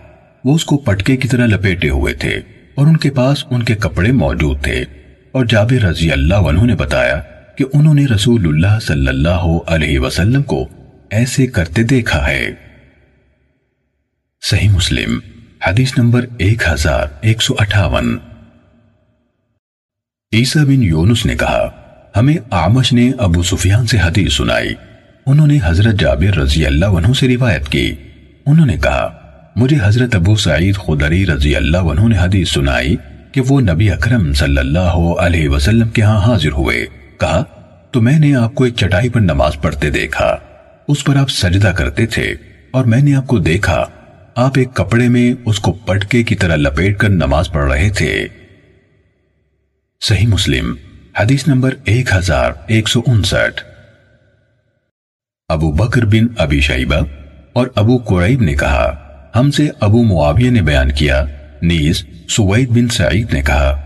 وہ 0.44 0.54
اس 0.54 0.64
کو 0.64 0.78
پٹکے 0.78 1.16
کی 1.16 1.28
طرح 1.28 1.46
لپیٹے 1.46 1.88
ہوئے 1.88 2.14
تھے 2.14 2.40
اور 2.74 2.86
ان 2.86 2.96
کے 2.96 3.10
پاس 3.10 3.44
ان 3.50 3.62
کے 3.62 3.74
کپڑے 3.74 4.12
موجود 4.12 4.62
تھے۔ 4.62 4.84
اور 5.32 5.44
جابر 5.44 5.82
رضی 5.82 6.12
اللہ 6.12 6.34
عنہ 6.34 6.62
نے 6.62 6.74
بتایا 6.74 7.20
کہ 7.56 7.64
انہوں 7.72 7.94
نے 7.94 8.06
رسول 8.06 8.46
اللہ 8.46 8.78
صلی 8.82 9.08
اللہ 9.08 9.58
علیہ 9.66 9.98
وسلم 9.98 10.42
کو 10.42 10.68
ایسے 11.10 11.46
کرتے 11.46 11.82
دیکھا 11.82 12.26
ہے۔ 12.26 12.50
صحیح 14.42 14.68
مسلم، 14.68 15.18
حدیث 15.66 15.98
نمبر 15.98 16.24
ایک 16.38 16.62
ہزار 16.68 17.06
ایک 17.20 17.42
سو 17.42 17.54
اٹھاون۔ 17.58 18.18
عیسیٰ 20.34 20.62
بن 20.62 20.82
یونس 20.82 21.26
نے 21.26 21.36
کہا، 21.36 21.70
ہمیں 22.16 22.36
آمش 22.50 22.92
نے 22.92 23.12
ابو 23.18 23.42
سفیان 23.42 23.86
سے 23.86 23.98
حدیث 24.04 24.32
سنائی۔ 24.32 24.68
انہوں 25.26 25.46
نے 25.46 25.58
حضرت 25.64 26.00
جابر 26.00 26.38
رضی 26.38 26.66
اللہ 26.66 26.86
عنہ 26.86 27.12
سے 27.12 27.28
روایت 27.28 27.68
کی۔ 27.68 27.94
انہوں 28.46 28.66
نے 28.66 28.76
کہا، 28.76 29.08
مجھے 29.56 29.76
حضرت 29.82 30.14
ابو 30.14 30.36
سعید 30.36 30.76
خدری 30.76 31.26
رضی 31.26 31.56
اللہ 31.56 31.78
عنہ 31.78 32.08
نے 32.08 32.18
حدیث 32.18 32.50
سنائی 32.50 32.96
کہ 33.32 33.40
وہ 33.48 33.60
نبی 33.60 33.90
اکرم 33.90 34.32
صلی 34.32 34.58
اللہ 34.58 34.96
علیہ 35.18 35.48
وسلم 35.48 35.88
کے 35.88 36.02
ہاں 36.02 36.20
حاضر 36.20 36.52
ہوئے۔ 36.52 36.86
کہا، 37.20 37.44
تو 37.90 38.00
میں 38.00 38.18
نے 38.18 38.34
آپ 38.34 38.54
کو 38.54 38.64
ایک 38.64 38.74
چٹائی 38.76 39.08
پر 39.08 39.20
نماز 39.20 39.52
پڑھتے 39.62 39.90
دیکھا۔ 39.90 40.36
اس 40.88 41.04
پر 41.04 41.16
آپ 41.16 41.30
سجدہ 41.30 41.68
کرتے 41.68 42.06
تھے 42.06 42.34
اور 42.70 42.84
میں 42.84 43.02
نے 43.02 43.14
آپ 43.14 43.26
کو 43.26 43.38
دیکھا۔ 43.38 43.84
آپ 44.34 44.52
ایک 44.56 44.74
کپڑے 44.74 45.08
میں 45.08 45.34
اس 45.44 45.60
کو 45.60 45.72
پٹکے 45.72 46.22
کی 46.22 46.34
طرح 46.34 46.56
لپیٹ 46.56 46.98
کر 46.98 47.08
نماز 47.08 47.50
پڑھ 47.52 47.72
رہے 47.72 47.88
تھے۔ 47.88 48.26
صحیح 50.02 50.26
مسلم، 50.26 50.74
حدیث 51.18 51.48
نمبر 51.48 51.74
ایک 51.84 52.12
ہزار 52.12 52.52
ایک 52.66 52.88
سو 52.88 53.00
انسٹھ۔ 53.06 53.62
ابو 55.48 55.72
بکر 55.72 56.04
بن 56.04 56.26
ابی 56.38 56.60
شیبہ 56.60 56.96
اور 57.52 57.66
ابو 57.74 57.96
قریب 57.96 58.42
نے 58.42 58.54
کہا، 58.54 58.96
ہم 59.36 59.50
سے 59.50 59.68
ابو 59.80 60.02
معاویہ 60.02 60.50
نے 60.50 60.62
بیان 60.62 60.92
کیا، 60.92 61.24
نیز 61.62 62.04
سوید 62.28 62.68
بن 62.68 62.88
سعید 62.88 63.32
نے 63.32 63.42
کہا، 63.42 63.80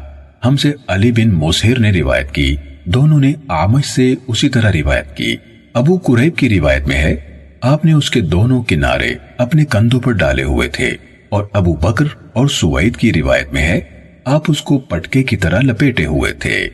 ہم 0.44 0.56
سے 0.56 0.72
علی 0.88 1.12
بن 1.12 1.34
موسیر 1.34 1.78
نے 1.78 1.92
روایت 1.92 2.32
کی، 2.32 2.56
دونوں 2.84 3.20
نے 3.20 3.32
آمش 3.48 3.86
سے 3.86 4.14
اسی 4.28 4.48
طرح 4.48 4.72
روایت 4.72 5.16
کی۔ 5.16 5.36
ابو 5.74 5.96
قریب 5.96 6.36
کی 6.36 6.48
روایت 6.48 6.88
میں 6.88 6.96
ہے، 6.96 7.16
آپ 7.60 7.84
نے 7.84 7.92
اس 7.92 8.10
کے 8.10 8.20
دونوں 8.20 8.62
کنارے 8.62 9.14
اپنے 9.38 9.64
کندھوں 9.64 10.00
پر 10.00 10.12
ڈالے 10.12 10.42
ہوئے 10.42 10.68
تھے 10.68 10.96
اور 11.28 11.44
ابو 11.52 11.74
بکر 11.74 12.04
اور 12.32 12.46
سوید 12.46 12.96
کی 12.96 13.12
روایت 13.12 13.52
میں 13.52 13.62
ہے 13.62 13.80
آپ 14.24 14.42
اس 14.48 14.62
کو 14.62 14.78
پٹکے 14.78 15.22
کی 15.22 15.36
طرح 15.36 15.60
لپیٹے 15.60 16.06
ہوئے 16.06 16.32
تھے۔ 16.32 16.68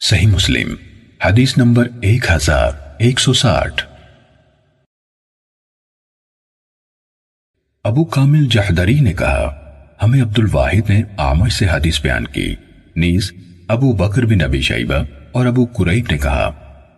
صحیح 0.00 0.26
مسلم، 0.26 0.74
حدیث 1.24 1.58
نمبر 1.58 1.88
ایک 2.02 2.30
ہزار 2.30 2.72
ایک 2.98 3.20
سو 3.20 3.32
ساٹھ۔ 3.32 3.86
ابو 7.84 8.04
کامل 8.04 8.46
جہدری 8.46 9.00
نے 9.00 9.12
کہا، 9.12 9.58
ہمیں 10.02 10.22
عبد 10.22 10.38
الواحد 10.38 10.90
نے 10.90 11.02
آمش 11.16 11.52
سے 11.52 11.66
حدیث 11.68 12.02
بیان 12.02 12.26
کی۔ 12.26 12.54
نیز، 12.96 13.32
ابو 13.68 13.92
بکر 13.92 14.26
بن 14.26 14.40
ابی 14.40 14.60
شیبہ 14.60 15.04
اور 15.32 15.46
ابو 15.46 15.64
قریب 15.64 16.04
نے 16.10 16.18
کہا، 16.18 16.50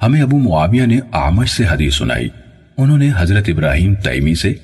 ہمیں 0.03 0.22
ابو 0.22 0.38
معاویہ 0.38 0.86
نے 0.86 0.99
آمش 1.12 1.51
سے 1.51 1.64
حدیث 1.66 1.95
سنائی۔ 1.95 2.28
انہوں 2.76 2.99
نے 2.99 3.11
حضرت 3.16 3.45
ابراہیم 3.49 3.95
تیمی 3.95 4.34
سے، 4.34 4.55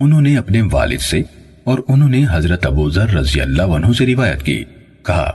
انہوں 0.00 0.20
نے 0.20 0.38
اپنے 0.38 0.62
والد 0.72 0.98
سے 0.98 1.22
اور 1.64 1.78
انہوں 1.88 2.08
نے 2.08 2.24
حضرت 2.30 2.66
ابو 2.66 2.90
ذر 2.90 3.08
رضی 3.08 3.40
اللہ 3.40 3.62
عنہ 3.62 3.86
سے 3.98 4.06
روایت 4.06 4.42
کی۔ 4.42 4.64
کہا، 5.06 5.30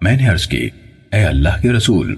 میں 0.00 0.16
نے 0.16 0.28
عرض 0.28 0.46
کی، 0.46 0.68
اے 1.12 1.24
اللہ 1.24 1.60
کے 1.62 1.72
رسول، 1.72 2.16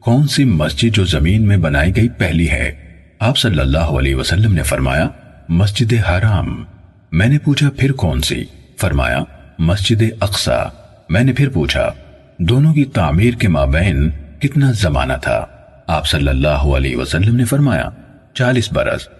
کون 0.00 0.26
سی 0.26 0.44
مسجد 0.44 0.94
جو 0.94 1.04
زمین 1.04 1.48
میں 1.48 1.56
بنائی 1.56 1.96
گئی 1.96 2.08
پہلی 2.08 2.50
ہے؟ 2.50 2.72
آپ 3.18 3.38
صلی 3.38 3.60
اللہ 3.60 3.78
علیہ 3.78 4.14
وسلم 4.14 4.52
نے 4.52 4.62
فرمایا، 4.62 5.08
مسجد 5.48 5.92
حرام۔ 5.92 6.64
میں 7.12 7.26
نے 7.26 7.38
پوچھا، 7.38 7.70
پھر 7.76 7.92
کون 7.92 8.20
سی؟ 8.20 8.44
فرمایا، 8.80 9.18
مسجد 9.58 10.02
اقصا 10.20 10.62
میں 11.08 11.24
نے 11.24 11.32
پھر 11.32 11.48
پوچھا، 11.48 11.92
دونوں 12.38 12.74
کی 12.74 12.84
تعمیر 12.84 13.34
کے 13.34 13.48
مابین 13.48 14.10
کتنا 14.38 14.72
زمانہ 14.72 15.12
تھا؟ 15.22 15.46
آپ 15.86 16.06
صلی 16.06 16.28
اللہ 16.28 16.48
علیہ 16.48 16.96
وسلم 16.96 17.36
نے 17.36 17.44
فرمایا، 17.44 17.90
چالیس 18.34 18.72
برس۔ 18.72 19.17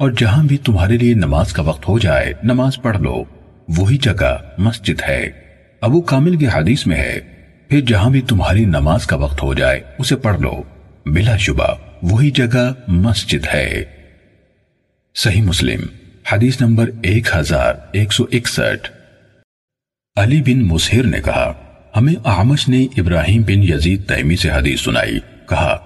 اور 0.00 0.10
جہاں 0.10 0.44
بھی 0.44 0.56
تمہارے 0.56 0.98
لیے 0.98 1.14
نماز 1.14 1.52
کا 1.52 1.62
وقت 1.62 1.88
ہو 1.88 1.98
جائے، 1.98 2.32
نماز 2.42 2.82
پڑھ 2.82 2.98
لو۔ 2.98 3.24
وہی 3.78 3.98
جگہ، 3.98 4.36
مسجد 4.58 5.02
ہے۔ 5.08 5.30
ابو 5.80 6.00
کامل 6.00 6.36
کی 6.36 6.46
حدیث 6.46 6.86
میں 6.86 6.96
ہے، 6.96 7.20
پھر 7.68 7.80
جہاں 7.80 8.10
بھی 8.10 8.22
تمہاری 8.22 8.64
نماز 8.64 9.06
کا 9.06 9.16
وقت 9.16 9.42
ہو 9.42 9.54
جائے، 9.54 9.80
اسے 9.98 10.16
پڑھ 10.16 10.40
لو۔ 10.40 10.62
بلا 11.06 11.36
شبہ، 11.36 11.74
وہی 12.02 12.30
جگہ، 12.30 12.72
مسجد 12.88 13.46
ہے۔ 13.54 13.84
صحیح 15.14 15.42
مسلم، 15.42 15.80
حدیث 16.32 16.60
نمبر 16.60 16.90
ایک 17.02 17.28
ہزار 17.36 17.74
ایک 17.92 18.12
سو 18.12 18.24
اکسٹھ۔ 18.32 18.90
علی 20.16 20.42
بن 20.42 20.62
مسہر 20.62 21.02
نے 21.02 21.20
کہا، 21.24 21.52
ہمیں 21.96 22.14
احمش 22.24 22.68
نے 22.68 22.86
ابراہیم 22.96 23.42
بن 23.42 23.62
یزید 23.62 24.08
تیمی 24.08 24.36
سے 24.36 24.50
حدیث 24.50 24.80
سنائی۔ 24.80 25.18
کہا، 25.48 25.78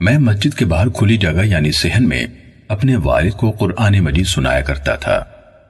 میں 0.00 0.18
مسجد 0.18 0.54
کے 0.54 0.64
باہر 0.64 0.88
کھلی 0.88 1.16
جگہ 1.16 1.44
یعنی 1.44 1.72
سہن 1.72 2.08
میں 2.08 2.26
اپنے 2.70 2.96
والد 2.96 3.30
کو 3.30 3.50
قرآن 3.50 4.00
مجید 4.00 4.26
سنایا 4.26 4.60
کرتا 4.60 4.94
تھا۔ 4.94 5.24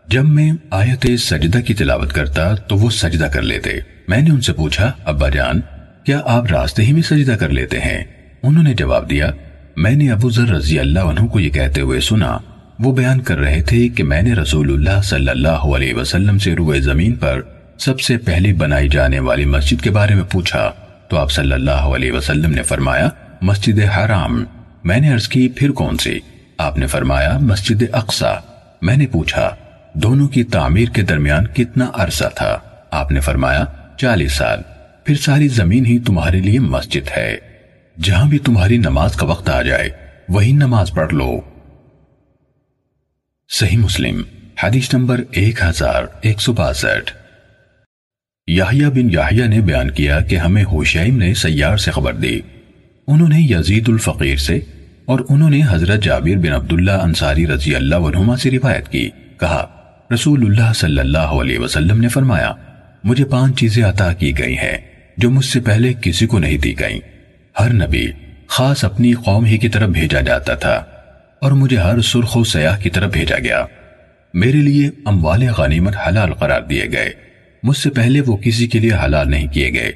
جب 0.09 0.25
میں 0.25 0.53
آیت 0.71 1.07
سجدہ 1.21 1.59
کی 1.59 1.75
تلاوت 1.75 2.13
کرتا 2.13 2.55
تو 2.55 2.77
وہ 2.77 2.91
سجدہ 2.91 3.25
کر 3.25 3.43
لیتے۔ 3.43 3.71
میں 4.09 4.23
نے 4.23 4.31
ان 4.31 4.41
سے 4.41 4.53
پوچھا، 4.53 4.93
ابا 5.05 5.29
جان، 5.29 5.61
کیا 6.05 6.21
آپ 6.25 6.53
راستے 6.53 6.85
ہی 6.85 6.93
میں 6.93 7.03
سجدہ 7.03 7.33
کر 7.33 7.49
لیتے 7.49 7.81
ہیں؟ 7.81 8.05
انہوں 8.43 8.63
نے 8.63 8.75
جواب 8.75 9.11
دیا، 9.11 9.31
میں 9.77 9.91
نے 9.91 10.11
ابو 10.11 10.31
ذر 10.31 10.49
رضی 10.49 10.79
اللہ 10.79 10.99
عنہ 10.99 11.27
کو 11.27 11.41
یہ 11.41 11.51
کہتے 11.51 11.81
ہوئے 11.81 12.01
سنا۔ 12.01 12.39
وہ 12.79 12.93
بیان 12.93 13.21
کر 13.21 13.39
رہے 13.39 13.63
تھے 13.63 13.89
کہ 13.89 14.03
میں 14.03 14.23
نے 14.23 14.33
رسول 14.33 14.73
اللہ 14.73 15.03
صلی 15.03 15.29
اللہ 15.29 15.49
علیہ 15.49 15.95
وسلم 15.95 16.39
سے 16.39 16.55
روئے 16.55 16.81
زمین 16.81 17.15
پر 17.15 17.41
سب 17.79 18.01
سے 18.01 18.17
پہلی 18.17 18.53
بنائی 18.53 18.89
جانے 18.89 19.19
والی 19.19 19.45
مسجد 19.45 19.83
کے 19.83 19.91
بارے 19.91 20.15
میں 20.15 20.25
پوچھا۔ 20.25 20.73
تو 21.09 21.17
آپ 21.17 21.31
صلی 21.31 21.53
اللہ 21.53 21.71
علیہ 21.71 22.13
وسلم 22.13 22.51
نے 22.51 22.63
فرمایا، 22.63 23.09
مسجد 23.43 23.81
حرام۔ 23.97 24.45
میں 24.85 25.01
نے 25.01 25.13
عرض 25.13 25.29
کی، 25.29 25.49
پھر 25.49 25.71
کون 25.71 25.97
سی؟ 25.97 26.19
آپ 26.61 26.79
نے 26.79 26.87
فرمایا، 26.87 27.39
مسجد 27.39 27.83
اقصا 27.93 28.35
میں 28.83 28.97
نے 28.97 29.07
پوچھا، 29.07 29.57
دونوں 29.95 30.29
کی 30.29 30.45
تعمیر 30.45 30.89
کے 30.89 31.03
درمیان 31.03 31.47
کتنا 31.47 31.91
عرصہ 31.95 32.25
تھا؟ 32.35 32.59
آپ 32.91 33.11
نے 33.11 33.21
فرمایا، 33.21 33.65
چالیس 33.99 34.33
سال۔ 34.33 34.59
پھر 35.05 35.17
ساری 35.17 35.49
زمین 35.49 35.87
ہی 35.87 35.99
تمہارے 35.99 36.41
لیے 36.41 36.59
مسجد 36.59 37.09
ہے۔ 37.17 37.37
جہاں 38.03 38.29
بھی 38.29 38.39
تمہاری 38.39 38.79
نماز 38.79 39.17
کا 39.17 39.27
وقت 39.27 39.51
آ 39.51 39.63
جائے، 39.63 39.91
وہی 40.29 40.53
نماز 40.53 40.91
پڑھ 40.91 41.15
لو۔ 41.15 41.41
صحیح 43.49 43.79
مسلم، 43.79 44.23
حدیث 44.63 44.95
نمبر 44.95 45.21
ایک 45.31 45.63
ہزار 45.63 46.05
ایک 46.21 46.41
سو 46.41 46.53
باسٹھ۔ 46.53 47.13
یحییٰ 48.47 48.89
بن 48.89 49.11
یحییٰ 49.11 49.47
نے 49.47 49.61
بیان 49.61 49.91
کیا 49.91 50.21
کہ 50.21 50.37
ہمیں 50.37 50.65
ہوشیم 50.65 51.17
نے 51.17 51.35
سیار 51.35 51.77
سے 51.77 51.91
خبر 51.91 52.15
دی۔ 52.15 52.41
انہوں 53.07 53.29
نے 53.29 53.41
یزید 53.41 53.89
الفقیر 53.89 54.37
سے 54.37 54.61
اور 55.05 55.21
انہوں 55.29 55.51
نے 55.51 55.61
حضرت 55.71 56.03
جابر 56.03 56.37
بن 56.37 56.53
عبداللہ 56.53 56.91
انصاری 56.91 57.47
رضی 57.47 57.75
اللہ 57.75 57.95
عنہما 57.95 58.37
سے 58.37 58.51
روایت 58.51 58.89
کی۔ 58.89 59.11
کہا، 59.41 59.67
رسول 60.15 60.45
اللہ 60.47 60.73
صلی 60.73 60.99
اللہ 60.99 61.19
علیہ 61.19 61.59
وسلم 61.59 62.01
نے 62.01 62.09
فرمایا، 62.09 62.53
مجھے 63.05 63.25
پانچ 63.25 63.61
چیزیں 63.61 63.85
عطا 63.85 64.13
کی 64.13 64.39
گئی 64.39 64.55
ہیں 64.55 64.79
جو 65.17 65.31
مجھ 65.31 65.45
سے 65.45 65.61
پہلے 65.61 65.93
کسی 66.03 66.27
کو 66.27 66.39
نہیں 66.39 66.59
دی 66.59 66.81
گئیں۔ 66.81 67.01
ہر 67.61 67.73
نبی 67.73 68.07
خاص 68.47 68.85
اپنی 68.85 69.13
قوم 69.13 69.45
ہی 69.45 69.59
کی 69.59 69.69
طرف 69.69 69.89
بھیجا 69.89 70.21
جاتا 70.21 70.55
تھا 70.55 70.85
اور 71.41 71.53
مجھے 71.53 71.77
ہر 71.77 72.01
سرخ 72.01 72.37
و 72.37 72.45
سیاہ 72.45 72.79
کی 72.81 72.91
طرف 72.91 73.13
بھیجا 73.13 73.39
گیا۔ 73.39 73.65
میرے 74.35 74.59
لیے 74.59 74.91
اموال 75.05 75.43
غنیمت 75.43 75.95
حلال 76.09 76.35
قرار 76.35 76.61
دیے 76.61 76.87
گئے۔ 76.93 77.11
مجھ 77.63 77.77
سے 77.77 77.91
پہلے 77.91 78.21
وہ 78.21 78.37
کسی 78.37 78.67
کے 78.67 78.79
لیے 78.79 78.93
حلال 79.05 79.31
نہیں 79.31 79.47
کیے 79.47 79.73
گئے۔ 79.73 79.93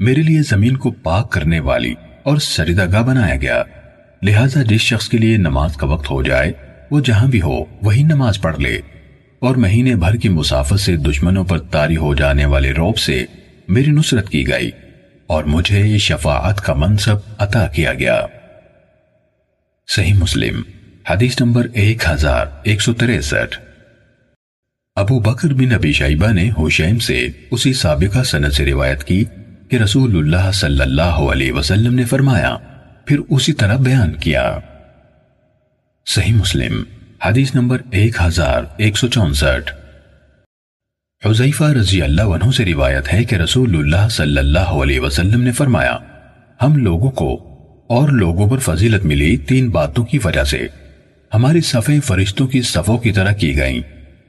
میرے 0.00 0.22
لیے 0.22 0.42
زمین 0.42 0.76
کو 0.76 0.90
پاک 0.90 1.32
کرنے 1.32 1.60
والی 1.60 1.94
اور 2.22 2.36
سجدہ 2.38 2.92
گاہ 2.92 3.02
بنایا 3.02 3.36
گیا۔ 3.36 3.62
لہٰذا 4.24 4.62
جس 4.62 4.80
شخص 4.80 5.08
کے 5.08 5.18
لیے 5.18 5.36
نماز 5.36 5.76
کا 5.76 5.86
وقت 5.86 6.10
ہو 6.10 6.22
جائے، 6.22 6.52
وہ 6.90 7.00
جہاں 7.00 7.28
بھی 7.28 7.42
ہو، 7.42 7.64
وہی 7.82 8.02
نماز 8.02 8.40
پڑھ 8.40 8.60
لے۔ 8.60 8.78
اور 9.38 9.56
مہینے 9.56 9.94
بھر 9.94 10.16
کی 10.16 10.28
مسافت 10.28 10.80
سے 10.80 10.96
دشمنوں 10.96 11.44
پر 11.44 11.58
تاری 11.58 11.96
ہو 11.96 12.14
جانے 12.14 12.44
والے 12.44 12.72
روب 12.72 12.98
سے 12.98 13.24
میری 13.68 13.90
نصرت 13.90 14.28
کی 14.28 14.48
گئی 14.48 14.70
اور 15.26 15.44
مجھے 15.44 15.98
شفاعت 15.98 16.60
کا 16.60 16.74
منصب 16.74 17.16
عطا 17.38 17.66
کیا 17.66 17.92
گیا۔ 17.94 18.26
صحیح 19.88 20.14
مسلم، 20.14 20.62
حدیث 21.10 21.40
نمبر 21.40 21.66
ایک 21.72 22.02
ہزار 22.08 22.46
ایک 22.62 22.82
سو 22.82 22.92
تریسٹھ۔ 22.92 23.58
ابو 24.96 25.20
بکر 25.20 25.54
بن 25.54 25.72
ابی 25.72 25.92
شیبہ 25.92 26.32
نے 26.32 26.50
حسین 26.58 26.98
سے 26.98 27.28
اسی 27.50 27.72
سابقہ 27.72 28.22
سنت 28.22 28.54
سے 28.54 28.64
روایت 28.64 29.04
کی 29.04 29.24
کہ 29.68 29.76
رسول 29.76 30.18
اللہ 30.18 30.50
صلی 30.52 30.80
اللہ 30.80 31.02
علیہ 31.02 31.52
وسلم 31.52 31.94
نے 31.94 32.04
فرمایا 32.04 32.56
پھر 33.06 33.18
اسی 33.30 33.52
طرح 33.52 33.76
بیان 33.76 34.12
کیا۔ 34.12 34.58
صحیح 36.06 36.34
مسلم، 36.34 36.82
حدیث 37.24 37.54
نمبر 37.54 37.78
ایک 37.90 38.16
ہزار 38.24 38.62
ایک 38.76 38.98
سو 38.98 39.08
چونسٹھ۔ 39.08 39.72
حضیفہ 41.26 41.64
رضی 41.64 42.02
اللہ 42.02 42.22
عنہ 42.22 42.50
سے 42.50 42.64
روایت 42.64 43.12
ہے 43.12 43.24
کہ 43.24 43.34
رسول 43.34 43.78
اللہ 43.78 44.08
صلی 44.08 44.38
اللہ 44.38 44.58
علیہ 44.58 45.00
وسلم 45.00 45.40
نے 45.40 45.52
فرمایا، 45.52 45.98
ہم 46.62 46.76
لوگوں 46.76 47.10
کو 47.10 47.34
اور 47.88 48.08
لوگوں 48.08 48.50
پر 48.50 48.58
فضیلت 48.58 49.04
ملی 49.04 49.36
تین 49.36 49.70
باتوں 49.70 50.04
کی 50.04 50.18
وجہ 50.24 50.44
سے۔ 50.44 50.66
ہماری 51.34 51.60
صفیں 51.60 52.00
فرشتوں 52.00 52.46
کی 52.46 52.62
صفوں 52.62 52.98
کی 52.98 53.12
طرح 53.12 53.32
کی 53.32 53.56
گئیں 53.56 53.80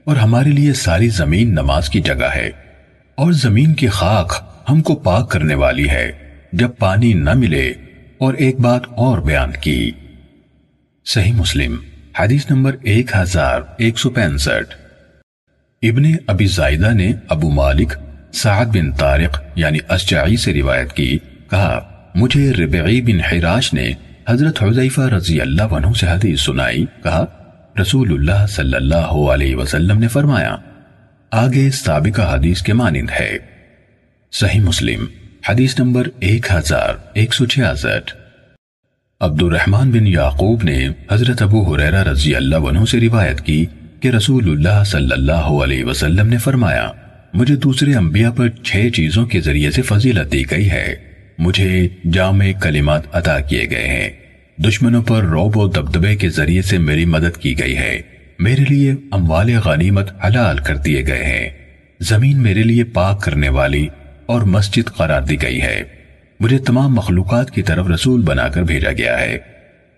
اور 0.03 0.15
ہمارے 0.15 0.49
لیے 0.49 0.73
ساری 0.73 1.09
زمین 1.09 1.51
نماز 1.51 1.89
کی 1.89 2.01
جگہ 2.01 2.29
ہے۔ 2.35 2.49
اور 3.15 3.31
زمین 3.31 3.73
کی 3.73 3.87
خاک 3.87 4.33
ہم 4.69 4.81
کو 4.81 4.95
پاک 4.95 5.31
کرنے 5.31 5.55
والی 5.55 5.89
ہے۔ 5.89 6.11
جب 6.53 6.69
پانی 6.79 7.13
نہ 7.13 7.33
ملے 7.33 7.73
اور 8.17 8.33
ایک 8.33 8.59
بات 8.59 8.81
اور 8.95 9.17
بیان 9.17 9.51
کی۔ 9.61 9.91
صحیح 11.05 11.33
مسلم، 11.33 11.75
حدیث 12.19 12.51
نمبر 12.51 12.75
ایک 12.83 13.11
ہزار 13.15 13.61
ایک 13.77 13.99
سو 13.99 14.09
پینسٹھ۔ 14.09 14.75
ابن 15.81 16.03
ابی 16.27 16.45
زائدہ 16.45 16.93
نے 16.93 17.13
ابو 17.29 17.49
مالک 17.49 17.93
سعد 18.33 18.65
بن 18.65 18.91
طارق 18.91 19.41
یعنی 19.55 19.79
اشجعی 19.89 20.37
سے 20.37 20.53
روایت 20.53 20.93
کی، 20.93 21.19
کہا، 21.49 21.91
مجھے 22.15 22.53
ربعی 22.53 23.01
بن 23.01 23.19
حراش 23.19 23.73
نے 23.73 23.91
حضرت 24.29 24.63
حضیفہ 24.63 25.01
رضی 25.01 25.41
اللہ 25.41 25.61
عنہ 25.61 25.93
سے 25.99 26.07
حدیث 26.07 26.41
سنائی، 26.41 26.85
کہا، 27.03 27.25
رسول 27.81 28.13
اللہ 28.13 28.45
صلی 28.47 28.75
اللہ 28.75 29.29
علیہ 29.33 29.55
وسلم 29.55 29.99
نے 29.99 30.07
فرمایا، 30.07 30.55
آگے 31.31 31.71
سابقہ 31.71 32.35
حدیث 32.35 32.61
کے 32.61 32.73
مانند 32.73 33.09
ہے۔ 33.19 33.37
صحیح 34.31 34.61
مسلم 34.61 35.05
حدیث 35.49 35.79
نمبر 35.79 36.07
ایک 36.19 36.51
ہزار 36.51 36.93
ایک 37.13 37.33
سو 37.33 37.45
چھیاسٹھ۔ 37.45 38.15
عبد 39.21 39.43
الرحمن 39.43 39.91
بن 39.91 40.07
یعقوب 40.07 40.63
نے 40.63 40.87
حضرت 41.11 41.41
ابو 41.41 41.75
حریرہ 41.75 42.03
رضی 42.03 42.35
اللہ 42.35 42.55
عنہ 42.55 42.85
سے 42.85 42.99
روایت 42.99 43.41
کی 43.41 43.65
کہ 43.99 44.07
رسول 44.07 44.51
اللہ 44.51 44.83
صلی 44.83 45.11
اللہ 45.11 45.31
علیہ 45.31 45.83
وسلم 45.83 46.27
نے 46.27 46.37
فرمایا، 46.37 46.91
مجھے 47.33 47.55
دوسرے 47.55 47.95
انبیاء 47.95 48.29
پر 48.29 48.49
چھ 48.49 48.87
چیزوں 48.93 49.25
کے 49.25 49.41
ذریعے 49.41 49.71
سے 49.71 49.81
فضیلت 49.81 50.31
دی 50.31 50.43
گئی 50.51 50.69
ہے۔ 50.69 50.95
مجھے 51.37 51.87
جامع 52.11 52.45
کلمات 52.61 53.01
عطا 53.11 53.39
کیے 53.39 53.65
گئے 53.69 53.87
ہیں۔ 53.87 54.09
دشمنوں 54.57 55.03
پر 55.03 55.23
روب 55.23 55.57
و 55.57 55.67
دبدبے 55.67 56.15
کے 56.15 56.29
ذریعے 56.29 56.61
سے 56.61 56.77
میری 56.77 57.05
مدد 57.05 57.37
کی 57.37 57.59
گئی 57.59 57.77
ہے۔ 57.77 58.01
میرے 58.39 58.63
لیے 58.69 58.93
اموال 59.11 59.51
غنیمت 59.65 60.25
حلال 60.25 60.57
کر 60.57 60.77
دیے 60.77 61.07
گئے 61.07 61.23
ہیں۔ 61.23 61.49
زمین 61.99 62.43
میرے 62.43 62.63
لیے 62.63 62.83
پاک 62.83 63.21
کرنے 63.21 63.49
والی 63.49 63.87
اور 64.25 64.41
مسجد 64.41 64.89
قرار 64.97 65.21
دی 65.21 65.41
گئی 65.41 65.61
ہے۔ 65.61 65.83
مجھے 66.39 66.57
تمام 66.57 66.95
مخلوقات 66.95 67.51
کی 67.51 67.61
طرف 67.61 67.87
رسول 67.87 68.21
بنا 68.21 68.47
کر 68.47 68.61
بھیجا 68.63 68.91
گیا 68.91 69.19
ہے۔ 69.19 69.37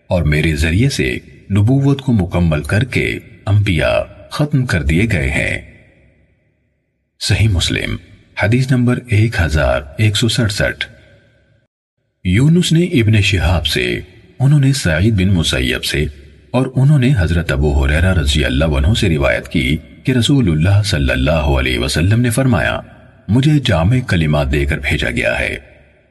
اور 0.08 0.24
میرے 0.24 0.56
ذریعے 0.56 0.90
سے 0.90 1.18
نبوت 1.52 2.02
کو 2.02 2.12
مکمل 2.12 2.64
کر 2.64 2.84
کے 2.84 3.20
انبیاء 3.46 4.00
ختم 4.30 4.66
کر 4.66 4.84
دیے 4.84 5.04
گئے 5.12 5.30
ہیں۔ 5.30 5.58
صحیح 7.20 7.48
مسلم، 7.48 7.96
حدیث 8.44 8.72
نمبر 8.72 9.00
ایک 9.08 9.42
ہزار 9.42 9.82
ایک 9.98 10.18
سو 10.18 10.30
سڑسٹھ۔ 10.30 10.86
یونس 12.24 12.72
نے 12.72 12.84
ابن 12.84 13.22
شہاب 13.22 13.66
سے، 13.66 14.00
انہوں 14.40 14.60
نے 14.60 14.74
سعید 14.74 15.14
بن 15.14 15.28
مسیب 15.28 15.84
سے، 15.84 16.06
اور 16.52 16.68
انہوں 16.76 17.00
نے 17.00 17.14
حضرت 17.18 17.52
ابو 17.52 17.86
حریرہ 17.86 18.14
رضی 18.14 18.46
اللہ 18.46 18.66
عنہ 18.66 18.94
سے 18.94 19.10
روایت 19.10 19.48
کی 19.48 19.78
کہ 20.04 20.12
رسول 20.12 20.52
اللہ 20.52 20.84
صلی 20.84 21.12
اللہ 21.12 21.32
علیہ 21.32 21.80
وسلم 21.80 22.22
نے 22.22 22.30
فرمایا 22.30 22.80
مجھے 23.28 23.52
جامع 23.66 23.98
کلمات 24.08 24.52
دے 24.52 24.66
کر 24.66 24.78
بھیجا 24.78 25.12
گیا 25.12 25.40
ہے 25.40 25.58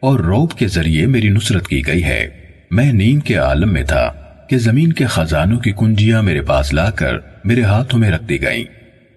اور 0.01 0.21
روب 0.21 0.53
کے 0.53 0.69
ذریعے 0.69 1.07
میری 1.07 1.29
نصرت 1.29 1.69
کی 1.69 1.87
گئی 1.87 2.05
ہے۔ 2.05 2.29
میں 2.71 2.93
نیند 2.93 3.23
کے 3.23 3.37
عالم 3.37 3.73
میں 3.73 3.83
تھا 3.83 4.13
کہ 4.49 4.59
زمین 4.59 4.93
کے 4.93 5.07
خزانوں 5.07 5.59
کی 5.59 5.73
کنجیاں 5.73 6.23
میرے 6.23 6.43
پاس 6.43 6.73
لا 6.73 6.91
کر 6.91 7.15
میرے 7.45 7.63
ہاتھوں 7.63 8.01
میں 8.01 8.11
رکھ 8.11 8.25
دی 8.25 8.43
گئیں۔ 8.43 8.65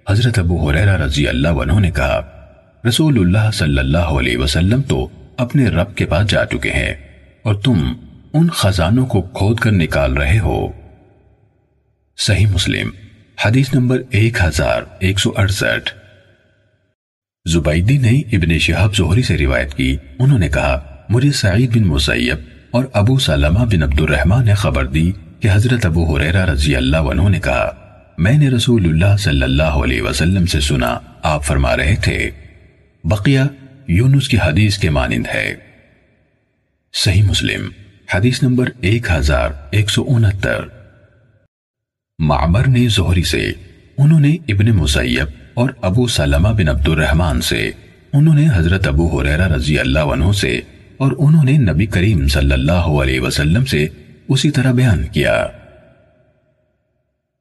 حضرت 0.10 0.40
ابو 0.40 0.70
حریرہ 0.70 0.98
رضی 0.98 1.28
اللہ 1.28 1.48
عنہ 1.48 1.80
نے 1.80 1.92
کہا، 1.92 2.22
رسول 2.88 3.20
اللہ 3.20 3.52
صلی 3.52 3.80
اللہ 3.80 3.98
علیہ 3.98 4.38
وسلم 4.38 4.82
تو 4.82 5.08
اپنے 5.38 5.66
رب 5.66 5.96
کے 5.96 6.06
پاس 6.06 6.30
جا 6.30 6.46
چکے 6.46 6.72
ہیں 6.72 6.94
اور 7.44 7.56
تم 7.56 7.94
ان 8.34 8.50
خزانوں 8.50 9.06
کو 9.06 9.22
کھود 9.22 9.60
کر 9.60 9.72
نکال 9.72 10.14
رہے 10.14 10.40
ہو۔ 10.40 10.68
صحیح 12.18 12.48
مسلم، 12.48 12.90
حدیث 13.46 13.74
نمبر 13.74 14.02
ایک 14.10 14.38
ہزار 14.44 14.82
ایک 15.00 15.20
سو 15.20 15.34
اڑسٹھ۔ 15.38 15.99
زبیدی 17.46 17.98
نے 17.98 18.22
ابن 18.32 18.58
شہاب 18.60 18.96
زہری 18.96 19.22
سے 19.22 19.38
روایت 19.38 19.74
کی۔ 19.74 19.98
انہوں 20.20 20.40
نے 20.40 20.50
کہا، 20.50 21.04
مجھے 21.10 21.32
سعید 21.32 21.76
بن 21.76 21.88
مسیب 21.88 22.38
اور 22.72 22.86
ابو 22.94 23.20
سلمہ 23.20 23.60
بن 23.60 23.84
عبد 23.84 24.02
الرحمن 24.02 24.46
نے 24.46 24.54
خبر 24.54 24.86
دی 24.86 25.12
کہ 25.40 25.50
حضرت 25.54 25.86
ابو 25.86 26.18
حریرہ 26.18 26.46
رضی 26.46 26.76
اللہ 26.76 26.98
عنہ 26.98 27.30
نے 27.30 27.40
کہا، 27.40 27.70
میں 28.18 28.38
نے 28.38 28.50
رسول 28.50 28.86
اللہ 28.86 29.18
صلی 29.18 29.44
اللہ 29.44 29.80
علیہ 29.84 30.02
وسلم 30.02 30.46
سے 30.46 30.60
سنا، 30.60 31.00
آپ 31.24 31.46
فرما 31.46 31.78
رہے 31.78 31.96
تھے، 32.04 32.30
بقیہ 33.04 33.40
یونس 33.88 34.28
کی 34.28 34.38
حدیث 34.38 34.78
کے 34.78 34.90
مانند 34.90 35.26
ہے۔ 35.34 35.56
صحیح 36.94 37.24
مسلم، 37.24 37.70
حدیث 38.14 38.44
نمبر 38.44 38.70
ایک 38.82 39.12
ہزار 39.12 39.50
ایک 39.72 39.90
سو 39.90 40.06
انہتر۔ 40.08 40.66
معمر 42.20 42.68
نے 42.68 42.88
زہری 42.88 43.24
سے، 43.24 43.52
انہوں 43.98 44.20
نے 44.20 44.36
ابن 44.48 44.66
مسیب 44.66 45.39
اور 45.60 45.70
ابو 45.82 46.08
سلمہ 46.08 46.48
بن 46.48 46.68
عبد 46.68 46.88
الرحمن 46.88 47.42
سے، 47.42 47.72
انہوں 48.14 48.36
نے 48.36 48.48
حضرت 48.54 48.88
ابو 48.88 49.20
حریرہ 49.20 49.48
رضی 49.48 49.80
اللہ 49.80 50.00
عنہ 50.00 50.32
سے 50.32 50.62
اور 50.98 51.12
انہوں 51.18 51.44
نے 51.44 51.52
نبی 51.52 51.86
کریم 51.86 52.28
صلی 52.28 52.54
اللہ 52.54 52.88
علیہ 53.02 53.20
وسلم 53.20 53.66
سے 53.66 53.88
اسی 54.28 54.52
طرح 54.52 54.72
بیان 54.72 55.04
کیا۔ 55.04 55.48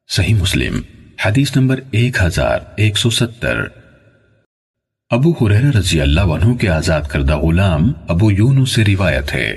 صحیح 0.08 0.34
مسلم، 0.34 0.80
حدیث 1.26 1.56
نمبر 1.56 1.80
ایک 1.90 2.16
ہزار 2.22 2.58
ایک 2.76 2.98
سو 2.98 3.10
ستر۔ 3.10 3.60
ابو 5.10 5.30
حریرہ 5.30 5.78
رضی 5.78 6.00
اللہ 6.00 6.20
عنہ 6.20 6.54
کے 6.54 6.68
آزاد 6.68 7.02
کردہ 7.02 7.36
غلام 7.36 7.92
ابو 8.08 8.30
یونو 8.30 8.64
سے 8.64 8.84
روایت 8.84 9.34
ہے۔ 9.34 9.56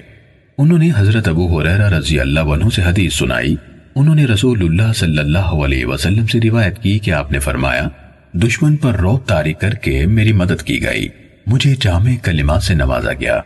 انہوں 0.58 0.78
نے 0.78 0.90
حضرت 0.98 1.28
ابو 1.28 1.60
حریرہ 1.60 1.90
رضی 1.90 2.20
اللہ 2.20 2.40
عنہ 2.40 2.70
سے 2.76 2.82
حدیث 2.82 3.14
سنائی۔ 3.14 3.56
انہوں 3.96 4.16
نے 4.16 4.26
رسول 4.26 4.62
اللہ 4.62 4.94
صلی 4.94 5.18
اللہ 5.18 5.50
علیہ 5.66 5.86
وسلم 5.86 6.28
سے 6.28 6.40
روایت 6.44 6.82
کی 6.82 7.00
کہ 7.00 7.12
آپ 7.12 7.32
نے 7.32 7.40
فرمایا 7.40 7.88
دشمن 8.34 8.78
پر 8.78 8.96
روب 8.96 9.28
تاری 9.28 9.54
کر 9.54 9.74
کے 9.74 10.06
میری 10.06 10.32
مدد 10.32 10.64
کی 10.64 10.84
گئی۔ 10.84 11.10
مجھے 11.48 11.76
جامع 11.80 12.12
کلمات 12.24 12.64
سے 12.64 12.74
نوازا 12.74 13.14
گیا 13.14 13.42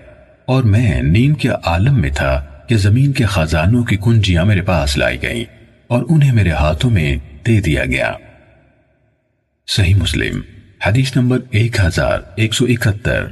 اور 0.46 0.64
میں 0.64 1.02
نیند 1.02 1.38
کے 1.38 1.50
عالم 1.64 2.02
میں 2.02 2.10
تھا 2.16 2.46
کہ 2.70 2.78
زمین 2.78 3.12
کے 3.12 3.26
خزانوں 3.26 3.84
کی 3.84 3.98
کنجیاں 3.98 4.46
میرے 4.46 4.62
پاس 4.62 4.98
لائی 4.98 5.22
گئیں 5.22 5.46
اور 5.88 6.04
انہیں 6.10 6.32
میرے 6.32 6.52
ہاتھوں 6.52 6.92
میں 6.92 7.18
دے 7.48 7.62
دیا 7.62 7.86
گیا۔ 7.86 8.14
صحیح 9.68 9.96
مسلم، 9.96 10.42
حدیث 10.86 11.16
نمبر 11.16 11.40
ایک 11.52 11.80
ہزار 11.80 12.20
ایک 12.36 12.54
سو 12.54 12.66
اکہتر۔ 12.66 13.26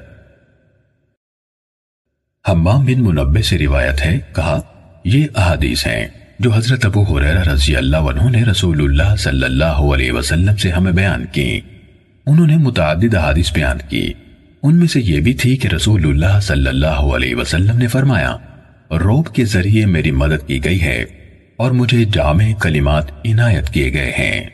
حمام 2.49 2.85
بن 2.85 3.03
منبع 3.03 3.41
سے 3.41 3.57
روایت 3.57 4.05
ہے، 4.05 4.19
کہا، 4.35 4.61
یہ 5.05 5.27
احادیث 5.35 5.87
ہیں۔ 5.87 6.07
جو 6.43 6.53
حضرت 6.53 6.85
ابو 6.85 7.03
حریرہ 7.03 7.43
رضی 7.43 7.75
اللہ 7.75 7.97
عنہ 7.97 8.29
نے 8.29 8.43
رسول 8.43 8.81
اللہ 8.81 9.15
صلی 9.15 9.43
اللہ 9.43 9.79
علیہ 9.93 10.11
وسلم 10.11 10.55
سے 10.55 10.71
ہمیں 10.71 10.91
بیان 10.91 11.25
کی، 11.31 11.61
انہوں 12.25 12.47
نے 12.47 12.57
متعدد 12.57 13.15
حادث 13.15 13.53
بیان 13.53 13.77
کی۔ 13.89 14.13
ان 14.63 14.79
میں 14.79 14.87
سے 14.87 15.01
یہ 15.01 15.21
بھی 15.21 15.33
تھی 15.33 15.57
کہ 15.57 15.67
رسول 15.67 16.05
اللہ 16.05 16.39
صلی 16.39 16.67
اللہ 16.67 16.87
علیہ 16.87 17.35
وسلم 17.35 17.77
نے 17.77 17.87
فرمایا، 17.87 18.37
روب 18.91 19.35
کے 19.35 19.45
ذریعے 19.45 19.85
میری 19.85 20.11
مدد 20.11 20.47
کی 20.47 20.63
گئی 20.63 20.81
ہے 20.81 21.05
اور 21.57 21.71
مجھے 21.71 22.05
جامع 22.05 22.53
کلمات 22.61 23.11
عنایت 23.25 23.69
کیے 23.69 23.93
گئے 23.93 24.11
ہیں۔ 24.11 24.49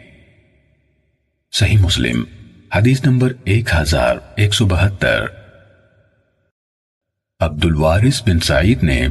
صحیح 1.51 1.77
مسلم، 1.77 2.23
حدیث 2.75 3.05
نمبر 3.05 3.33
ایک 3.43 3.69
ہزار 3.81 4.15
ایک 4.35 4.53
سو 4.53 4.65
بہتر۔ 4.65 5.25
عبد 7.39 7.65
الوارث 7.65 8.21
بن 8.25 8.39
سعید 8.39 8.83
نے 8.83 9.07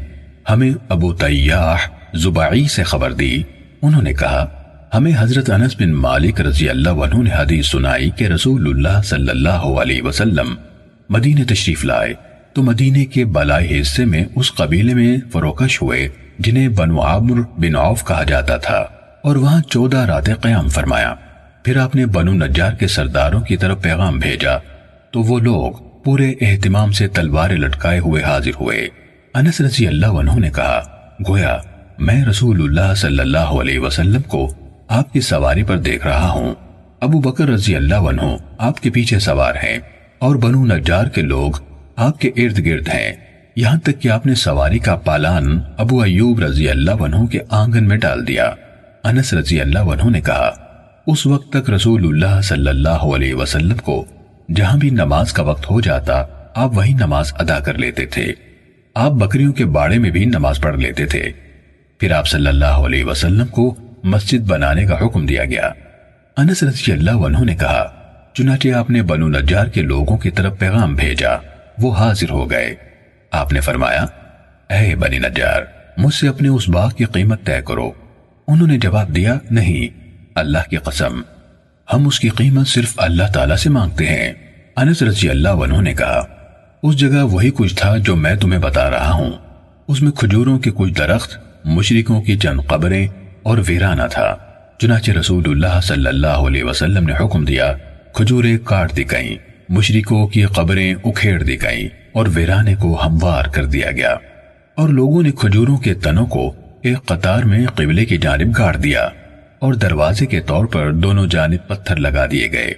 ہمیں 0.51 0.70
ابو 0.89 1.14
تیاح 1.14 1.97
زبعی 2.14 2.68
سے 2.68 2.82
خبر 2.82 3.12
دی۔ 3.12 3.42
انہوں 3.82 4.02
نے 4.02 4.12
کہا، 4.12 4.46
ہمیں 4.94 5.12
حضرت 5.18 5.50
انس 5.50 5.76
بن 5.80 5.92
مالک 5.92 6.40
رضی 6.40 6.68
اللہ 6.68 6.88
عنہ 6.88 7.22
نے 7.22 7.30
حدیث 7.38 7.66
سنائی 7.66 8.11
کہ 8.11 8.24
رسول 8.24 8.68
اللہ 8.68 9.02
صلی 9.02 9.30
اللہ 9.30 9.48
علیہ 9.48 10.02
وسلم 10.02 10.54
مدینہ 11.09 11.44
تشریف 11.44 11.84
لائے۔ 11.84 12.14
تو 12.52 12.62
مدینے 12.62 13.04
کے 13.04 13.24
بالائی 13.24 13.80
حصے 13.80 14.04
میں 14.04 14.24
اس 14.34 14.54
قبیلے 14.54 14.94
میں 14.94 15.16
فروکش 15.32 15.82
ہوئے، 15.82 16.09
جنہیں 16.38 16.68
بنو 16.68 17.00
عمر 17.00 17.40
بن 17.56 17.76
عوف 17.76 18.04
کہا 18.06 18.22
جاتا 18.22 18.56
تھا۔ 18.56 18.84
اور 19.22 19.36
وہاں 19.36 19.62
چودہ 19.62 19.96
راتیں 19.96 20.34
قیام 20.34 20.68
فرمایا۔ 20.68 21.14
پھر 21.64 21.76
آپ 21.76 21.96
نے 21.96 22.06
بنو 22.06 22.32
نجار 22.32 22.72
کے 22.72 22.86
سرداروں 22.86 23.40
کی 23.40 23.56
طرف 23.56 23.82
پیغام 23.82 24.18
بھیجا۔ 24.18 24.56
تو 25.11 25.20
وہ 25.20 25.38
لوگ 25.38 25.72
پورے 26.04 26.32
اہتمام 26.40 26.92
سے 26.92 27.09
تلواریں 27.09 27.56
لٹکائے 27.56 27.98
ہوئے 27.98 28.22
حاضر 28.22 28.50
ہوئے۔ 28.61 28.88
انس 29.34 29.61
رضی 29.61 29.88
اللہ 29.88 30.06
عنہ 30.06 30.30
نے 30.38 30.50
کہا، 30.50 30.82
گویا 31.28 31.59
میں 31.99 32.24
رسول 32.24 32.62
اللہ 32.62 32.94
صلی 32.94 33.18
اللہ 33.18 33.38
علیہ 33.38 33.78
وسلم 33.78 34.22
کو 34.22 34.53
آپ 34.88 35.12
کی 35.12 35.20
سواری 35.20 35.62
پر 35.62 35.76
دیکھ 35.76 36.07
رہا 36.07 36.30
ہوں۔ 36.30 36.55
ابو 37.01 37.20
بکر 37.20 37.49
رضی 37.49 37.76
اللہ 37.76 37.94
عنہ 37.94 38.36
آپ 38.59 38.80
کے 38.80 38.90
پیچھے 38.90 39.18
سوار 39.18 39.55
ہیں 39.55 39.78
اور 40.18 40.36
بنو 40.36 40.66
نجار 40.66 41.07
کے 41.07 41.22
لوگ 41.22 41.53
آپ 41.96 42.20
کے 42.20 42.28
ارد 42.28 42.66
گرد 42.66 42.88
ہیں۔ 42.88 43.12
یہاں 43.57 43.78
تک 43.78 44.01
کہ 44.01 44.09
آپ 44.09 44.26
نے 44.26 44.34
سواری 44.34 44.78
کا 44.78 44.96
پالان 44.96 45.61
ابو 45.76 46.01
ایوب 46.01 46.40
رضی 46.40 46.68
اللہ 46.68 46.90
عنہ 46.90 47.26
کے 47.26 47.38
آنگن 47.49 47.88
میں 47.88 47.96
ڈال 47.96 48.28
دیا۔ 48.28 48.51
انس 49.05 49.34
رضی 49.34 49.61
اللہ 49.61 49.78
عنہ 49.78 50.11
نے 50.11 50.20
کہا، 50.20 50.51
اس 51.07 51.26
وقت 51.26 51.53
تک 51.53 51.70
رسول 51.70 52.05
اللہ 52.05 52.40
صلی 52.40 52.68
اللہ 52.68 52.88
علیہ 52.88 53.34
وسلم 53.34 53.76
کو 53.76 54.05
جہاں 54.57 54.76
بھی 54.76 54.90
نماز 54.90 55.32
کا 55.32 55.42
وقت 55.42 55.70
ہو 55.70 55.80
جاتا، 55.80 56.22
آپ 56.55 56.76
وہی 56.76 56.92
نماز 56.92 57.32
ادا 57.38 57.59
کر 57.59 57.78
لیتے 57.78 58.07
تھے۔ 58.07 58.32
آپ 58.94 59.12
بکریوں 59.12 59.53
کے 59.53 59.64
باڑے 59.64 59.99
میں 59.99 60.11
بھی 60.11 60.24
نماز 60.24 60.61
پڑھ 60.61 60.76
لیتے 60.76 61.07
تھے۔ 61.07 61.47
پھر 61.99 62.12
آپ 62.12 62.26
صلی 62.26 62.46
اللہ 62.46 62.64
علیہ 62.64 63.05
وسلم 63.05 63.46
کو 63.46 63.74
مسجد 64.05 64.38
بنانے 64.38 64.86
کا 64.86 65.07
حکم 65.07 65.26
دیا 65.26 65.44
گیا۔ 65.44 65.70
انس 66.36 66.62
رضی 66.62 66.92
اللہ 66.92 67.11
عنہ 67.11 67.44
نے 67.44 67.55
کہا، 67.55 67.92
چنانچہ 68.32 68.68
آپ 68.68 68.90
نے 68.90 69.03
بنو 69.03 69.28
نجار 69.28 69.66
کے 69.66 69.82
لوگوں 69.82 70.16
کی 70.16 70.30
طرف 70.30 70.59
پیغام 70.59 70.94
بھیجا، 70.94 71.30
وہ 71.78 71.94
حاضر 71.94 72.30
ہو 72.30 72.51
گئے۔ 72.51 72.74
آپ 73.30 73.53
نے 73.53 73.61
فرمایا، 73.61 74.07
اے 74.74 74.94
بنی 74.94 75.18
نجار، 75.18 75.62
مجھ 75.96 76.14
سے 76.14 76.28
اپنے 76.28 76.49
اس 76.49 76.68
باغ 76.68 76.90
کی 76.90 77.05
قیمت 77.05 77.44
طے 77.44 77.62
کرو۔ 77.68 77.90
انہوں 78.49 78.66
نے 78.66 78.78
جواب 78.78 79.16
دیا، 79.16 79.34
نہیں، 79.51 80.09
اللہ 80.34 80.70
کی 80.70 80.76
قسم، 80.76 81.20
ہم 81.92 82.07
اس 82.07 82.20
کی 82.20 82.28
قیمت 82.28 82.68
صرف 82.68 82.92
اللہ 82.96 83.32
تعالیٰ 83.34 83.57
سے 83.57 83.70
مانگتے 83.70 84.07
ہیں۔ 84.07 84.32
انس 84.76 85.03
رضی 85.03 85.28
اللہ 85.28 85.49
عنہ 85.49 85.80
نے 85.80 85.94
کہا، 85.94 86.26
اس 86.82 86.96
جگہ 86.96 87.22
وہی 87.22 87.51
کچھ 87.55 87.74
تھا 87.74 87.96
جو 87.96 88.16
میں 88.16 88.34
تمہیں 88.34 88.61
بتا 88.61 88.90
رہا 88.90 89.12
ہوں۔ 89.12 89.32
اس 89.88 90.03
میں 90.03 90.12
کھجوروں 90.12 90.59
کے 90.59 90.70
کچھ 90.74 90.92
درخت 90.92 91.47
مشرکوں 91.64 92.22
کی 92.22 92.36
چند 92.36 92.61
قبریں 92.66 93.06
اور 93.42 93.59
ویرانہ 93.66 94.02
تھا۔ 94.11 94.36
چنانچہ 94.78 95.12
رسول 95.12 95.42
اللہ 95.46 95.80
صلی 95.82 96.06
اللہ 96.06 96.26
علیہ 96.26 96.64
وسلم 96.64 97.04
نے 97.04 97.12
حکم 97.20 97.44
دیا، 97.44 97.72
کھجوریں 98.12 98.59
کاٹ 98.64 98.96
دی 98.96 99.11
گئیں، 99.11 99.36
مشرکوں 99.68 100.26
کی 100.26 100.44
قبریں 100.44 100.94
اکھیڑ 101.04 101.42
دی 101.42 101.62
گئیں 101.62 101.88
اور 102.12 102.26
ویرانے 102.34 102.74
کو 102.74 103.06
ہموار 103.06 103.44
کر 103.44 103.64
دیا 103.64 103.90
گیا۔ 103.90 104.14
اور 104.74 104.88
لوگوں 104.88 105.22
نے 105.22 105.30
کھجوروں 105.30 105.76
کے 105.76 105.94
تنوں 105.94 106.26
کو 106.26 106.52
ایک 106.82 107.06
قطار 107.06 107.42
میں 107.42 107.66
قبلے 107.66 108.04
کی 108.04 108.16
جانب 108.16 108.59
گاڑ 108.59 108.76
دیا 108.76 109.09
اور 109.59 109.74
دروازے 109.74 110.26
کے 110.26 110.40
طور 110.40 110.64
پر 110.64 110.92
دونوں 110.92 111.26
جانب 111.26 111.68
پتھر 111.68 111.96
لگا 111.96 112.26
دیے 112.30 112.52
گئے۔ 112.52 112.74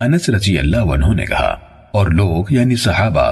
انس 0.00 0.28
رضی 0.28 0.58
اللہ 0.58 0.76
عنہ 0.76 1.14
نے 1.14 1.26
کہا، 1.26 1.56
اور 1.92 2.06
لوگ 2.06 2.52
یعنی 2.52 2.76
صحابہ 2.76 3.30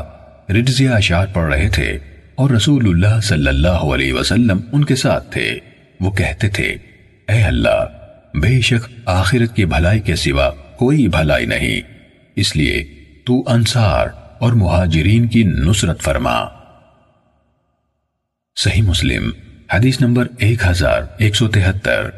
رجزیہ 0.51 0.91
اشار 0.91 1.27
پڑھ 1.33 1.55
رہے 1.55 1.69
تھے 1.69 1.99
اور 2.41 2.51
رسول 2.51 2.89
اللہ 2.89 3.21
صلی 3.21 3.49
اللہ 3.49 3.69
علیہ 3.69 4.13
وسلم 4.13 4.61
ان 4.73 4.85
کے 4.85 4.97
ساتھ 4.97 5.33
تھے۔ 5.33 5.59
وہ 6.01 6.11
کہتے 6.11 6.49
تھے، 6.49 6.77
اے 7.29 7.43
اللہ، 7.43 7.85
بے 8.35 8.61
شک 8.61 8.89
آخرت 9.07 9.57
کی 9.57 9.65
بھلائی 9.65 10.01
کے 10.01 10.17
سوا 10.17 10.51
کوئی 10.51 11.09
بھلائی 11.09 11.47
نہیں۔ 11.47 11.81
اس 12.37 12.57
لیے 12.57 12.85
تو 13.27 13.45
انصار 13.47 14.07
اور 14.39 14.53
مہاجرین 14.53 15.29
کی 15.29 15.43
نصرت 15.43 16.01
فرما۔ 16.01 16.45
صحیح 18.57 18.83
مسلم، 18.83 19.31
حدیث 19.73 20.01
نمبر 20.01 20.27
ایک 20.39 20.67
ہزار 20.67 21.03
ایک 21.19 21.37
سو 21.37 21.49
تہتر۔ 21.49 22.11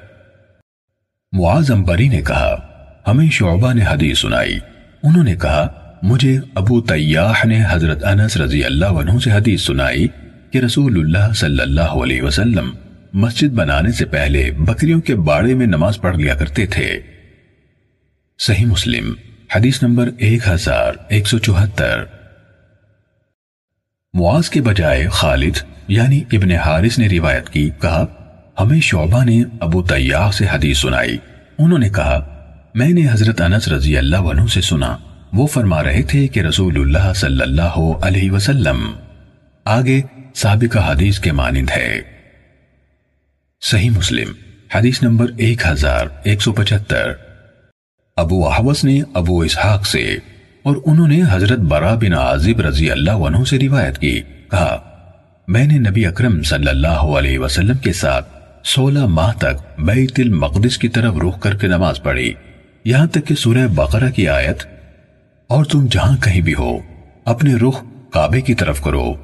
معاذ 1.32 1.70
امبری 1.70 2.08
نے 2.08 2.22
کہا، 2.22 2.68
ہمیں 3.06 3.30
شعبہ 3.30 3.72
نے 3.72 3.84
حدیث 3.88 4.18
سنائی۔ 4.18 4.58
انہوں 5.02 5.24
نے 5.24 5.36
کہا 5.36 5.81
مجھے 6.02 6.38
ابو 6.54 6.80
تیاح 6.80 7.46
نے 7.46 7.64
حضرت 7.70 8.04
انس 8.04 8.36
رضی 8.36 8.64
اللہ 8.64 8.86
عنہ 8.86 9.18
سے 9.18 9.32
حدیث 9.32 9.62
سنائی 9.62 10.08
کہ 10.50 10.58
رسول 10.58 11.00
اللہ 11.00 11.32
صلی 11.32 11.62
اللہ 11.62 11.80
علیہ 11.80 12.22
وسلم 12.22 12.70
مسجد 13.12 13.48
بنانے 13.48 13.92
سے 13.92 14.04
پہلے 14.04 14.50
بکریوں 14.50 15.00
کے 15.00 15.14
باڑے 15.14 15.54
میں 15.54 15.66
نماز 15.66 16.00
پڑھ 16.00 16.16
لیا 16.16 16.34
کرتے 16.34 16.66
تھے۔ 16.66 17.00
صحیح 18.38 18.66
مسلم، 18.66 19.14
حدیث 19.56 19.82
نمبر 19.82 20.08
ایک 20.18 20.48
ہزار 20.48 20.92
ایک 21.08 21.28
سو 21.28 21.38
چوہتر۔ 21.38 22.04
معاذ 24.14 24.48
کے 24.48 24.60
بجائے 24.60 25.06
خالد 25.08 25.56
یعنی 25.88 26.20
ابن 26.32 26.50
حارث 26.50 26.98
نے 26.98 27.08
روایت 27.08 27.48
کی، 27.48 27.70
کہا، 27.80 28.06
ہمیں 28.60 28.80
شعبہ 28.80 29.24
نے 29.24 29.42
ابو 29.60 29.82
تیاح 29.82 30.30
سے 30.30 30.46
حدیث 30.52 30.78
سنائی۔ 30.78 31.16
انہوں 31.58 31.78
نے 31.78 31.88
کہا، 31.88 32.44
میں 32.74 32.90
نے 32.90 33.06
حضرت 33.10 33.40
انس 33.40 33.68
رضی 33.68 33.98
اللہ 33.98 34.16
عنہ 34.16 34.46
سے 34.46 34.60
سنا۔ 34.60 34.96
وہ 35.32 35.46
فرما 35.46 35.82
رہے 35.82 36.02
تھے 36.02 36.28
کہ 36.28 36.40
رسول 36.40 36.80
اللہ 36.80 37.12
صلی 37.12 37.42
اللہ 37.42 37.78
علیہ 38.02 38.30
وسلم، 38.30 38.92
آگے 39.64 40.00
سابقہ 40.34 40.78
حدیث 40.78 41.18
کے 41.18 41.32
مانند 41.32 41.70
ہے۔ 41.76 42.00
صحیح 43.60 43.90
مسلم، 43.90 44.32
حدیث 44.74 45.02
نمبر 45.02 45.26
ایک 45.36 45.66
ہزار 45.66 46.06
ایک 46.22 46.42
سو 46.42 46.52
پچھتر 46.52 47.12
ابو 48.16 48.48
احوس 48.48 48.84
نے 48.84 49.00
ابو 49.14 49.40
اسحاق 49.40 49.86
سے 49.86 50.16
اور 50.62 50.76
انہوں 50.86 51.08
نے 51.08 51.22
حضرت 51.30 51.58
برا 51.58 51.94
بن 51.94 52.12
عازب 52.12 52.60
رضی 52.60 52.90
اللہ 52.90 53.10
عنہ 53.10 53.44
سے 53.44 53.58
روایت 53.58 53.98
کی، 53.98 54.20
کہا، 54.50 54.80
میں 55.48 55.66
نے 55.66 55.78
نبی 55.90 56.06
اکرم 56.06 56.42
صلی 56.42 56.68
اللہ 56.68 57.10
علیہ 57.18 57.38
وسلم 57.38 57.76
کے 57.76 57.92
ساتھ 57.92 58.28
سولہ 58.64 59.06
ماہ 59.06 59.32
تک 59.32 59.80
بیت 59.80 60.20
المقدس 60.20 60.78
کی 60.78 60.88
طرف 60.88 61.14
رخ 61.16 61.40
کر 61.40 61.54
کے 61.54 61.66
نماز 61.66 62.02
پڑھی۔ 62.02 62.32
یہاں 62.84 63.06
تک 63.06 63.26
کہ 63.26 63.34
سورہ 63.34 63.66
بقرہ 63.74 64.10
کی 64.10 64.28
آیت 64.28 64.71
اور 65.52 65.64
تم 65.64 65.86
جہاں 65.90 66.16
کہیں 66.16 66.40
بھی 66.40 66.54
ہو، 66.54 66.78
اپنے 67.24 67.54
رخ 67.54 67.84
کعبے 68.10 68.40
کی 68.40 68.54
طرف 68.54 68.80
کرو۔ 68.80 69.14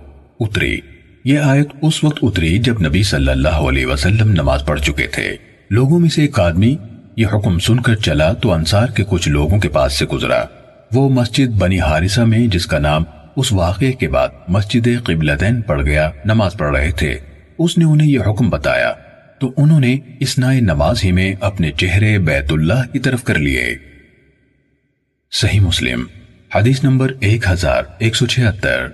اتری۔ 0.40 0.80
یہ 1.24 1.38
آیت 1.38 1.68
اس 1.82 2.04
وقت 2.04 2.18
اتری 2.22 2.58
جب 2.58 2.82
نبی 2.82 3.02
صلی 3.02 3.30
اللہ 3.30 3.48
علیہ 3.48 3.86
وسلم 3.86 4.32
نماز 4.32 4.62
پڑھ 4.66 4.80
چکے 4.80 5.06
تھے۔ 5.06 5.36
لوگوں 5.70 6.00
میں 6.00 6.08
سے 6.08 6.22
ایک 6.22 6.40
آدمی 6.40 6.76
یہ 7.16 7.26
حکم 7.26 7.58
سن 7.58 7.80
کر 7.80 7.94
چلا 7.94 8.32
تو 8.32 8.52
انصار 8.52 8.86
کے 8.86 9.04
کچھ 9.08 9.28
لوگوں 9.28 9.58
کے 9.58 9.68
پاس 9.68 9.98
سے 9.98 10.06
گزرا۔ 10.06 10.44
وہ 10.94 11.08
مسجد 11.08 11.46
بنی 11.46 11.80
حارثہ 11.80 12.20
میں، 12.20 12.46
جس 12.46 12.66
کا 12.66 12.78
نام 12.78 13.04
اس 13.36 13.52
واقعے 13.52 13.92
کے 13.92 14.08
بعد 14.08 14.28
مسجد 14.48 14.88
قبلتین 15.04 15.60
پڑ 15.60 15.82
گیا، 15.82 16.10
نماز 16.24 16.52
پڑھ 16.58 16.76
رہے 16.76 16.90
تھے۔ 16.90 17.18
اس 17.58 17.78
نے 17.78 17.84
انہیں 17.84 18.08
یہ 18.08 18.20
حکم 18.26 18.50
بتایا۔ 18.50 18.92
تو 19.38 19.52
انہوں 19.56 19.80
نے 19.80 19.96
اس 20.20 20.38
نئے 20.38 20.60
نماز 20.60 21.04
ہی 21.04 21.12
میں 21.12 21.34
اپنے 21.40 21.72
چہرے 21.72 22.18
بیت 22.18 22.52
اللہ 22.52 22.92
کی 22.92 22.98
طرف 22.98 23.24
کر 23.24 23.38
لیے۔ 23.38 23.76
صحیح 25.32 25.60
مسلم، 25.60 26.04
حدیث 26.54 26.84
نمبر 26.84 27.12
ایک 27.20 27.48
ہزار 27.50 27.82
ایک 27.98 28.16
سو 28.16 28.26
چھہتر۔ 28.26 28.86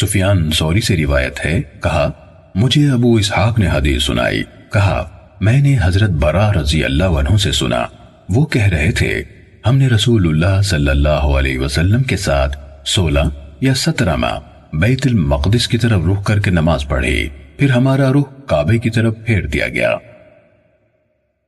سفیان 0.00 0.50
سوری 0.50 0.80
سے 0.80 0.96
روایت 0.96 1.46
ہے، 1.46 1.62
کہا، 1.82 2.10
مجھے 2.54 2.90
ابو 2.90 3.14
اسحاق 3.14 3.58
نے 3.58 3.68
حدیث 3.68 4.02
سنائی۔ 4.02 4.42
کہا، 4.72 5.28
میں 5.40 5.60
نے 5.60 5.78
حضرت 5.82 6.10
برا 6.10 6.52
رضی 6.52 6.84
اللہ 6.84 7.04
عنہ 7.04 7.36
سے 7.36 7.52
سنا۔ 7.52 7.86
وہ 8.28 8.46
کہہ 8.46 8.66
رہے 8.66 8.92
تھے، 8.92 9.22
ہم 9.66 9.76
نے 9.76 9.88
رسول 9.88 10.28
اللہ 10.28 10.62
صلی 10.62 10.88
اللہ 10.88 11.08
علیہ 11.08 11.58
وسلم 11.58 12.02
کے 12.02 12.16
ساتھ 12.16 12.58
سولہ 12.88 13.20
یا 13.60 13.74
سترہ 13.74 14.16
ماہ 14.16 14.38
بیت 14.72 15.06
المقدس 15.06 15.68
کی 15.68 15.78
طرف 15.78 16.00
رخ 16.12 16.24
کر 16.24 16.40
کے 16.40 16.50
نماز 16.50 16.88
پڑھی۔ 16.88 17.28
پھر 17.56 17.70
ہمارا 17.70 18.12
رخ 18.12 18.48
کعبے 18.48 18.78
کی 18.78 18.90
طرف 18.90 19.14
پھیر 19.26 19.46
دیا 19.46 19.68
گیا۔ 19.68 19.96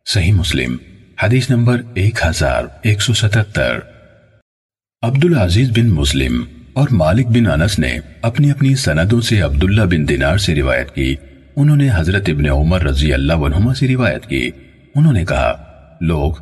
صحیح 0.06 0.32
مسلم 0.32 0.76
حدیث 1.22 1.50
نمبر 1.50 1.80
ایک 1.94 2.18
ہزار 2.26 2.64
ایک 2.82 3.02
سو 3.02 3.14
ستتر۔ 3.14 3.78
عبدالعزیز 5.02 5.70
بن 5.70 5.86
مسلم 5.86 6.44
اور 6.72 6.88
مالک 6.90 7.26
بن 7.26 7.46
انس 7.46 7.78
نے 7.78 7.98
اپنی 8.22 8.50
اپنی 8.50 8.74
سندوں 8.74 9.20
سے 9.20 9.40
عبداللہ 9.40 9.82
بن 9.82 10.08
دینار 10.08 10.38
سے 10.38 10.54
روایت 10.54 10.94
کی۔ 10.94 11.14
انہوں 11.56 11.76
نے 11.76 11.88
حضرت 11.94 12.28
ابن 12.28 12.48
عمر 12.48 12.82
رضی 12.82 13.12
اللہ 13.12 13.32
عنہما 13.32 13.74
سے 13.74 13.88
روایت 13.88 14.26
کی۔ 14.26 14.50
انہوں 14.94 15.12
نے 15.12 15.24
کہا، 15.24 15.54
لوگ 16.00 16.32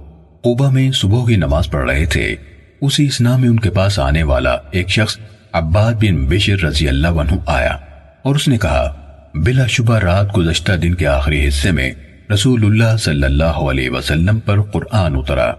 قوبہ 0.43 0.71
میں 0.71 0.91
صبح 0.93 1.27
کی 1.27 1.37
نماز 1.37 1.71
پڑھ 1.71 1.91
رہے 1.91 2.07
تھے۔ 2.07 2.35
اسی 2.81 3.07
اسنا 3.07 3.37
میں 3.37 3.49
ان 3.49 3.61
کے 3.61 3.71
پاس 3.71 3.99
آنے 3.99 4.23
والا 4.23 4.57
ایک 4.71 4.89
شخص 4.89 5.19
عباد 5.53 5.95
بن 5.95 6.27
بشر 6.27 6.65
رضی 6.65 6.89
اللہ 6.89 7.09
عنہ 7.09 7.33
آیا 7.47 7.77
اور 8.23 8.35
اس 8.35 8.49
نے 8.49 8.59
کہا، 8.59 8.95
بلا 9.35 9.67
شبہ 9.67 9.99
رات 9.99 10.37
گزشتہ 10.37 10.73
دن 10.73 10.95
کے 10.95 11.07
آخری 11.07 11.49
حصے 11.49 11.71
میں 11.71 11.93
رسول 12.33 12.65
اللہ 12.65 12.97
صلی 12.97 13.23
اللہ 13.23 13.45
علیہ 13.45 13.91
وسلم 13.91 14.41
پر 14.41 14.63
قرآن 14.63 15.17
اترا 15.17 15.51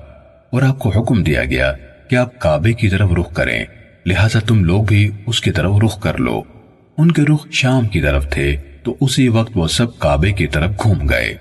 اور 0.49 0.61
آپ 0.61 0.80
کو 0.80 0.89
حکم 0.89 1.24
دیا 1.24 1.43
گیا 1.45 1.74
کہ 2.07 2.15
آپ 2.15 2.39
کعبے 2.39 2.74
کی 2.74 2.89
طرف 2.89 3.09
رخ 3.20 3.34
کریں، 3.34 3.65
لہٰذا 4.05 4.39
تم 4.39 4.63
لوگ 4.63 4.84
بھی 4.84 5.11
اس 5.26 5.41
کی 5.41 5.51
طرف 5.51 5.72
رخ 5.86 6.01
کر 6.01 6.18
لو۔ 6.18 6.43
ان 6.97 7.11
کے 7.11 7.22
رخ 7.22 7.47
شام 7.51 7.88
کی 7.88 8.01
طرف 8.01 8.30
تھے، 8.30 8.57
تو 8.84 8.95
اسی 9.01 9.28
وقت 9.28 9.51
وہ 9.55 9.68
سب 9.68 9.99
کعبے 9.99 10.32
کی 10.32 10.47
طرف 10.47 10.72
گھوم 10.84 11.09
گئے۔ 11.09 11.34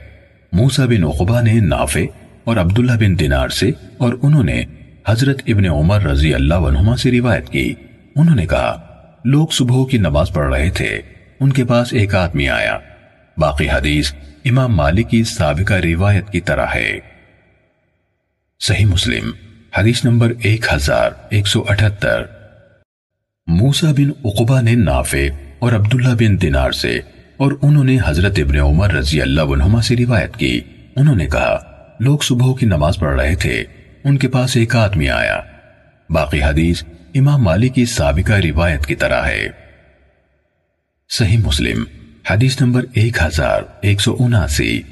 موسا 0.52 0.84
بن 0.84 1.04
عقبہ 1.04 1.40
نے 1.40 1.52
نافع 1.52 2.00
اور 2.44 2.56
عبداللہ 2.56 2.92
بن 2.92 3.18
دینار 3.18 3.48
سے 3.48 3.70
اور 3.98 4.14
انہوں 4.22 4.44
نے 4.44 4.64
حضرت 5.08 5.42
ابن 5.46 5.66
عمر 5.66 6.00
رضی 6.02 6.34
اللہ 6.34 6.54
عنہما 6.54 6.96
سے 6.96 7.10
روایت 7.10 7.48
کی۔ 7.48 7.74
انہوں 8.16 8.36
نے 8.36 8.46
کہا، 8.46 8.80
لوگ 9.24 9.46
صبح 9.46 9.86
کی 9.90 9.98
نماز 9.98 10.30
پڑھ 10.34 10.54
رہے 10.54 10.70
تھے، 10.70 11.00
ان 11.40 11.52
کے 11.52 11.64
پاس 11.64 11.92
ایک 11.92 12.14
آدمی 12.14 12.48
آیا۔ 12.48 12.78
باقی 13.38 13.70
حدیث 13.70 14.12
امام 14.48 14.76
مالک 14.76 15.10
کی 15.10 15.24
سابقہ 15.24 15.74
روایت 15.74 16.30
کی 16.30 16.40
طرح 16.40 16.66
ہے۔ 16.74 16.98
صحیح 18.60 18.86
مسلم، 18.86 19.30
حدیث 19.78 20.04
نمبر 20.04 20.32
ایک 20.42 20.66
ہزار 20.72 21.10
ایک 21.30 21.46
سو 21.46 21.64
اٹھتر۔ 21.68 22.22
موسا 23.46 23.92
بن 23.92 24.10
عقبہ 24.24 24.60
نے 24.60 24.74
نافع 24.74 25.28
اور 25.58 25.72
عبداللہ 25.72 26.14
بن 26.18 26.42
دینار 26.42 26.70
سے 26.70 27.00
اور 27.36 27.52
انہوں 27.62 27.84
نے 27.84 27.98
حضرت 28.06 28.38
ابن 28.38 28.56
عمر 28.56 28.92
رضی 28.92 29.22
اللہ 29.22 29.40
عنہما 29.40 29.82
سے 29.82 29.96
روایت 29.96 30.36
کی۔ 30.36 30.60
انہوں 30.96 31.16
نے 31.16 31.26
کہا، 31.26 31.58
لوگ 32.00 32.18
صبح 32.18 32.54
کی 32.60 32.66
نماز 32.66 32.96
پڑھ 32.96 33.20
رہے 33.20 33.34
تھے، 33.34 33.64
ان 34.04 34.18
کے 34.18 34.28
پاس 34.28 34.56
ایک 34.56 34.76
آدمی 34.76 35.10
آیا۔ 35.10 35.40
باقی 36.10 36.42
حدیث 36.42 36.82
امام 37.14 37.42
مالی 37.42 37.68
کی 37.68 37.84
سابقہ 37.84 38.32
روایت 38.32 38.86
کی 38.86 38.94
طرح 38.94 39.26
ہے۔ 39.26 39.48
صحیح 41.08 41.38
مسلم 41.38 41.84
حدیث 42.30 42.60
نمبر 42.60 42.84
ایک 42.94 43.22
ہزار 43.22 43.62
ایک 43.80 44.00
سو 44.00 44.16
اناسی۔ 44.18 44.82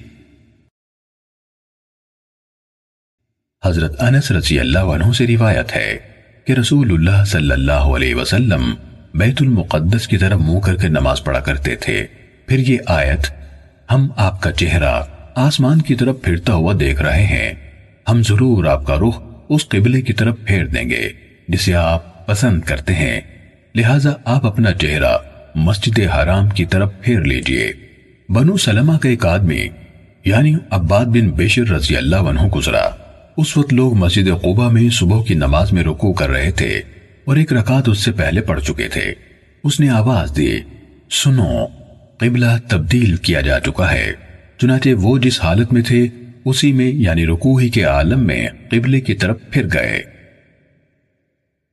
حضرت 3.64 4.02
انس 4.02 4.30
رضی 4.30 4.60
اللہ 4.60 4.78
عنہ 4.78 5.12
سے 5.12 5.26
روایت 5.26 5.76
ہے 5.76 5.98
کہ 6.44 6.52
رسول 6.52 6.92
اللہ 6.92 7.24
صلی 7.24 7.50
اللہ 7.50 7.72
علیہ 7.72 8.14
وسلم 8.14 8.74
بیت 9.14 9.36
المقدس 9.40 10.08
کی 10.08 10.18
طرف 10.18 10.40
منہ 10.40 10.60
کر 10.60 10.76
کے 10.76 10.88
نماز 10.88 11.24
پڑھا 11.24 11.40
کرتے 11.40 11.76
تھے۔ 11.76 12.06
پھر 12.46 12.58
یہ 12.58 12.78
آیت، 12.86 13.30
ہم 13.90 14.08
آپ 14.16 14.42
کا 14.42 14.52
چہرہ 14.52 15.02
آسمان 15.34 15.82
کی 15.82 15.94
طرف 15.94 16.16
پھرتا 16.22 16.52
ہوا 16.52 16.74
دیکھ 16.80 17.02
رہے 17.02 17.26
ہیں۔ 17.26 17.54
ہم 18.08 18.22
ضرور 18.22 18.64
آپ 18.64 18.86
کا 18.86 18.96
رخ 18.96 19.20
اس 19.48 19.68
قبلے 19.68 20.02
کی 20.02 20.12
طرف 20.12 20.36
پھیر 20.46 20.66
دیں 20.66 20.90
گے، 20.90 21.08
جسے 21.48 21.74
آپ 21.74 22.26
پسند 22.26 22.62
کرتے 22.62 22.94
ہیں۔ 22.94 23.20
لہٰذا 23.74 24.10
آپ 24.24 24.46
اپنا 24.46 24.72
چہرہ 24.72 25.18
مسجد 25.54 25.98
حرام 25.98 26.48
کی 26.48 26.64
طرف 26.64 26.92
پھیر 27.00 27.20
لیجیے۔ 27.20 27.72
بنو 28.28 28.56
سلمہ 28.56 28.98
کا 28.98 29.08
ایک 29.08 29.26
آدمی 29.26 29.68
یعنی 30.24 30.54
عباد 30.70 31.06
بن 31.06 31.30
بشر 31.30 31.68
رضی 31.68 31.96
اللہ 31.96 32.16
عنہ، 32.16 32.40
گزرا۔ 32.40 32.88
اس 33.36 33.56
وقت 33.56 33.72
لوگ 33.72 33.94
مسجد 33.94 34.42
قوبہ 34.42 34.70
میں 34.70 34.90
صبح 34.90 35.24
کی 35.24 35.34
نماز 35.34 35.72
میں 35.72 35.82
رکو 35.82 36.12
کر 36.12 36.30
رہے 36.30 36.50
تھے 36.50 36.80
اور 37.24 37.36
ایک 37.36 37.52
رکعت 37.52 37.88
اس 37.88 37.98
سے 37.98 38.12
پہلے 38.12 38.40
پڑھ 38.40 38.60
چکے 38.60 38.88
تھے۔ 38.88 39.14
اس 39.64 39.80
نے 39.80 39.88
آواز 39.88 40.36
دی، 40.36 40.58
سنو، 41.10 41.66
قبلہ 42.18 42.58
تبدیل 42.68 43.16
کیا 43.16 43.40
جا 43.40 43.60
چکا 43.60 43.92
ہے۔ 43.92 44.12
چنانچہ 44.58 44.88
وہ 44.96 45.18
جس 45.18 45.44
حالت 45.44 45.72
میں 45.72 45.82
تھے، 45.82 46.06
اسی 46.44 46.72
میں 46.72 46.92
یعنی 46.92 47.26
رکوہی 47.26 47.68
کے 47.68 47.84
عالم 47.84 48.26
میں، 48.26 48.48
قبلے 48.70 49.00
کی 49.00 49.14
طرف 49.14 49.36
پھر 49.50 49.66
گئے۔ 49.72 50.02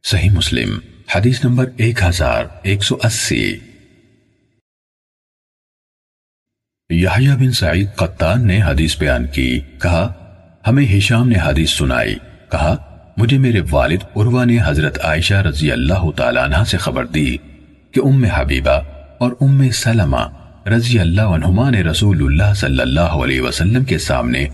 صحیح 0.04 0.30
مسلم، 0.30 0.80
حدیث 1.16 1.46
نمبر 1.46 1.70
ایک 1.78 2.04
ہزار 2.04 2.44
ایک 2.64 2.84
سو 2.84 2.98
اسی۔ 3.04 3.58
یحییٰ 6.92 7.36
بن 7.38 7.52
سعید 7.52 7.94
قطان 7.96 8.48
نے 8.48 8.62
حدیث 8.62 8.98
بیان 8.98 9.26
کی، 9.28 9.60
کہا، 9.82 10.12
ہمیں 10.68 10.86
ہشام 10.98 11.30
نے 11.30 11.36
حدیث 11.44 11.70
سنائی، 11.70 12.16
کہا، 12.52 12.76
مجھے 13.18 13.38
میرے 13.38 13.62
والد 13.72 14.04
عروہ 14.16 14.44
نے 14.46 14.58
حضرت 14.66 15.00
عائشہ 15.04 15.34
رضی 15.34 15.72
اللہ 15.72 16.10
تعالیٰ 16.16 16.44
عنہ 16.44 16.64
سے 16.68 16.78
خبر 16.78 17.06
دی 17.06 17.38
کہ 17.92 18.02
ام 18.04 18.24
حبیبہ 18.24 18.80
اور 19.18 19.32
ام 19.42 19.70
سلمہ 19.74 20.28
رضی 20.68 21.00
اللہ 21.00 21.36
عنہما 21.36 21.70
نے 21.70 21.82
رسول 21.84 22.26
اللہ 22.26 22.54
صلی 22.54 22.82
اللہ 22.82 23.16
علیہ 23.24 23.42
وسلم 23.42 23.84
کے 23.84 23.98
سامنے 23.98 24.46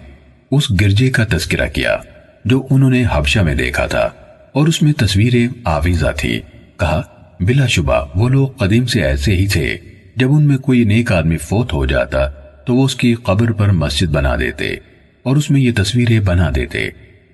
اس 0.51 0.69
گرجے 0.81 1.09
کا 1.09 1.23
تذکرہ 1.29 1.67
کیا، 1.67 1.97
جو 2.45 2.65
انہوں 2.69 2.89
نے 2.89 3.03
حبشہ 3.11 3.39
میں 3.39 3.55
دیکھا 3.55 3.85
تھا، 3.85 4.09
اور 4.51 4.67
اس 4.67 4.81
میں 4.81 4.93
تصویریں 4.93 5.47
آویزہ 5.63 6.11
تھی 6.17 6.39
کہا، 6.79 7.01
بلا 7.39 7.67
شبہ 7.67 8.05
وہ 8.15 8.29
لوگ 8.29 8.47
قدیم 8.57 8.85
سے 8.85 9.03
ایسے 9.03 9.35
ہی 9.35 9.47
تھے۔ 9.47 9.77
جب 10.17 10.33
ان 10.33 10.43
میں 10.43 10.57
کوئی 10.57 10.83
نیک 10.83 11.11
آدمی 11.11 11.37
فوت 11.37 11.73
ہو 11.73 11.85
جاتا 11.85 12.27
تو 12.65 12.75
وہ 12.75 12.85
اس 12.85 12.95
کی 12.95 13.13
قبر 13.13 13.51
پر 13.51 13.71
مسجد 13.71 14.07
بنا 14.07 14.35
دیتے 14.35 14.75
اور 15.23 15.35
اس 15.35 15.51
میں 15.51 15.61
یہ 15.61 15.71
تصویریں 15.75 16.19
بنا 16.19 16.49
دیتے۔ 16.55 16.89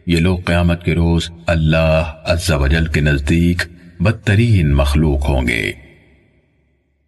یہ 0.07 0.17
لوگ 0.17 0.37
قیامت 0.37 0.83
کے 0.83 0.95
روز 0.95 1.29
اللہ 1.47 2.21
عز 2.25 2.51
و 2.51 2.67
جل 2.67 2.85
کے 2.85 3.01
نزدیک 3.01 3.61
بدترین 3.99 4.75
مخلوق 4.75 5.29
ہوں 5.29 5.47
گے۔ 5.47 5.71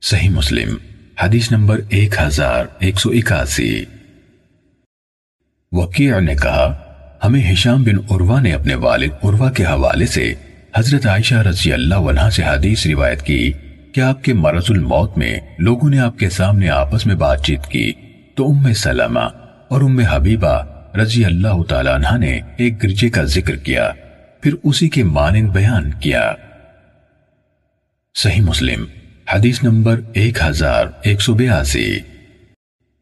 صحیح 0.02 0.30
مسلم، 0.30 0.76
حدیث 1.24 1.52
نمبر 1.52 1.80
ایک 1.90 2.16
ہزار 2.22 2.66
ایک 2.80 3.00
سو 3.00 3.10
اکاسی۔ 3.10 3.86
وکیع 5.72 6.20
نے 6.20 6.36
کہا، 6.36 6.82
ہمیں 7.24 7.54
ہشام 7.54 7.84
بن 7.84 7.96
عروہ 8.12 8.40
نے 8.40 8.54
اپنے 8.54 8.76
والد 8.76 9.12
عروہ 9.24 9.50
کے 9.50 9.66
حوالے 9.66 10.06
سے 10.06 10.34
حضرت 10.76 11.06
عائشہ 11.06 11.36
رضی 11.36 11.74
اللہ 11.74 11.96
عنہ 11.96 12.30
سے 12.30 12.44
حدیث 12.44 12.88
روایت 12.88 13.22
کی 13.22 13.52
کہ 13.96 14.02
آپ 14.02 14.24
کے 14.24 14.34
مرض 14.34 14.64
الموت 14.70 15.18
میں 15.18 15.40
لوگوں 15.60 15.90
نے 15.90 16.00
آپ 16.00 16.20
کے 16.20 16.30
سامنے 16.30 16.70
آپس 16.70 17.06
میں 17.06 17.16
بات 17.16 17.44
چیت 17.44 17.66
کی، 17.66 17.92
تو 18.36 18.52
ام 18.52 18.74
سلمہ 18.74 19.20
اور 19.68 19.82
ام 19.82 20.00
حبیبہ 20.00 20.64
رضی 20.98 21.26
اللہ 21.26 21.64
تعالیٰ 21.64 21.94
عنہ 21.94 22.18
نے 22.18 22.40
ایک 22.58 22.84
گرجے 22.84 23.10
کا 23.10 23.24
ذکر 23.24 23.56
کیا، 23.56 23.92
پھر 24.42 24.54
اسی 24.64 24.90
کے 24.90 25.04
مانند 25.04 25.50
بیان 25.50 25.92
کیا۔ 25.92 26.34
صحیح 28.16 28.42
مسلم، 28.42 28.86
حدیث 29.34 29.64
نمبر 29.64 30.00
ایک 30.14 30.38
ہزار 30.46 30.86
ایک 31.02 31.22
سو 31.22 31.34
بیاسی۔ 31.34 32.00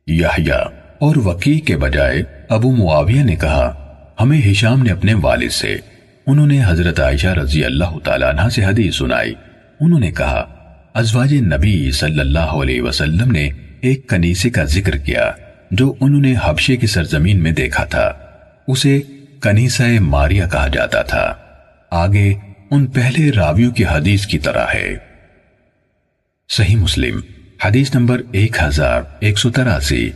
یحییٰ 0.08 0.64
اور 1.00 1.16
وقی 1.16 1.60
کے 1.60 1.78
بجائے 1.78 2.24
ابو 2.50 2.72
معاویہ 2.72 3.24
نے 3.24 3.36
کہا، 3.36 3.96
ہمیں 4.20 4.52
ہشام 4.52 4.84
نے 4.84 4.92
اپنے 4.92 5.14
والد 5.14 5.52
سے، 5.52 5.78
انہوں 6.28 6.48
نے 6.48 6.62
حضرت 6.66 7.00
عائشہ 7.00 7.28
رضی 7.28 7.64
اللہ 7.64 8.00
تعالیٰ 8.04 8.30
عنہ 8.30 8.50
سے 8.50 8.66
حدیث 8.66 8.96
سنائی۔ 8.96 9.34
انہوں 9.80 10.00
نے 10.00 10.12
کہا 10.12 10.60
ازواج 10.94 11.34
نبی 11.34 11.92
صلی 11.92 12.20
اللہ 12.20 12.40
علیہ 12.40 12.82
وسلم 12.82 13.32
نے 13.32 13.50
ایک 13.82 14.10
کنیسے 14.10 14.50
کا 14.50 14.64
ذکر 14.64 14.98
کیا 14.98 15.32
جو 15.72 15.94
انہوں 16.00 16.22
نے 16.22 16.34
حبشے 16.44 16.76
کی 16.76 16.88
سرزمین 16.88 17.44
میں 17.44 17.52
دیکھا 17.52 17.84
تھا۔ 17.86 18.12
اسے 18.68 19.02
کنیسہ 19.42 19.84
ماریا 20.00 20.48
کہا 20.48 20.68
جاتا 20.68 21.02
تھا۔ 21.02 21.34
آگے 21.92 22.34
ان 22.72 22.88
پہلے 22.88 23.32
راویوں 23.32 23.72
کی 23.72 23.86
حدیث 23.86 24.26
کی 24.26 24.40
طرح 24.40 24.66
ہے۔ 24.74 24.96
صحیح 26.50 26.76
مسلم، 26.76 27.20
حدیث 27.66 27.96
نمبر 27.96 28.22
ایک 28.32 28.58
ہزار 28.64 29.02
ایک 29.20 29.40
سو 29.40 29.50
تراسی۔ 29.50 30.10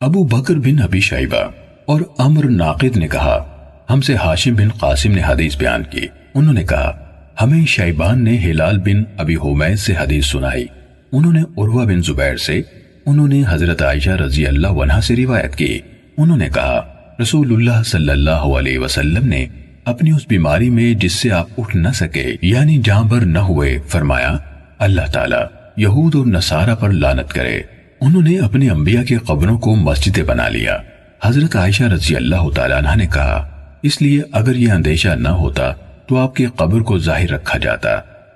ابو 0.00 0.24
بکر 0.24 0.54
بن 0.54 0.82
ابی 0.82 1.00
شیبہ 1.00 1.50
اور 1.86 2.00
امر 2.18 2.44
ناقد 2.44 2.96
نے 2.96 3.08
کہا، 3.08 3.66
ہم 3.90 4.00
سے 4.00 4.14
ہاشم 4.14 4.54
بن 4.54 4.68
قاسم 4.68 5.12
نے 5.12 5.22
حدیث 5.26 5.56
بیان 5.56 5.82
کی۔ 5.90 6.06
انہوں 6.34 6.54
نے 6.54 6.64
کہا 6.64 7.11
ہمیں 7.40 7.66
شیبان 7.66 8.24
نے 8.24 8.38
ہلال 8.38 8.78
بن 8.78 9.02
ابی 9.16 9.36
حمید 9.36 9.78
سے 9.78 9.92
حدیث 10.00 10.26
سنائی۔ 10.26 10.66
انہوں 11.12 11.32
نے 11.32 11.40
عروہ 11.40 11.84
بن 11.84 12.02
زبیر 12.02 12.36
سے، 12.36 12.62
انہوں 13.06 13.28
نے 13.28 13.42
حضرت 13.48 13.82
عائشہ 13.82 14.10
رضی 14.10 14.46
اللہ 14.46 14.66
عنہ 14.66 15.00
سے 15.02 15.16
روایت 15.16 15.56
کی۔ 15.56 15.78
انہوں 16.18 16.36
نے 16.36 16.48
کہا، 16.54 16.82
رسول 17.22 17.52
اللہ 17.54 17.82
صلی 17.82 18.10
اللہ 18.10 18.30
علیہ 18.30 18.78
وسلم 18.78 19.28
نے 19.28 19.46
اپنی 19.84 20.10
اس 20.10 20.22
بیماری 20.28 20.70
میں 20.70 20.94
جس 20.94 21.12
سے 21.12 21.30
آپ 21.30 21.46
اٹھ 21.58 21.76
نہ 21.76 21.88
سکے 21.94 22.36
یعنی 22.42 22.78
جہاں 22.84 23.04
بر 23.04 23.20
نہ 23.20 23.38
ہوئے، 23.38 23.78
فرمایا، 23.88 24.36
اللہ 24.78 25.10
تعالیٰ 25.12 25.44
یہود 25.76 26.14
اور 26.14 26.26
نصارہ 26.26 26.74
پر 26.74 26.90
لانت 26.90 27.32
کرے۔ 27.32 27.60
انہوں 28.00 28.22
نے 28.22 28.38
اپنے 28.38 28.68
انبیاء 28.70 29.02
کے 29.02 29.16
قبروں 29.16 29.58
کو 29.58 29.76
مسجدیں 29.76 30.22
بنا 30.22 30.48
لیا۔ 30.48 30.78
حضرت 31.24 31.56
عائشہ 31.56 31.84
رضی 31.84 32.16
اللہ 32.16 32.50
تعالیٰ 32.54 32.76
عنہ 32.76 32.96
نے 32.96 33.06
کہا، 33.06 33.48
اس 33.82 34.02
لیے 34.02 34.22
اگر 34.32 34.56
یہ 34.56 34.72
اندیشہ 34.72 35.08
نہ 35.08 35.28
ہوتا 35.28 35.72
تو 36.06 36.18
آپ 36.18 36.36
کی 36.36 36.46
قبر 36.46 36.80
کو 36.80 36.98
ظاہر 36.98 37.30
رکھا 37.30 37.58
جاتا۔ 37.58 37.88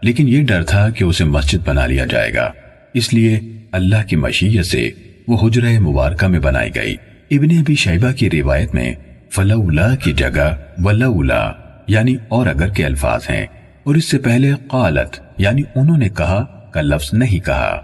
لیکن 0.03 0.29
یہ 0.29 0.47
ڈر 0.47 0.63
تھا 0.63 0.91
کہ 0.91 1.05
اسے 1.05 1.25
مسجد 1.25 1.69
بنا 1.69 1.87
لیا 1.87 2.07
جائے 2.07 2.35
گا۔ 2.35 2.53
اس 2.95 3.15
لیے 3.15 3.41
اللہ 3.73 4.09
کی 4.09 4.17
مشیت 4.17 4.67
سے 4.67 4.91
وہ 5.29 5.49
حجرہ 5.49 5.79
مبارکہ 5.79 6.27
میں 6.27 6.39
بنائی 6.39 6.71
گئی۔ 6.75 6.97
ابن 7.31 7.59
ابی 7.59 7.75
شیبہ 7.75 8.13
کی 8.13 8.31
روایت 8.31 8.75
میں 8.75 8.95
فلولا 9.31 9.97
کی 9.97 10.13
جگہ 10.13 10.57
ولولا 10.79 11.53
یعنی 11.87 12.17
اور 12.29 12.47
اگر 12.47 12.69
کے 12.69 12.87
الفاظ 12.87 13.21
ہیں۔ 13.31 13.47
اور 13.83 13.95
اس 13.95 14.05
سے 14.05 14.19
پہلے 14.19 14.53
قالت 14.69 15.21
یعنی 15.39 15.63
انہوں 15.75 15.99
نے 15.99 16.09
کہا 16.09 16.71
کا 16.73 16.81
لفظ 16.81 17.09
نہیں 17.13 17.47
کہا۔ 17.47 17.81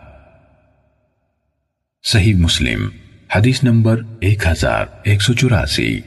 صحیح 2.02 2.34
مسلم، 2.34 2.88
حدیث 3.36 3.62
نمبر 3.62 4.00
ایک 4.20 4.46
ہزار 4.46 4.84
ایک 5.02 5.22
سو 5.22 5.32
چوراسی۔ 5.32 6.00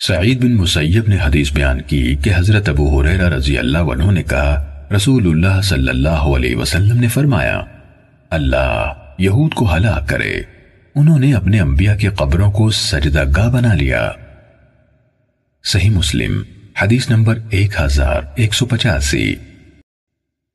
سعید 0.00 0.40
بن 0.40 0.52
مسیب 0.52 1.08
نے 1.08 1.16
حدیث 1.22 1.52
بیان 1.52 1.80
کی 1.80 2.16
کہ 2.16 2.30
حضرت 2.36 2.68
ابو 2.68 3.00
حریرہ 3.00 3.28
رضی 3.28 3.58
اللہ 3.58 3.78
عنہ 3.78 4.10
نے 4.10 4.22
کہا 4.22 4.86
رسول 4.96 5.26
اللہ 5.26 5.60
صلی 5.60 5.88
اللہ 5.88 6.08
علیہ 6.08 6.56
وسلم 6.56 7.00
نے 7.00 7.08
فرمایا، 7.08 7.62
اللہ 8.30 8.92
یہود 9.18 9.54
کو 9.54 9.76
ہلاک 9.76 10.08
کرے۔ 10.08 10.42
انہوں 10.94 11.18
نے 11.18 11.34
اپنے 11.34 11.60
انبیاء 11.60 11.96
کی 11.96 12.08
قبروں 12.08 12.50
کو 12.50 12.70
سجدہ 12.70 13.24
گاہ 13.36 13.48
بنا 13.50 13.74
لیا۔ 13.74 14.10
صحیح 15.64 15.90
مسلم، 15.90 16.42
حدیث 16.82 17.10
نمبر 17.10 17.38
ایک 17.50 17.80
ہزار 17.80 18.22
ایک 18.34 18.54
سو 18.54 18.66
پچاسی۔ 18.66 19.34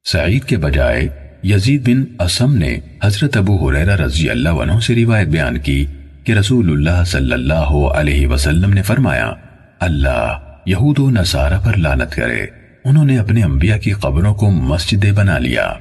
سعید 0.06 0.44
کے 0.44 0.58
بجائے، 0.58 1.08
یزید 1.44 1.90
بن 1.90 2.04
اسم 2.20 2.56
نے 2.56 2.80
حضرت 3.04 3.38
ابو 3.38 3.70
حریرہ 3.70 3.96
رضی 3.96 4.30
اللہ 4.30 4.50
عنہ 4.50 4.80
سے 4.80 4.96
روایت 4.96 5.28
بیان 5.28 5.60
کی 5.60 5.86
کہ 6.24 6.32
رسول 6.32 6.72
اللہ 6.72 7.04
صلی 7.04 7.34
اللہ 7.34 7.72
علیہ 7.94 8.28
وسلم 8.28 8.74
نے 8.74 8.82
فرمایا، 8.82 9.34
اللہ 9.80 10.38
یہود 10.66 11.00
و 11.00 11.10
نصارہ 11.10 11.60
پر 11.64 11.78
لانت 11.78 12.12
کرے، 12.12 12.46
انہوں 12.86 13.06
نے 13.06 13.20
اپنے 13.20 13.44
انبیاء 13.44 13.78
کی 13.78 13.92
قبروں 13.92 14.34
کو 14.34 14.50
مسجدیں 14.50 15.12
بنا 15.12 15.38
لیا۔ 15.38 15.74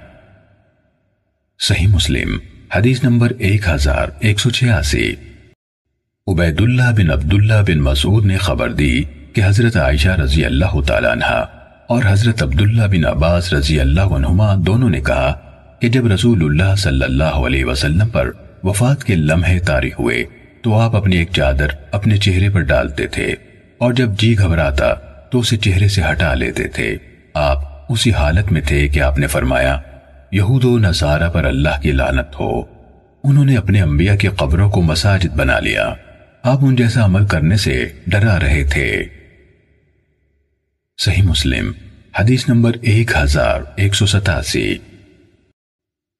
صحیح 1.61 1.89
مسلم، 1.89 2.39
حدیث 2.75 3.05
نمبر 3.05 3.33
ایک 3.39 3.69
ہزار 3.69 4.09
ایک 4.21 4.41
سو 4.41 4.51
چھیاسی۔ 4.51 5.15
عبید 6.27 6.61
اللہ 6.61 6.91
بن 6.97 7.11
عبداللہ 7.11 7.63
بن 7.67 7.81
مسعود 7.81 8.27
نے 8.27 8.37
خبر 8.37 8.73
دی 8.73 9.03
کہ 9.33 9.43
حضرت 9.45 9.77
عائشہ 9.77 10.09
رضی 10.09 10.45
اللہ 10.45 10.81
تعالیٰ 10.87 11.11
عنہ 11.11 11.45
اور 11.87 12.03
حضرت 12.07 12.43
عبداللہ 12.43 12.83
بن 12.83 13.05
عباس 13.05 13.53
رضی 13.53 13.81
اللہ 13.81 14.01
عنہما 14.01 14.55
دونوں 14.67 14.91
نے 14.91 15.01
کہا 15.01 15.33
کہ 15.81 15.89
جب 15.89 16.07
رسول 16.07 16.45
اللہ 16.45 16.75
صلی 16.75 17.05
اللہ 17.05 17.25
علیہ 17.25 17.65
وسلم 17.65 18.09
پر 18.09 18.31
وفات 18.65 19.05
کے 19.05 19.17
لمحے 19.17 19.59
تاریخ 19.59 20.01
ہوئے 20.01 20.25
تو 20.63 20.79
آپ 20.79 20.97
اپنی 20.97 21.17
ایک 21.17 21.29
چادر 21.33 21.67
اپنے 21.93 22.17
چہرے 22.17 22.51
پر 22.51 22.61
ڈالتے 22.61 23.07
تھے 23.07 23.35
اور 23.79 23.93
جب 23.93 24.11
جی 24.19 24.39
گھبراتا 24.39 24.95
تو 25.31 25.39
اسے 25.39 25.57
چہرے 25.57 25.89
سے 25.89 26.03
ہٹا 26.11 26.35
لیتے 26.35 26.69
تھے۔ 26.69 26.97
آپ 27.35 27.93
اسی 27.93 28.13
حالت 28.13 28.53
میں 28.53 28.61
تھے 28.61 28.89
کہ 28.89 29.01
آپ 29.01 29.19
نے 29.19 29.27
فرمایا، 29.27 29.81
یہود 30.33 30.65
و 30.65 30.79
نصارہ 30.79 31.31
پر 31.31 31.45
اللہ 31.45 31.81
کی 31.83 31.93
لانت 31.93 32.41
ہو۔ 32.41 32.61
انہوں 33.25 33.45
نے 33.45 33.57
اپنے 33.57 33.83
انبیاء 33.83 34.15
کی 34.15 34.29
قبروں 34.29 34.71
کو 34.71 34.83
مساجد 34.83 35.37
بنا 35.37 35.61
لیا۔ 35.61 35.95
آپ 36.43 36.59
ان 36.63 36.77
جیسا 36.77 37.05
عمل 37.05 37.27
کرنے 37.27 37.57
سے 37.57 37.89
ڈرا 38.07 38.41
رہے 38.41 38.65
تھے۔ 38.65 39.03
صحیح 40.99 41.23
مسلم، 41.23 41.73
حدیث 42.19 42.49
نمبر 42.49 42.73
ایک 42.83 43.11
ہزار 43.17 43.61
ایک 43.77 43.95
سو 43.95 44.07
ستاسی۔ 44.07 44.77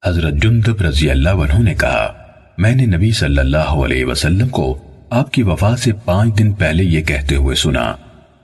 حضرت 0.05 0.33
جندب 0.33 0.81
رضی 0.81 1.11
اللہ 1.11 1.29
عنہ 1.29 1.63
نے 1.63 1.73
کہا 1.73 2.20
میں 2.57 2.75
نے 2.75 2.85
نبی 2.85 3.11
صلی 3.11 3.37
اللہ 3.37 3.57
علیہ 3.57 4.05
وسلم 4.05 4.47
کو 4.47 4.77
آپ 5.09 5.33
کی 5.33 5.43
وفات 5.43 5.79
سے 5.79 5.91
پانچ 6.05 6.39
دن 6.39 6.51
پہلے 6.51 6.83
یہ 6.83 7.01
کہتے 7.01 7.35
ہوئے 7.35 7.55
سنا۔ 7.55 7.95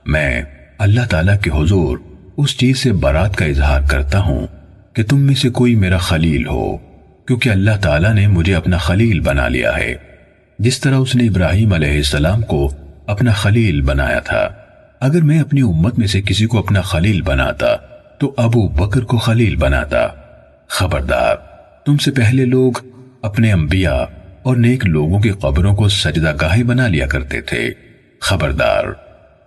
میں 0.06 0.42
اللہ 0.78 1.02
تعالیٰ 1.10 1.40
کے 1.40 1.50
حضور 1.50 1.98
اس 2.38 2.58
چیز 2.58 2.78
سے 2.78 2.92
برات 2.92 3.36
کا 3.36 3.46
اظہار 3.46 3.82
کرتا 3.90 4.20
ہوں 4.20 4.48
کہ 4.94 5.04
تم 5.04 5.20
میں 5.20 5.36
سے 5.36 5.50
کوئی 5.50 5.76
میرا 5.76 5.98
خلیل 5.98 6.48
ہو، 6.48 6.78
کیونکہ 7.26 7.50
اللہ 7.50 7.72
تعالیٰ 7.82 8.14
نے 8.14 8.28
مجھے 8.28 8.56
اپنا 8.56 8.78
خلیل 8.78 9.20
بنا 9.20 9.48
لیا 9.48 9.78
ہے۔ 9.78 9.94
جس 10.60 10.80
طرح 10.80 10.96
اس 10.96 11.16
نے 11.16 11.28
ابراہیم 11.28 11.74
علیہ 11.74 11.96
السلام 11.96 12.42
کو 12.42 12.72
اپنا 13.08 13.32
خلیل 13.32 13.82
بنایا 13.82 14.20
تھا۔ 14.20 14.50
اگر 15.00 15.22
میں 15.22 15.40
اپنی 15.40 15.62
امت 15.62 16.00
میں 16.00 16.08
سے 16.08 16.22
کسی 16.22 16.46
کو 16.46 16.60
اپنا 16.60 16.82
خلیل 16.82 17.22
بناتا، 17.22 17.76
تو 18.20 18.34
ابو 18.38 18.68
بکر 18.68 19.02
کو 19.02 19.18
خلیل 19.18 19.56
بناتا۔ 19.56 20.08
خبردار، 20.68 21.36
تم 21.86 21.98
سے 21.98 22.12
پہلے 22.12 22.46
لوگ 22.46 22.74
اپنے 23.22 23.52
انبیاء 23.52 24.04
اور 24.44 24.56
نیک 24.56 24.86
لوگوں 24.86 25.20
کی 25.20 25.30
قبروں 25.30 25.76
کو 25.76 25.90
سجدہ 25.90 26.34
گاہیں 26.42 26.64
بنا 26.64 26.88
لیا 26.88 27.08
کرتے 27.08 27.42
تھے۔ 27.42 27.70
خبردار، 28.22 28.84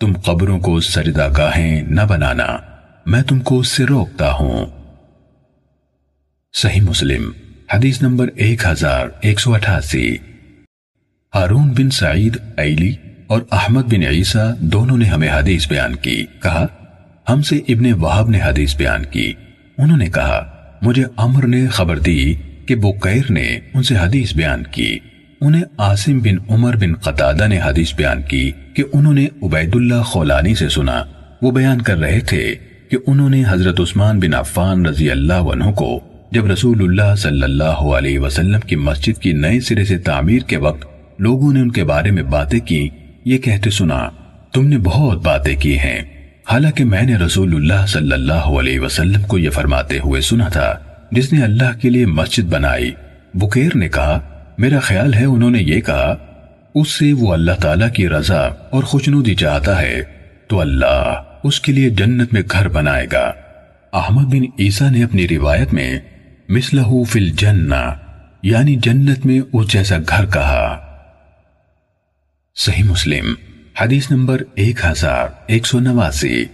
تم 0.01 0.12
قبروں 0.25 0.61
کو 0.61 0.81
سجدہ 0.81 1.29
گاہیں 1.37 1.83
نہ 1.83 2.01
بنانا، 2.09 2.57
میں 3.07 3.23
تم 3.23 3.39
کو 3.39 3.59
اس 3.59 3.68
سے 3.68 3.85
روکتا 3.85 4.33
ہوں۔ 4.33 4.66
صحیح 6.53 6.81
مسلم، 6.81 7.31
حدیث 7.75 8.03
نمبر 8.03 8.29
ایک 8.35 8.66
ہزار 8.66 9.07
ایک 9.21 9.41
سو 9.41 9.55
اٹھاسی۔ 9.55 10.16
ہارون 11.35 11.68
بن 11.68 11.91
سعید 11.91 12.37
ایلی 12.57 12.95
اور 13.27 13.43
احمد 13.53 13.83
بن 13.83 14.03
عیسیٰ 14.03 14.55
دونوں 14.59 14.97
نے 14.97 15.05
ہمیں 15.05 15.29
حدیث 15.29 15.68
بیان 15.68 15.95
کی۔ 15.95 16.27
کہا، 16.43 16.66
ہم 17.29 17.43
سے 17.43 17.57
ابن 17.57 17.93
وحب 17.93 18.31
نے 18.31 18.41
حدیث 18.43 18.77
بیان 18.77 19.05
کی۔ 19.05 19.33
انہوں 19.79 19.99
نے 19.99 20.07
کہا، 20.07 20.57
مجھے 20.83 21.05
عمر 21.16 21.47
نے 21.47 21.66
خبر 21.66 21.99
دی 21.99 22.35
کہ 22.71 22.77
بقیر 22.77 23.33
نے 23.33 23.59
ان 23.75 23.83
سے 23.83 23.97
حدیث 23.97 24.37
بیان 24.37 24.62
کی۔ 24.71 24.99
انہیں 25.41 25.62
عاصم 25.79 26.18
بن 26.18 26.35
عمر 26.49 26.77
بن 26.77 26.95
قطادہ 26.95 27.47
نے 27.47 27.61
حدیث 27.64 27.95
بیان 27.95 28.23
کی 28.23 28.51
کہ 28.75 28.83
انہوں 28.93 29.12
نے 29.12 29.27
عبید 29.43 29.77
اللہ 29.77 30.03
خولانی 30.03 30.55
سے 30.55 30.68
سنا۔ 30.68 31.05
وہ 31.43 31.51
بیان 31.51 31.83
کر 31.83 31.97
رہے 31.97 32.21
تھے 32.21 32.55
کہ 32.91 32.97
انہوں 33.07 33.29
نے 33.29 33.43
حضرت 33.49 33.81
عثمان 33.81 34.18
بن 34.18 34.35
عفان 34.35 34.87
رضی 34.87 35.11
اللہ 35.11 35.33
عنہ 35.33 35.64
کو 35.64 36.01
جب 36.33 36.47
رسول 36.47 36.83
اللہ 36.83 37.14
صلی 37.14 37.43
اللہ 37.43 37.83
علیہ 37.97 38.18
وسلم 38.18 38.61
کی 38.61 38.77
مسجد 38.77 39.18
کی 39.18 39.33
نئے 39.33 39.61
سرے 39.61 39.85
سے 39.85 39.99
تعمیر 39.99 40.43
کے 40.43 40.57
وقت 40.57 40.87
لوگوں 41.21 41.53
نے 41.53 41.61
ان 41.61 41.71
کے 41.71 41.85
بارے 41.85 42.11
میں 42.11 42.23
باتیں 42.23 42.61
کی 42.61 42.89
یہ 43.25 43.39
کہتے 43.39 43.71
سنا، 43.71 44.09
تم 44.53 44.66
نے 44.66 44.79
بہت 44.79 45.25
باتیں 45.25 45.57
کی 45.57 45.79
ہیں۔ 45.79 46.03
حالانکہ 46.51 46.85
میں 46.85 47.03
نے 47.03 47.16
رسول 47.16 47.55
اللہ 47.55 47.87
صلی 47.87 48.12
اللہ 48.12 48.55
علیہ 48.61 48.81
وسلم 48.81 49.23
کو 49.23 49.39
یہ 49.39 49.51
فرماتے 49.51 49.99
ہوئے 49.99 50.21
سنا 50.21 50.49
تھا۔ 50.49 50.79
جس 51.11 51.33
نے 51.33 51.43
اللہ 51.43 51.79
کے 51.81 51.91
لیے 51.91 52.07
مسجد 52.07 52.45
بنائی۔ 52.45 52.91
بکیر 53.35 53.71
نے 53.75 53.89
کہا، 53.89 54.45
میرا 54.59 54.79
خیال 54.79 55.15
ہے 55.15 55.25
انہوں 55.25 55.51
نے 55.51 55.59
یہ 55.63 55.81
کہا، 55.81 56.17
اس 56.75 56.99
سے 56.99 57.13
وہ 57.13 57.33
اللہ 57.33 57.53
تعالیٰ 57.61 57.93
کی 57.93 58.09
رضا 58.09 58.41
اور 58.71 58.83
خوشنودی 58.83 59.35
چاہتا 59.35 59.83
ہے، 59.83 60.03
تو 60.49 60.61
اللہ 60.61 61.23
اس 61.45 61.61
کے 61.61 61.73
لیے 61.73 61.91
جنت 61.91 62.33
میں 62.33 62.43
گھر 62.53 62.69
بنائے 62.69 63.07
گا۔ 63.13 63.33
احمد 63.93 64.25
بن 64.25 64.43
عیسیٰ 64.59 64.91
نے 64.91 65.05
اپنی 65.05 65.29
روایت 65.29 65.75
میں 65.75 66.01
مثلہو 66.49 67.05
فی 67.05 67.19
الجنہ 67.19 67.95
یعنی 68.43 68.77
جنت 68.77 69.27
میں 69.27 69.41
اس 69.53 69.73
جیسا 69.73 69.97
گھر 70.09 70.27
کہا۔ 70.27 70.87
صحیح 72.57 72.85
مسلم، 72.85 73.35
حدیث 73.81 74.11
نمبر 74.11 74.43
ایک 74.55 74.85
ہزار 74.85 75.29
ایک 75.47 75.67
سو 75.67 75.81
نواسی۔ 75.81 76.45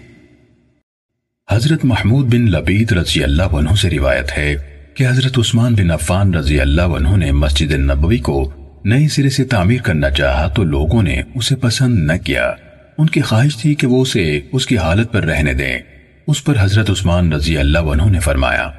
حضرت 1.51 1.85
محمود 1.85 2.35
بن 2.35 2.41
لبید 2.41 2.93
رضی 2.93 3.25
اللہ 3.25 3.43
عنہ 3.43 3.75
سے 3.75 3.91
روایت 3.91 4.39
ہے 4.39 4.55
کہ 4.95 5.09
حضرت 5.09 5.39
عثمان 5.39 5.75
بن 5.75 5.91
عفان 5.91 6.35
رضی 6.35 6.61
اللہ 6.61 6.83
عنہ 6.83 7.17
نے 7.17 7.33
مسجد 7.33 7.73
النبوی 7.73 8.19
کو 8.19 8.53
نئی 8.85 9.09
سرے 9.09 9.31
سے 9.31 9.45
تعمیر 9.45 9.83
کرنا 9.83 10.11
چاہا 10.11 10.49
تو 10.49 10.65
لوگوں 10.65 11.03
نے 11.03 11.23
اسے 11.35 11.57
پسند 11.57 11.99
نہ 11.99 12.17
کیا۔ 12.25 12.53
ان 12.99 13.07
کی 13.07 13.21
خواہش 13.21 13.57
تھی 13.57 13.75
کہ 13.75 13.87
وہ 13.87 14.03
اسے 14.03 14.41
اس 14.53 14.67
کی 14.67 14.79
حالت 14.79 15.13
پر 15.13 15.23
رہنے 15.23 15.55
دیں۔ 15.55 15.79
اس 16.27 16.45
پر 16.45 16.55
حضرت 16.61 16.91
عثمان 16.91 17.33
رضی 17.33 17.59
اللہ 17.59 17.79
عنہ 17.79 18.03
نے 18.03 18.21
فرمایا، 18.21 18.71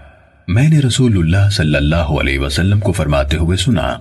میں 0.47 0.69
نے 0.69 0.79
رسول 0.79 1.17
اللہ 1.17 1.49
صلی 1.49 1.75
اللہ 1.75 1.95
علیہ 1.95 2.39
وسلم 2.39 2.79
کو 2.79 2.91
فرماتے 2.91 3.37
ہوئے 3.37 3.57
سنا، 3.57 3.99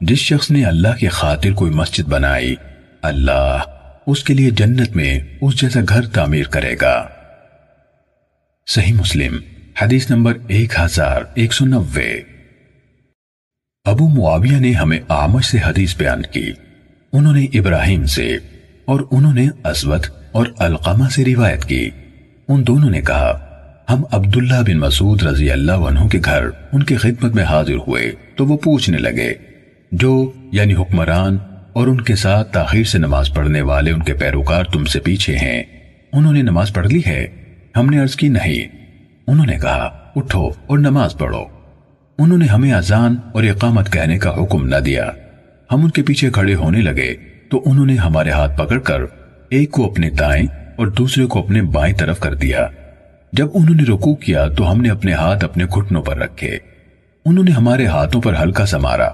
جس 0.00 0.18
شخص 0.18 0.50
نے 0.50 0.64
اللہ 0.64 0.96
کی 1.00 1.08
خاطر 1.08 1.52
کوئی 1.52 1.72
مسجد 1.72 2.08
بنائی، 2.08 2.54
اللہ 3.02 3.58
اس 4.06 4.24
کے 4.24 4.34
لیے 4.34 4.50
جنت 4.50 4.96
میں 4.96 5.20
اس 5.40 5.60
جیسا 5.60 5.80
گھر 5.88 6.06
تعمیر 6.06 6.46
کرے 6.46 6.74
گا۔ 6.80 7.08
صحیح 8.70 8.92
مسلم، 8.92 9.38
حدیث 9.82 10.10
نمبر 10.10 10.32
ایک 10.48 10.72
ہزار 10.80 11.22
ایک 11.34 11.52
سو 11.52 11.66
نوے۔ 11.66 12.20
ابو 13.84 14.08
معاویہ 14.08 14.56
نے 14.56 14.72
ہمیں 14.72 14.98
آمش 15.08 15.44
سے 15.44 15.58
حدیث 15.66 15.96
بیان 15.96 16.22
کی۔ 16.22 16.52
انہوں 17.12 17.32
نے 17.32 17.44
ابراہیم 17.44 18.06
سے 18.06 18.36
اور 18.84 19.00
انہوں 19.10 19.34
نے 19.34 19.48
اسود 19.64 20.06
اور 20.32 20.46
القامہ 20.58 21.08
سے 21.08 21.24
روایت 21.24 21.64
کی۔ 21.64 21.90
ان 22.48 22.66
دونوں 22.66 22.90
نے 22.90 23.00
کہا، 23.00 23.46
ہم 23.90 24.02
عبداللہ 24.12 24.62
بن 24.66 24.78
مسعود 24.78 25.22
رضی 25.22 25.50
اللہ 25.50 25.72
عنہ 25.72 26.08
کے 26.08 26.18
گھر 26.24 26.44
ان 26.72 26.82
کی 26.82 26.96
خدمت 26.96 27.34
میں 27.34 27.44
حاضر 27.44 27.76
ہوئے 27.88 28.12
تو 28.36 28.46
وہ 28.46 28.56
پوچھنے 28.56 28.98
لگے، 28.98 29.34
جو 29.92 30.32
یعنی 30.52 30.74
حکمران 30.74 31.38
اور 31.72 31.86
ان 31.86 32.00
کے 32.00 32.16
ساتھ 32.16 32.52
تاخیر 32.52 32.84
سے 32.84 32.98
نماز 32.98 33.32
پڑھنے 33.34 33.62
والے 33.62 33.90
ان 33.90 34.02
کے 34.02 34.14
پیروکار 34.14 34.64
تم 34.64 34.84
سے 34.84 35.00
پیچھے 35.00 35.36
ہیں، 35.36 35.62
انہوں 36.12 36.32
نے 36.32 36.42
نماز 36.42 36.72
پڑھ 36.72 36.86
لی 36.86 37.00
ہے؟ 37.06 37.47
ہم 37.76 37.86
نے 37.86 37.98
عرض 37.98 38.16
کی 38.16 38.28
نہیں۔ 38.28 38.76
انہوں 39.26 39.46
نے 39.46 39.58
کہا، 39.58 40.10
اٹھو 40.16 40.48
اور 40.66 40.78
نماز 40.78 41.18
پڑھو۔ 41.18 41.44
انہوں 42.18 42.38
نے 42.38 42.46
ہمیں 42.46 42.72
اذان 42.72 43.16
اور 43.32 43.42
اقامت 43.42 43.92
کہنے 43.92 44.18
کا 44.18 44.42
حکم 44.42 44.66
نہ 44.66 44.76
دیا۔ 44.76 45.10
ہم 45.72 45.84
ان 45.84 45.90
کے 45.90 46.02
پیچھے 46.02 46.30
کھڑے 46.30 46.54
ہونے 46.54 46.80
لگے۔ 46.80 47.14
تو 47.50 47.62
انہوں 47.66 47.86
نے 47.86 47.96
ہمارے 47.96 48.30
ہاتھ 48.30 48.58
پکڑ 48.58 48.78
کر 48.78 49.00
ایک 49.48 49.70
کو 49.70 49.90
اپنے 49.90 50.10
دائیں 50.10 50.46
اور 50.76 50.86
دوسرے 50.86 51.26
کو 51.26 51.38
اپنے 51.38 51.62
بائیں 51.62 51.94
طرف 51.94 52.20
کر 52.20 52.34
دیا۔ 52.34 52.66
جب 53.32 53.48
انہوں 53.54 53.74
نے 53.74 53.82
رکوع 53.82 54.14
کیا 54.14 54.48
تو 54.48 54.72
ہم 54.72 54.80
نے 54.80 54.90
اپنے 54.90 55.12
ہاتھ 55.12 55.44
اپنے 55.44 55.64
گھٹنوں 55.64 56.02
پر 56.02 56.16
رکھے۔ 56.16 56.58
انہوں 57.24 57.44
نے 57.44 57.50
ہمارے 57.50 57.86
ہاتھوں 57.86 58.22
پر 58.22 58.34
ہلکا 58.42 58.66
سمارا 58.66 59.06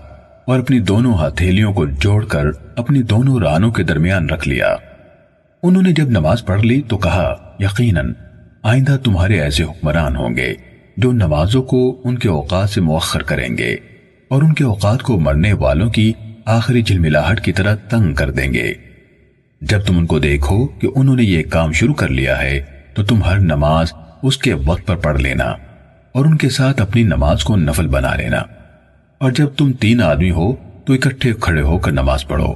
اور 0.44 0.59
اپنی 0.59 0.78
دونوں 0.78 1.14
ہتھیلیوں 1.14 1.72
کو 1.72 1.86
جوڑ 1.86 2.24
کر 2.24 2.44
اپنی 2.76 3.02
دونوں 3.02 3.38
رانوں 3.38 3.70
کے 3.70 3.82
درمیان 3.82 4.28
رکھ 4.28 4.48
لیا۔ 4.48 4.76
انہوں 5.62 5.82
نے 5.82 5.92
جب 5.92 6.11
نماز 6.11 6.44
پڑھ 6.44 6.62
لی 6.62 6.82
تو 6.88 6.98
کہا، 6.98 7.57
یقیناً 7.59 8.12
آئندہ 8.65 8.97
تمہارے 9.05 9.41
ایسے 9.41 9.62
حکمران 9.62 10.17
ہوں 10.17 10.37
گے 10.37 10.55
جو 10.97 11.12
نمازوں 11.12 11.62
کو 11.62 12.01
ان 12.05 12.19
کے 12.19 12.29
اوقات 12.29 12.71
سے 12.71 12.81
مؤخر 12.81 13.23
کریں 13.23 13.59
گے 13.59 13.77
اور 14.29 14.43
ان 14.43 14.55
کے 14.55 14.65
اوقات 14.65 15.03
کو 15.03 15.21
مرنے 15.21 15.53
والوں 15.53 15.91
کی 15.91 16.12
آخری 16.45 16.83
جھلملاہٹ 16.83 17.45
کی 17.45 17.53
طرح 17.53 17.75
تنگ 17.75 18.15
کر 18.15 18.31
دیں 18.31 18.53
گے۔ 18.53 18.75
جب 19.61 19.81
تم 19.81 19.99
ان 19.99 20.07
کو 20.07 20.19
دیکھو 20.19 20.67
کہ 20.67 20.89
انہوں 20.95 21.17
نے 21.17 21.23
یہ 21.23 21.43
کام 21.43 21.73
شروع 21.73 21.95
کر 21.95 22.09
لیا 22.09 22.43
ہے، 22.43 22.61
تو 22.95 23.05
تم 23.05 23.23
ہر 23.23 23.39
نماز 23.39 23.93
اس 24.23 24.39
کے 24.39 24.55
وقت 24.55 24.87
پر 24.87 24.97
پڑھ 24.97 25.21
لینا 25.21 25.45
اور 26.12 26.25
ان 26.25 26.37
کے 26.37 26.49
ساتھ 26.49 26.83
اپنی 26.83 27.03
نماز 27.03 27.45
کو 27.45 27.57
نفل 27.57 27.87
بنا 27.87 28.17
لینا۔ 28.17 28.39
اور 29.19 29.31
جب 29.31 29.49
تم 29.57 29.73
تین 29.73 30.03
آدمی 30.03 30.31
ہو، 30.31 30.55
تو 30.85 30.93
اکٹھے 30.93 31.33
کھڑے 31.41 31.62
ہو 31.62 31.79
کر 31.79 31.93
نماز 31.93 32.27
پڑھو۔ 32.27 32.55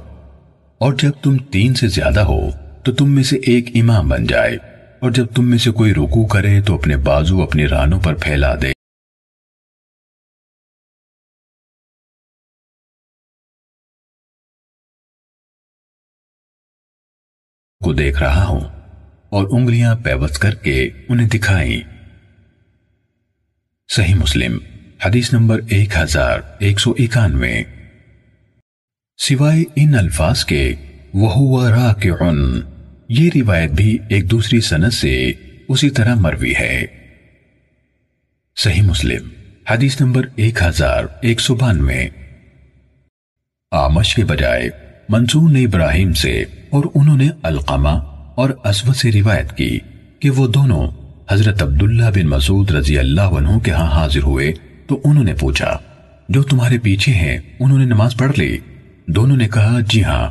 اور 0.77 0.93
جب 0.93 1.11
تم 1.21 1.37
تین 1.37 1.73
سے 1.73 1.87
زیادہ 1.87 2.19
ہو، 2.19 2.49
تو 2.83 2.91
تم 2.91 3.11
میں 3.11 3.23
سے 3.23 3.37
ایک 3.37 3.69
امام 3.75 4.09
بن 4.09 4.25
جائے۔ 4.25 4.57
اور 4.99 5.11
جب 5.11 5.25
تم 5.35 5.49
میں 5.49 5.57
سے 5.57 5.71
کوئی 5.71 5.93
رکو 5.93 6.27
کرے 6.27 6.61
تو 6.61 6.75
اپنے 6.75 6.97
بازو 6.97 7.41
اپنی 7.41 7.67
رانوں 7.67 7.99
پر 7.99 8.13
پھیلا 8.13 8.55
دے۔ 8.55 8.71
کو 17.85 17.93
دیکھ 17.93 18.19
رہا 18.19 18.45
ہوں 18.45 18.59
اور 19.29 19.47
انگلیاں 19.51 19.95
پیوت 19.95 20.37
کر 20.37 20.55
کے 20.55 20.89
انہیں 21.09 21.27
دکھائیں۔ 21.27 21.81
صحیح 23.87 24.15
مسلم، 24.15 24.57
حدیث 25.05 25.33
نمبر 25.33 25.59
ایک 25.69 25.89
ہزار 25.97 26.39
ایک 26.59 26.79
سو 26.79 26.93
اکانوے۔ 26.99 27.63
سوائے 29.17 29.61
ان 29.75 29.95
الفاظ 29.95 30.45
کے 30.45 30.75
وہ 31.13 31.69
راکعن 31.69 32.61
یہ 33.09 33.29
روایت 33.35 33.71
بھی 33.71 33.97
ایک 34.09 34.31
دوسری 34.31 34.61
سنت 34.61 34.93
سے 34.93 35.31
اسی 35.67 35.89
طرح 35.89 36.15
مروی 36.15 36.53
ہے۔ 36.59 36.85
صحیح 38.57 38.81
مسلم، 38.81 39.27
حدیث 39.69 40.01
نمبر 40.01 40.25
ایک 40.35 40.61
ہزار 40.61 41.03
ایک 41.21 41.39
سو 41.39 41.55
بانوے۔ 41.55 42.07
آمش 43.71 44.15
کے 44.15 44.23
بجائے، 44.23 44.69
منصور 45.09 45.49
نے 45.49 45.63
ابراہیم 45.63 46.13
سے 46.13 46.43
اور 46.69 46.83
انہوں 46.95 47.17
نے 47.17 47.29
القامہ 47.43 47.97
اور 48.35 48.49
اسود 48.63 48.95
سے 48.95 49.11
روایت 49.11 49.57
کی 49.57 49.79
کہ 50.19 50.29
وہ 50.29 50.47
دونوں 50.47 50.87
حضرت 51.31 51.61
عبداللہ 51.61 52.09
بن 52.15 52.27
مسعود 52.27 52.71
رضی 52.71 52.97
اللہ 52.97 53.21
عنہ 53.21 53.59
کے 53.59 53.71
ہاں 53.71 53.91
حاضر 53.91 54.23
ہوئے 54.23 54.53
تو 54.87 55.01
انہوں 55.03 55.23
نے 55.23 55.33
پوچھا، 55.39 55.77
جو 56.29 56.43
تمہارے 56.43 56.77
پیچھے 56.77 57.13
ہیں، 57.13 57.37
انہوں 57.59 57.79
نے 57.79 57.85
نماز 57.85 58.17
پڑھ 58.17 58.39
لی؟ 58.39 58.57
دونوں 59.07 59.37
نے 59.37 59.47
کہا 59.47 59.79
جی 59.79 60.03
ہاں۔ 60.03 60.29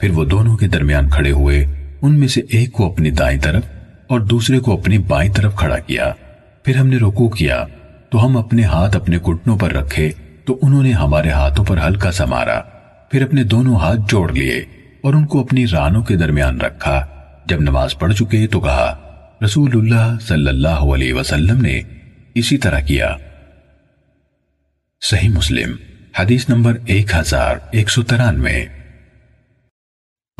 پھر 0.00 0.10
وہ 0.10 0.24
دونوں 0.24 0.56
کے 0.56 0.68
درمیان 0.68 1.08
کھڑے 1.08 1.30
ہوئے 1.30 1.79
ان 2.02 2.18
میں 2.18 2.28
سے 2.28 2.40
ایک 2.40 2.72
کو 2.72 2.92
اپنی 2.92 3.10
دائیں 3.10 3.40
طرف 3.40 3.62
اور 4.06 4.20
دوسرے 4.20 4.58
کو 4.58 4.72
اپنی 4.72 4.98
بائیں 4.98 5.32
طرف 5.32 5.56
کھڑا 5.56 5.78
کیا۔ 5.78 6.12
پھر 6.64 6.76
ہم 6.76 6.86
نے 6.86 6.96
رکوع 6.96 7.28
کیا، 7.28 7.64
تو 8.10 8.26
ہم 8.26 8.36
اپنے 8.36 8.64
ہاتھ 8.64 8.96
اپنے 8.96 9.18
گھٹنوں 9.18 9.58
پر 9.58 9.72
رکھے، 9.72 10.12
تو 10.44 10.58
انہوں 10.62 10.82
نے 10.82 10.92
ہمارے 10.92 11.30
ہاتھوں 11.30 11.64
پر 11.64 11.78
ہلکا 11.86 12.12
سمارا 12.12 12.60
پھر 13.10 13.22
اپنے 13.22 13.44
دونوں 13.44 13.76
ہاتھ 13.76 14.00
جوڑ 14.08 14.32
لیے 14.32 14.64
اور 15.02 15.14
ان 15.14 15.26
کو 15.26 15.40
اپنی 15.40 15.66
رانوں 15.72 16.02
کے 16.02 16.16
درمیان 16.16 16.60
رکھا۔ 16.60 17.06
جب 17.46 17.60
نماز 17.60 17.98
پڑھ 17.98 18.14
چکے 18.14 18.46
تو 18.46 18.60
کہا، 18.60 18.98
رسول 19.44 19.70
اللہ 19.74 20.16
صلی 20.20 20.48
اللہ 20.48 20.68
علیہ 20.68 21.14
وسلم 21.14 21.60
نے 21.60 21.82
اسی 22.34 22.58
طرح 22.58 22.80
کیا۔ 22.80 23.16
صحیح 25.00 25.28
مسلم، 25.28 25.72
حدیث 26.18 26.48
نمبر 26.48 26.76
ایک 26.86 27.14
ہزار 27.14 27.56
ایک 27.70 27.90
سو 27.90 28.02
ترانوے۔ 28.02 28.79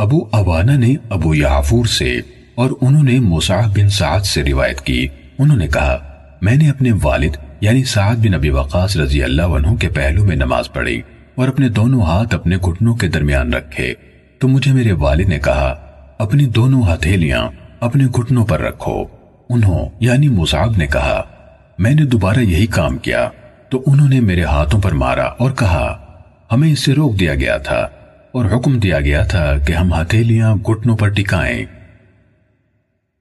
ابو 0.00 0.18
اوانا 0.32 0.76
نے 0.76 0.94
ابو 1.10 1.34
یعفور 1.34 1.84
سے 1.84 2.20
اور 2.54 2.70
انہوں 2.80 3.02
نے 3.02 3.20
مصعب 3.20 3.78
بن 3.78 3.88
سعد 3.88 4.20
سے 4.20 4.44
روایت 4.44 4.80
کی۔ 4.80 5.08
انہوں 5.38 5.56
نے 5.56 5.66
کہا، 5.66 5.98
میں 6.42 6.56
نے 6.56 6.70
اپنے 6.70 6.90
والد 7.02 7.36
یعنی 7.60 7.84
سعد 7.84 8.16
بن 8.16 8.34
ابی 8.34 8.50
وقاص 8.50 8.96
رضی 8.96 9.22
اللہ 9.22 9.42
عنہ 9.42 9.74
کے 9.74 9.88
پہلو 9.88 10.24
میں 10.24 10.36
نماز 10.36 10.72
پڑھی 10.72 11.02
اور 11.34 11.48
اپنے 11.48 11.68
دونوں 11.68 12.02
ہاتھ 12.02 12.34
اپنے 12.34 12.56
گھٹنوں 12.56 12.94
کے 12.94 13.08
درمیان 13.08 13.52
رکھے۔ 13.52 13.94
تو 14.38 14.48
مجھے 14.48 14.72
میرے 14.72 14.92
والد 14.92 15.28
نے 15.28 15.38
کہا، 15.38 15.74
اپنی 16.18 16.46
دونوں 16.46 16.82
ہتھیلیاں 16.82 17.48
اپنے 17.80 18.06
گھٹنوں 18.06 18.46
پر 18.46 18.60
رکھو۔ 18.60 19.04
انہوں 19.48 19.88
یعنی 20.00 20.28
مصعب 20.28 20.76
نے 20.76 20.86
کہا، 20.86 21.22
میں 21.78 21.94
نے 21.94 22.04
دوبارہ 22.04 22.38
یہی 22.38 22.66
کام 22.66 22.98
کیا۔ 22.98 23.28
تو 23.68 23.82
انہوں 23.86 24.08
نے 24.08 24.20
میرے 24.20 24.44
ہاتھوں 24.44 24.80
پر 24.80 24.92
مارا 24.92 25.24
اور 25.24 25.50
کہا، 25.50 25.98
ہمیں 26.52 26.72
اس 26.72 26.84
سے 26.84 26.92
روک 26.92 27.20
دیا 27.20 27.34
گیا 27.34 27.58
تھا۔ 27.58 27.88
اور 28.32 28.44
حکم 28.44 28.78
دیا 28.78 29.00
گیا 29.00 29.24
تھا 29.24 29.58
کہ 29.58 29.72
ہم 29.72 29.94
ہتھیلیاں 29.94 30.54
گھٹنوں 30.54 30.96
پر 30.96 31.08
ٹکائیں۔ 31.08 31.66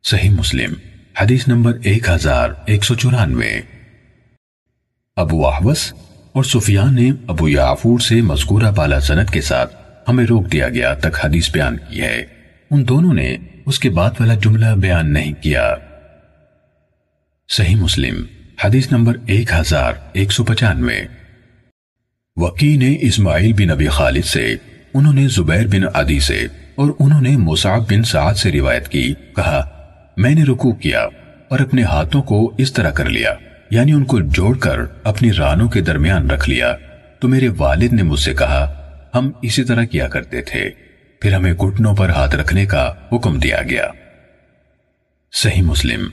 صحیح 0.03 0.29
مسلم، 0.29 0.73
حدیث 1.21 1.47
نمبر 1.47 1.77
ایک 1.83 2.09
ہزار 2.09 2.49
ایک 2.65 2.83
سو 2.83 2.95
چورانوے۔ 2.95 3.61
ابو 5.15 5.47
احوس 5.47 5.93
اور 6.33 6.43
سفیان 6.43 6.95
نے 6.95 7.11
ابو 7.27 7.49
یعفور 7.49 7.99
سے 7.99 8.21
مذکورہ 8.21 8.71
بالا 8.71 8.99
سنت 8.99 9.31
کے 9.31 9.41
ساتھ 9.41 9.75
ہمیں 10.07 10.25
روک 10.25 10.51
دیا 10.51 10.69
گیا 10.69 10.93
تک 10.93 11.25
حدیث 11.25 11.51
بیان 11.51 11.77
کی 11.77 12.01
ہے۔ 12.01 12.25
ان 12.71 12.87
دونوں 12.87 13.13
نے 13.13 13.37
اس 13.65 13.79
کے 13.79 13.89
بعد 13.89 14.11
والا 14.19 14.33
جملہ 14.33 14.65
بیان 14.65 15.13
نہیں 15.13 15.33
کیا۔ 15.43 15.75
صحیح 17.49 17.75
مسلم، 17.75 18.23
حدیث 18.63 18.91
نمبر 18.91 19.17
ایک 19.25 19.53
ہزار 19.53 19.93
ایک 20.13 20.31
سو 20.31 20.43
پچانوے۔ 20.43 21.01
وکی 22.35 22.77
نے 22.77 22.97
اسماعیل 23.01 23.53
بن 23.53 23.69
ابی 23.69 23.87
خالد 23.87 24.25
سے 24.25 24.55
انہوں 24.93 25.13
نے 25.13 25.27
زبیر 25.27 25.67
بن 25.67 25.81
عدی 25.93 26.19
سے 26.19 26.47
اور 26.75 26.91
انہوں 26.99 27.21
نے 27.21 27.37
مصعب 27.37 27.81
بن 27.81 28.03
سعد 28.03 28.33
سے 28.33 28.51
روایت 28.51 28.87
کی، 28.87 29.13
کہا، 29.35 29.69
میں 30.17 30.35
نے 30.35 30.43
رکوع 30.43 30.71
کیا 30.71 31.07
اور 31.47 31.59
اپنے 31.59 31.83
ہاتھوں 31.83 32.21
کو 32.21 32.55
اس 32.57 32.73
طرح 32.73 32.89
کر 32.89 33.09
لیا 33.09 33.33
یعنی 33.69 33.91
ان 33.91 34.03
کو 34.03 34.19
جوڑ 34.19 34.57
کر 34.57 34.79
اپنی 35.03 35.33
رانوں 35.33 35.69
کے 35.69 35.81
درمیان 35.81 36.29
رکھ 36.29 36.49
لیا۔ 36.49 36.75
تو 37.19 37.27
میرے 37.27 37.49
والد 37.57 37.93
نے 37.93 38.03
مجھ 38.03 38.19
سے 38.19 38.33
کہا، 38.33 38.89
ہم 39.15 39.31
اسی 39.41 39.63
طرح 39.63 39.83
کیا 39.83 40.07
کرتے 40.07 40.41
تھے۔ 40.41 40.69
پھر 41.21 41.33
ہمیں 41.33 41.53
گھٹنوں 41.53 41.95
پر 41.95 42.09
ہاتھ 42.09 42.35
رکھنے 42.35 42.65
کا 42.65 42.93
حکم 43.11 43.39
دیا 43.39 43.61
گیا۔ 43.69 43.87
صحیح 45.33 45.61
مسلم، 45.61 46.07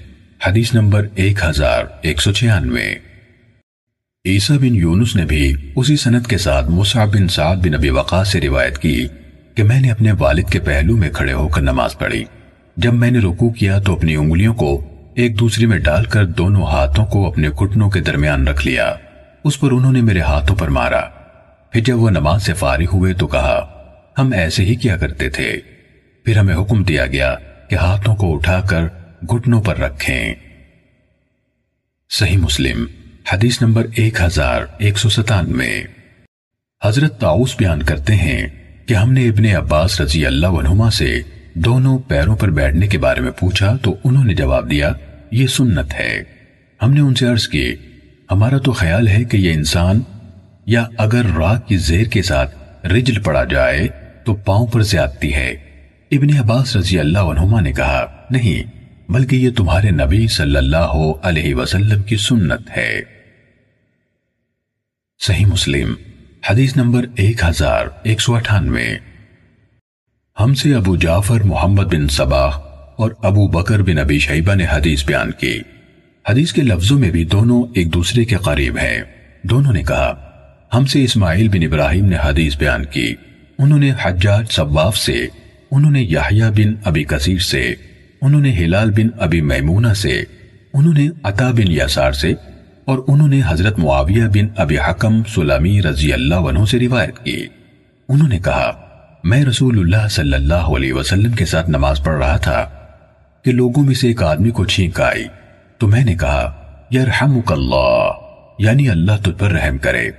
حدیث 0.47 0.75
نمبر 0.75 1.07
ایک 1.15 1.39
ہزار 1.45 1.85
ایک 2.03 2.23
سو 2.23 2.33
چھیانوے۔ 2.33 2.95
عیسیٰ 4.27 4.57
بن 4.57 4.77
یونس 4.77 5.17
نے 5.17 5.25
بھی 5.25 5.55
اسی 5.77 5.97
سنت 5.97 6.27
کے 6.27 6.39
ساتھ 6.39 6.67
مصعب 6.69 7.15
بن 7.15 7.29
سعد 7.29 7.57
بن 7.57 7.75
ابی 7.75 7.91
وقاص 7.91 8.33
سے 8.33 8.41
روایت 8.41 8.79
کی 8.79 9.09
کہ 9.55 9.63
میں 9.63 9.81
نے 9.81 9.91
اپنے 9.91 10.13
والد 10.19 10.51
کے 10.51 10.61
پہلو 10.61 10.97
میں 10.97 11.11
کھڑے 11.11 11.33
ہو 11.33 11.49
کر 11.49 11.63
نماز 11.63 11.99
پڑھی۔ 11.99 12.25
جب 12.77 12.95
میں 12.95 13.11
نے 13.11 13.19
رکوع 13.19 13.51
کیا 13.51 13.79
تو 13.79 13.93
اپنی 13.93 14.17
انگلیوں 14.17 14.55
کو 14.55 14.85
ایک 15.15 15.39
دوسری 15.39 15.67
میں 15.67 15.79
ڈال 15.79 16.05
کر 16.05 16.27
دونوں 16.27 16.63
ہاتھوں 16.63 17.07
کو 17.07 17.27
اپنے 17.27 17.49
گھٹنوں 17.49 17.91
کے 17.91 18.01
درمیان 18.01 18.49
رکھ 18.49 18.67
لیا۔ 18.67 18.95
اس 19.45 19.61
پر 19.61 19.73
انہوں 19.73 19.93
نے 19.93 20.03
میرے 20.03 20.21
ہاتھوں 20.21 20.57
پر 20.57 20.69
مارا۔ 20.69 21.01
پھر 21.73 21.81
جب 21.81 21.99
وہ 21.99 22.11
نماز 22.11 22.43
سے 22.43 22.53
فارغ 22.53 22.87
ہوئے 22.93 23.13
تو 23.13 23.27
کہا، 23.27 23.67
ہم 24.19 24.33
ایسے 24.33 24.65
ہی 24.65 24.75
کیا 24.75 24.97
کرتے 24.97 25.31
تھے۔ 25.31 25.57
پھر 26.25 26.39
ہمیں 26.39 26.57
حکم 26.57 26.83
دیا 26.83 27.07
گیا 27.07 27.35
کہ 27.71 27.75
ہاتھوں 27.75 28.17
کو 28.17 28.35
اٹھا 28.35 28.61
کر 28.61 28.83
گھٹنوں 29.23 29.63
پر 29.63 29.79
رکھیں۔ 29.79 30.35
صحیح 32.11 32.37
مسلم۔ 32.37 32.87
حدیث 33.33 33.63
نمبر 33.63 33.87
ایک 33.95 34.21
ہزار 34.21 34.61
ایک 34.79 34.99
سو 34.99 35.09
ستانوے۔ 35.09 35.83
حضرت 36.85 37.21
تاؤس 37.21 37.55
بیان 37.59 37.83
کرتے 37.83 38.15
ہیں 38.15 38.47
کہ 38.87 38.95
ہم 38.95 39.13
نے 39.13 39.29
ابن 39.29 39.45
عباس 39.45 40.01
رضی 40.01 40.27
اللہ 40.27 40.47
عنہما 40.47 40.91
سے 40.91 41.23
دونوں 41.55 41.99
پیروں 41.99 42.37
پر 42.37 42.51
بیٹھنے 42.51 42.87
کے 42.87 42.99
بارے 42.99 43.21
میں 43.21 43.31
پوچھا 43.31 43.77
تو 43.83 43.97
انہوں 44.05 44.25
نے 44.25 44.35
جواب 44.35 44.71
دیا، 44.71 44.93
یہ 45.31 45.47
سنت 45.47 45.95
ہے۔ 45.95 46.23
ہم 46.83 46.93
نے 46.93 47.01
ان 47.01 47.15
سے 47.15 47.27
عرض 47.27 47.49
کی، 47.49 47.75
ہمارا 48.31 48.59
تو 48.59 48.73
خیال 48.73 49.09
ہے 49.09 49.25
کہ 49.25 49.37
یہ 49.37 49.53
انسان 49.53 50.01
یا 50.67 50.85
اگر 50.99 51.23
راہ 51.39 51.61
کی 51.61 51.77
زیر 51.77 52.05
کے 52.05 52.23
ساتھ 52.23 52.87
رجل 52.87 53.23
پڑا 53.23 53.45
جائے 53.45 53.89
تو 54.25 54.35
پاؤں 54.35 54.67
پر 54.67 54.83
زیادتی 54.83 55.35
ہے۔ 55.35 55.51
ابن 56.11 56.37
عباس 56.39 56.77
رضی 56.77 56.99
اللہ 56.99 57.19
عنہما 57.19 57.61
نے 57.61 57.73
کہا، 57.73 58.07
نہیں، 58.31 58.71
بلکہ 59.13 59.37
یہ 59.37 59.51
تمہارے 59.57 59.91
نبی 59.91 60.29
صلی 60.29 60.57
اللہ 60.57 61.03
علیہ 61.23 61.55
وسلم 61.55 62.03
کی 62.03 62.17
سنت 62.17 62.77
ہے۔ 62.77 63.16
صحیح 65.19 65.47
مسلم، 65.47 65.95
حدیث 66.51 66.77
نمبر 66.77 67.05
ایک 67.17 67.45
ہزار 67.45 67.87
ایک 68.03 68.21
سو 68.21 68.35
اٹھانوے۔ 68.35 68.85
ہم 70.41 70.55
سے 70.55 70.75
ابو 70.75 70.97
جعفر 70.97 71.41
محمد 71.41 71.83
بن 71.83 72.09
صباح 72.09 72.51
اور 72.97 73.11
ابو 73.23 73.49
بکر 73.49 73.83
بن 73.83 73.99
ابی 73.99 74.19
شیبہ 74.19 74.55
نے 74.55 74.67
حدیث 74.71 75.05
بیان 75.05 75.31
کی۔ 75.31 75.61
حدیث 76.29 76.53
کے 76.53 76.63
لفظوں 76.63 76.99
میں 76.99 77.11
بھی 77.11 77.25
دونوں 77.25 77.63
ایک 77.75 77.95
دوسرے 77.95 78.25
کے 78.25 78.37
قریب 78.37 78.77
ہیں۔ 78.77 79.03
دونوں 79.43 79.73
نے 79.73 79.83
کہا، 79.83 80.15
ہم 80.75 80.87
سے 80.87 81.05
اسماعیل 81.05 81.49
بن 81.49 81.63
ابراہیم 81.63 82.05
نے 82.05 82.17
حدیث 82.25 82.57
بیان 82.57 82.85
کی۔ 82.85 83.15
انہوں 83.59 83.79
نے 83.79 83.93
حجاج 84.03 84.53
صواف 84.53 84.97
سے، 84.97 85.27
انہوں 85.71 85.91
نے 85.91 86.03
یحییٰ 86.03 86.51
بن 86.51 86.75
ابی 86.85 87.05
کثیر 87.05 87.39
سے، 87.39 87.75
انہوں 88.23 88.41
نے 88.41 88.53
ہلال 88.53 88.91
بن 88.91 89.09
ابی 89.19 89.41
میمونہ 89.41 89.95
سے، 89.97 90.23
انہوں 90.73 90.95
نے 90.95 91.09
عطا 91.23 91.51
بن 91.51 91.73
یسار 91.73 92.13
سے 92.13 92.33
اور 92.87 92.99
انہوں 93.09 93.29
نے 93.29 93.41
حضرت 93.47 93.79
معاویہ 93.79 94.25
بن 94.25 94.47
ابی 94.57 94.79
حکم 94.79 95.23
سلامی 95.25 95.83
رضی 95.83 96.13
اللہ 96.13 96.35
عنہ 96.35 96.65
سے 96.65 96.79
روایت 96.79 97.19
کی۔ 97.19 97.47
انہوں 98.09 98.29
نے 98.29 98.39
کہا، 98.39 98.73
میں 99.25 99.45
رسول 99.45 99.79
اللہ 99.79 100.09
صلی 100.09 100.35
اللہ 100.35 100.55
علیہ 100.55 100.93
وسلم 100.93 101.33
کے 101.33 101.45
ساتھ 101.45 101.71
نماز 101.71 102.05
پڑھ 102.05 102.19
رہا 102.19 102.37
تھا 102.37 102.71
کہ 103.45 103.53
لوگوں 103.53 103.85
میں 103.85 103.95
سے 103.95 104.09
ایک 104.09 104.23
آدمی 104.23 104.51
کو 104.51 104.65
چھینک 104.65 105.01
آئی۔ 105.01 105.25
تو 105.79 105.87
میں 105.87 106.05
نے 106.05 106.15
کہا، 106.15 106.53
یرحمک 106.93 107.53
اللہ 107.53 108.11
یعنی 108.59 108.89
اللہ 108.89 109.13
تجھ 109.23 109.39
پر 109.39 109.51
رحم 109.51 109.79
کرے۔ 109.79 110.11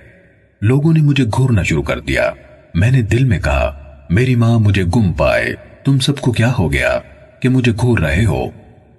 لوگوں 0.62 0.94
نے 0.94 1.02
مجھے 1.02 1.24
گھورنا 1.24 1.64
شروع 1.64 1.84
کر 1.84 2.00
دیا۔ 2.00 2.32
میں 2.74 2.92
نے 2.92 3.02
دل 3.02 3.24
میں 3.24 3.40
کہا، 3.40 3.80
میری 4.10 4.36
ماں 4.36 4.60
مجھے 4.60 4.84
گم 4.96 5.14
پائے، 5.14 5.46
تم 5.86 6.00
سب 6.00 6.20
کو 6.20 6.32
کیا 6.32 6.54
ہو 6.60 6.74
گیا 6.74 7.00
کہ 7.40 7.50
مجھے 7.50 7.72
گھور 7.72 8.00
رہے 8.00 8.26
ہو؟ 8.26 8.50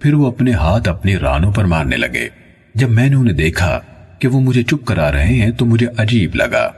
پھر 0.00 0.14
وہ 0.14 0.26
اپنے 0.26 0.52
ہاتھ 0.52 0.88
اپنی 0.88 1.16
رانوں 1.16 1.52
پر 1.52 1.64
مارنے 1.64 1.96
لگے۔ 1.96 2.47
جب 2.74 2.90
میں 2.90 3.08
نے 3.08 3.16
انہیں 3.16 3.34
دیکھا 3.34 3.80
کہ 4.18 4.28
وہ 4.28 4.40
مجھے 4.40 4.62
چپ 4.62 4.86
کرا 4.86 5.12
رہے 5.12 5.34
ہیں 5.34 5.50
تو 5.50 5.66
مجھے 5.66 5.86
عجیب 5.98 6.34
لگا، 6.34 6.70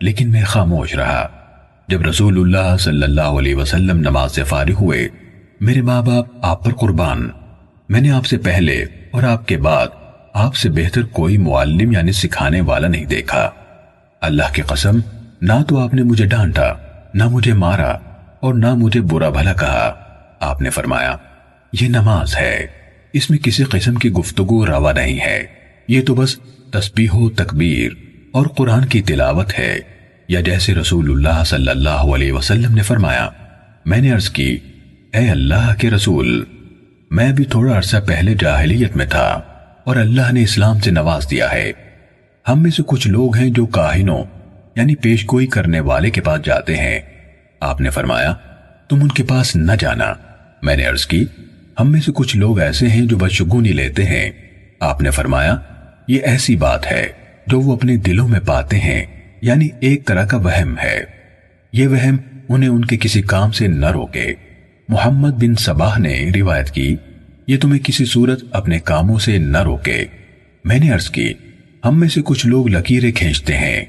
لیکن 0.00 0.30
میں 0.30 0.44
خاموش 0.44 0.94
رہا۔ 0.94 1.28
جب 1.88 2.02
رسول 2.02 2.40
اللہ 2.40 2.76
صلی 2.76 3.02
اللہ 3.02 3.20
علیہ 3.20 3.54
وسلم 3.54 4.00
نماز 4.00 4.32
سے 4.32 4.44
فارغ 4.44 4.72
ہوئے، 4.80 5.08
میرے 5.60 5.82
ماں 5.82 6.02
باپ 6.02 6.26
آپ 6.42 6.64
پر 6.64 6.72
قربان۔ 6.74 7.30
میں 7.88 8.00
نے 8.00 8.10
آپ 8.10 8.26
سے 8.26 8.38
پہلے 8.38 8.84
اور 9.10 9.22
آپ 9.22 9.48
کے 9.48 9.56
بعد 9.56 9.86
آپ 10.34 10.56
سے 10.56 10.70
بہتر 10.70 11.02
کوئی 11.02 11.38
معلم 11.38 11.92
یعنی 11.92 12.12
سکھانے 12.12 12.60
والا 12.60 12.88
نہیں 12.88 13.04
دیکھا۔ 13.04 13.50
اللہ 14.20 14.54
کی 14.54 14.62
قسم، 14.62 14.98
نہ 15.40 15.52
تو 15.68 15.78
آپ 15.78 15.94
نے 15.94 16.02
مجھے 16.02 16.26
ڈانٹا، 16.26 16.72
نہ 17.14 17.24
مجھے 17.24 17.52
مارا 17.52 17.90
اور 18.40 18.54
نہ 18.54 18.74
مجھے 18.74 19.00
برا 19.00 19.28
بھلا 19.28 19.52
کہا۔ 19.52 19.94
آپ 20.40 20.60
نے 20.60 20.70
فرمایا، 20.70 21.16
یہ 21.80 21.88
نماز 21.88 22.36
ہے۔ 22.36 22.66
اس 23.16 23.30
میں 23.30 23.38
کسی 23.38 23.64
قسم 23.64 23.94
کی 23.94 24.10
گفتگو 24.10 24.66
روا 24.66 24.92
نہیں 24.92 25.20
ہے۔ 25.20 25.46
یہ 25.88 26.02
تو 26.02 26.14
بس 26.14 26.36
تسبیح 26.72 27.08
و 27.12 27.30
تکبیر 27.30 27.92
اور 28.32 28.46
قرآن 28.46 28.84
کی 28.84 29.02
تلاوت 29.02 29.58
ہے۔ 29.58 29.78
یا 30.28 30.40
جیسے 30.40 30.74
رسول 30.74 31.10
اللہ 31.10 31.44
صلی 31.44 31.68
اللہ 31.68 31.88
علیہ 31.88 32.32
وسلم 32.32 32.74
نے 32.74 32.82
فرمایا، 32.82 33.28
میں 33.84 33.98
نے 33.98 34.10
عرض 34.10 34.30
کی، 34.30 34.58
اے 35.12 35.30
اللہ 35.30 35.74
کے 35.78 35.90
رسول، 35.90 36.44
میں 37.10 37.32
بھی 37.32 37.44
تھوڑا 37.44 37.78
عرصہ 37.78 37.96
پہلے 38.06 38.34
جاہلیت 38.40 38.96
میں 38.96 39.06
تھا 39.06 39.40
اور 39.84 39.96
اللہ 39.96 40.32
نے 40.32 40.42
اسلام 40.42 40.78
سے 40.78 40.90
نواز 40.90 41.30
دیا 41.30 41.52
ہے۔ 41.52 41.72
ہم 42.48 42.62
میں 42.62 42.70
سے 42.70 42.82
کچھ 42.86 43.08
لوگ 43.08 43.36
ہیں 43.36 43.50
جو 43.50 43.66
کاہنوں 43.66 44.24
یعنی 44.76 44.94
پیش 44.94 45.26
گوئی 45.32 45.46
کرنے 45.46 45.80
والے 45.80 46.10
کے 46.10 46.20
پاس 46.20 46.40
جاتے 46.44 46.76
ہیں۔ 46.76 47.00
آپ 47.60 47.80
نے 47.80 47.90
فرمایا، 47.90 48.34
تم 48.88 49.02
ان 49.02 49.08
کے 49.08 49.22
پاس 49.22 49.56
نہ 49.56 49.72
جانا۔ 49.78 50.12
میں 50.62 50.76
نے 50.76 50.84
عرض 50.84 51.06
کی 51.06 51.24
ہم 51.80 51.92
میں 51.92 52.00
سے 52.00 52.12
کچھ 52.14 52.36
لوگ 52.36 52.60
ایسے 52.60 52.88
ہیں 52.88 53.06
جو 53.06 53.16
بشگونی 53.16 53.68
لیتے 53.68 54.04
ہیں۔ 54.04 54.30
آپ 54.80 55.00
نے 55.00 55.10
فرمایا، 55.10 55.56
یہ 56.08 56.20
ایسی 56.22 56.56
بات 56.56 56.92
ہے 56.92 57.06
جو 57.46 57.60
وہ 57.60 57.76
اپنے 57.76 57.96
دلوں 57.96 58.28
میں 58.28 58.40
پاتے 58.40 58.78
ہیں 58.78 59.04
یعنی 59.42 59.68
ایک 59.80 60.06
طرح 60.06 60.26
کا 60.26 60.36
وہم 60.36 60.74
ہے۔ 60.82 61.04
یہ 61.72 61.86
وہم 61.86 62.16
انہیں 62.48 62.70
ان 62.70 62.84
کے 62.84 62.96
کسی 63.00 63.22
کام 63.22 63.52
سے 63.52 63.66
نہ 63.66 63.86
روکے۔ 63.86 64.32
محمد 64.88 65.30
بن 65.30 65.54
سباہ 65.54 65.98
نے 65.98 66.30
روایت 66.34 66.70
کی، 66.70 66.96
یہ 67.46 67.56
تمہیں 67.56 67.84
کسی 67.84 68.04
صورت 68.04 68.44
اپنے 68.50 68.78
کاموں 68.78 69.18
سے 69.18 69.38
نہ 69.38 69.62
روکے۔ 69.62 70.04
میں 70.64 70.78
نے 70.78 70.90
عرض 70.90 71.10
کی، 71.10 71.32
ہم 71.84 72.00
میں 72.00 72.08
سے 72.08 72.20
کچھ 72.24 72.46
لوگ 72.46 72.68
لکیریں 72.68 73.12
کھینچتے 73.12 73.56
ہیں۔ 73.56 73.84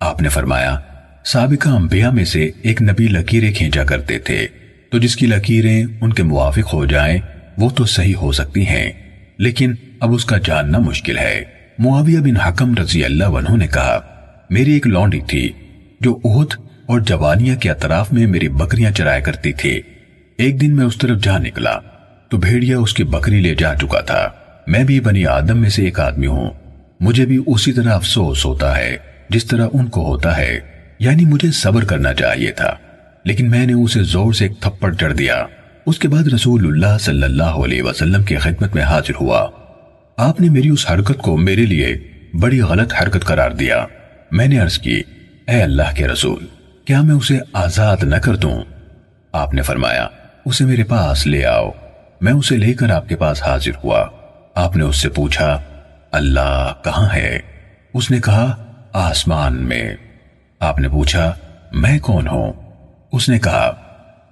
آپ 0.00 0.22
نے 0.22 0.28
فرمایا، 0.28 0.78
سابقہ 1.24 1.68
انبیاء 1.68 2.10
میں 2.10 2.24
سے 2.24 2.50
ایک 2.62 2.82
نبی 2.82 3.06
لکیریں 3.06 3.52
کھینچا 3.52 3.84
کرتے 3.84 4.18
تھے۔ 4.18 4.46
تو 4.94 5.00
جس 5.00 5.16
کی 5.16 5.26
لکیریں 5.26 5.84
ان 6.00 6.12
کے 6.12 6.22
موافق 6.22 6.74
ہو 6.74 6.86
جائیں، 6.86 7.18
وہ 7.58 7.70
تو 7.70 7.84
صحیح 7.84 8.14
ہو 8.14 8.32
سکتی 8.32 8.66
ہیں۔ 8.66 8.92
لیکن 9.38 9.74
اب 10.00 10.12
اس 10.12 10.24
کا 10.24 10.36
جاننا 10.38 10.78
مشکل 10.78 11.18
ہے۔ 11.18 11.44
معاویہ 11.78 12.18
بن 12.18 12.36
حکم 12.36 12.74
رضی 12.74 13.04
اللہ 13.04 13.24
عنہ 13.24 13.56
نے 13.56 13.66
کہا، 13.66 14.00
میری 14.50 14.72
ایک 14.72 14.86
لونڈی 14.86 15.20
تھی 15.20 15.52
جو 16.00 16.18
اہد 16.24 16.46
اور 16.86 17.00
جوانیہ 17.00 17.54
کے 17.54 17.70
اطراف 17.70 18.12
میں 18.12 18.26
میری 18.26 18.48
بکریاں 18.48 18.90
چرایا 18.90 19.20
کرتی 19.20 19.52
تھی۔ 19.52 19.80
ایک 20.38 20.60
دن 20.60 20.76
میں 20.76 20.84
اس 20.84 20.98
طرف 20.98 21.22
جا 21.22 21.38
نکلا، 21.38 21.78
تو 22.28 22.36
بھیڑیا 22.36 22.78
اس 22.78 22.94
کی 22.94 23.04
بکری 23.04 23.40
لے 23.40 23.54
جا 23.54 23.74
چکا 23.74 24.00
تھا۔ 24.00 24.28
میں 24.66 24.84
بھی 24.84 25.00
بنی 25.00 25.26
آدم 25.26 25.58
میں 25.58 25.70
سے 25.70 25.84
ایک 25.84 26.00
آدمی 26.00 26.26
ہوں۔ 26.26 26.50
مجھے 27.00 27.26
بھی 27.26 27.38
اسی 27.46 27.72
طرح 27.72 27.92
افسوس 27.92 28.44
ہوتا 28.44 28.76
ہے، 28.76 28.96
جس 29.28 29.44
طرح 29.44 29.66
ان 29.72 29.86
کو 29.86 30.06
ہوتا 30.06 30.36
ہے۔ 30.36 30.60
یعنی 30.98 31.24
مجھے 31.24 31.50
صبر 31.50 31.84
کرنا 31.84 32.14
چاہیے 32.14 32.50
تھا۔ 32.50 32.76
لیکن 33.24 33.50
میں 33.50 33.66
نے 33.66 33.72
اسے 33.72 34.02
زور 34.02 34.32
سے 34.32 34.44
ایک 34.44 34.60
تھپڑ 34.60 34.94
چڑھ 34.94 35.14
دیا۔ 35.14 35.46
اس 35.86 35.98
کے 35.98 36.08
بعد 36.08 36.22
رسول 36.22 36.66
اللہ 36.66 36.98
صلی 36.98 37.22
اللہ 37.22 37.42
علیہ 37.42 37.82
وسلم 37.82 38.22
کی 38.22 38.36
خدمت 38.36 38.74
میں 38.74 38.82
حاضر 38.82 39.12
ہوا۔ 39.20 39.48
آپ 40.16 40.40
نے 40.40 40.48
میری 40.48 40.68
اس 40.68 40.90
حرکت 40.90 41.18
کو 41.18 41.36
میرے 41.36 41.66
لیے 41.66 41.96
بڑی 42.40 42.60
غلط 42.60 42.94
حرکت 43.02 43.24
قرار 43.24 43.50
دیا۔ 43.50 43.86
میں 44.30 44.46
نے 44.46 44.58
عرض 44.58 44.78
کی، 44.78 45.02
اے 45.48 45.62
اللہ 45.62 45.96
کے 45.96 46.08
رسول، 46.08 46.46
کیا 46.84 47.02
میں 47.02 47.14
اسے 47.14 47.38
آزاد 47.52 47.96
نہ 48.02 48.16
کر 48.16 48.36
دوں؟ 48.36 48.62
آپ 49.32 49.54
نے 49.54 49.62
فرمایا، 49.62 50.08
اسے 50.44 50.64
میرے 50.64 50.84
پاس 50.84 51.26
لے 51.26 51.44
آؤ۔ 51.44 51.70
میں 52.20 52.32
اسے 52.32 52.56
لے 52.56 52.74
کر 52.74 52.90
آپ 52.90 53.08
کے 53.08 53.16
پاس 53.16 53.42
حاضر 53.42 53.70
ہوا۔ 53.84 54.06
آپ 54.54 54.76
نے 54.76 54.84
اس 54.84 54.96
سے 54.96 55.08
پوچھا، 55.08 55.60
اللہ 56.12 56.72
کہاں 56.84 57.08
ہے؟ 57.14 57.38
اس 57.94 58.10
نے 58.10 58.20
کہا، 58.24 58.72
آسمان 58.92 59.62
میں۔ 59.62 59.94
آپ 60.60 60.78
نے 60.78 60.88
پوچھا، 60.88 61.34
میں 61.72 61.98
کون 61.98 62.26
ہوں؟ 62.26 62.52
اس 63.14 63.28
نے 63.28 63.38
کہا، 63.38 63.72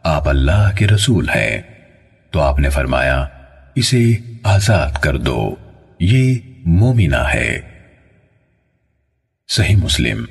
آپ 0.03 0.29
اللہ 0.29 0.71
کے 0.77 0.87
رسول 0.87 1.29
ہیں. 1.29 1.63
تو 2.31 2.41
آپ 2.41 2.59
نے 2.59 2.71
فرمایا، 2.71 3.27
اسے 3.75 4.17
آزاد 4.43 4.93
کر 5.01 5.17
دو، 5.17 5.55
یہ 6.01 6.39
مومنہ 6.65 7.29
ہے۔ 7.35 7.61
صحیح 9.49 9.77
مسلم، 9.77 10.25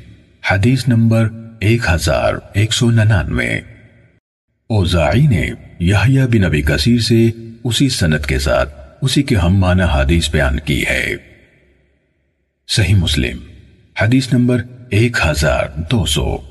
حدیث 0.52 0.88
نمبر 0.88 1.30
ایک 1.60 1.82
ہزار 1.90 2.34
ایک 2.54 2.74
سو 2.74 2.92
ننانوے۔ 2.92 3.60
اوزاعی 4.68 5.28
نے 5.28 5.50
یحییٰ 5.80 6.28
بن 6.28 6.42
نبی 6.42 6.62
کثیر 6.62 7.00
سے 7.00 7.30
اسی 7.64 7.90
سنت 7.90 8.26
کے 8.26 8.40
ساتھ 8.40 8.76
اسی 9.02 9.24
کے 9.24 9.36
ہم 9.36 9.58
معنی 9.58 9.84
حدیث 9.94 10.30
بیان 10.30 10.60
کی 10.60 10.84
ہے۔ 10.90 11.16
صحیح 12.68 12.96
مسلم، 12.96 13.38
حدیث 14.02 14.34
نمبر 14.34 14.64
ایک 14.90 15.18
ہزار 15.26 15.64
دو 15.92 16.06
سو۔ 16.06 16.51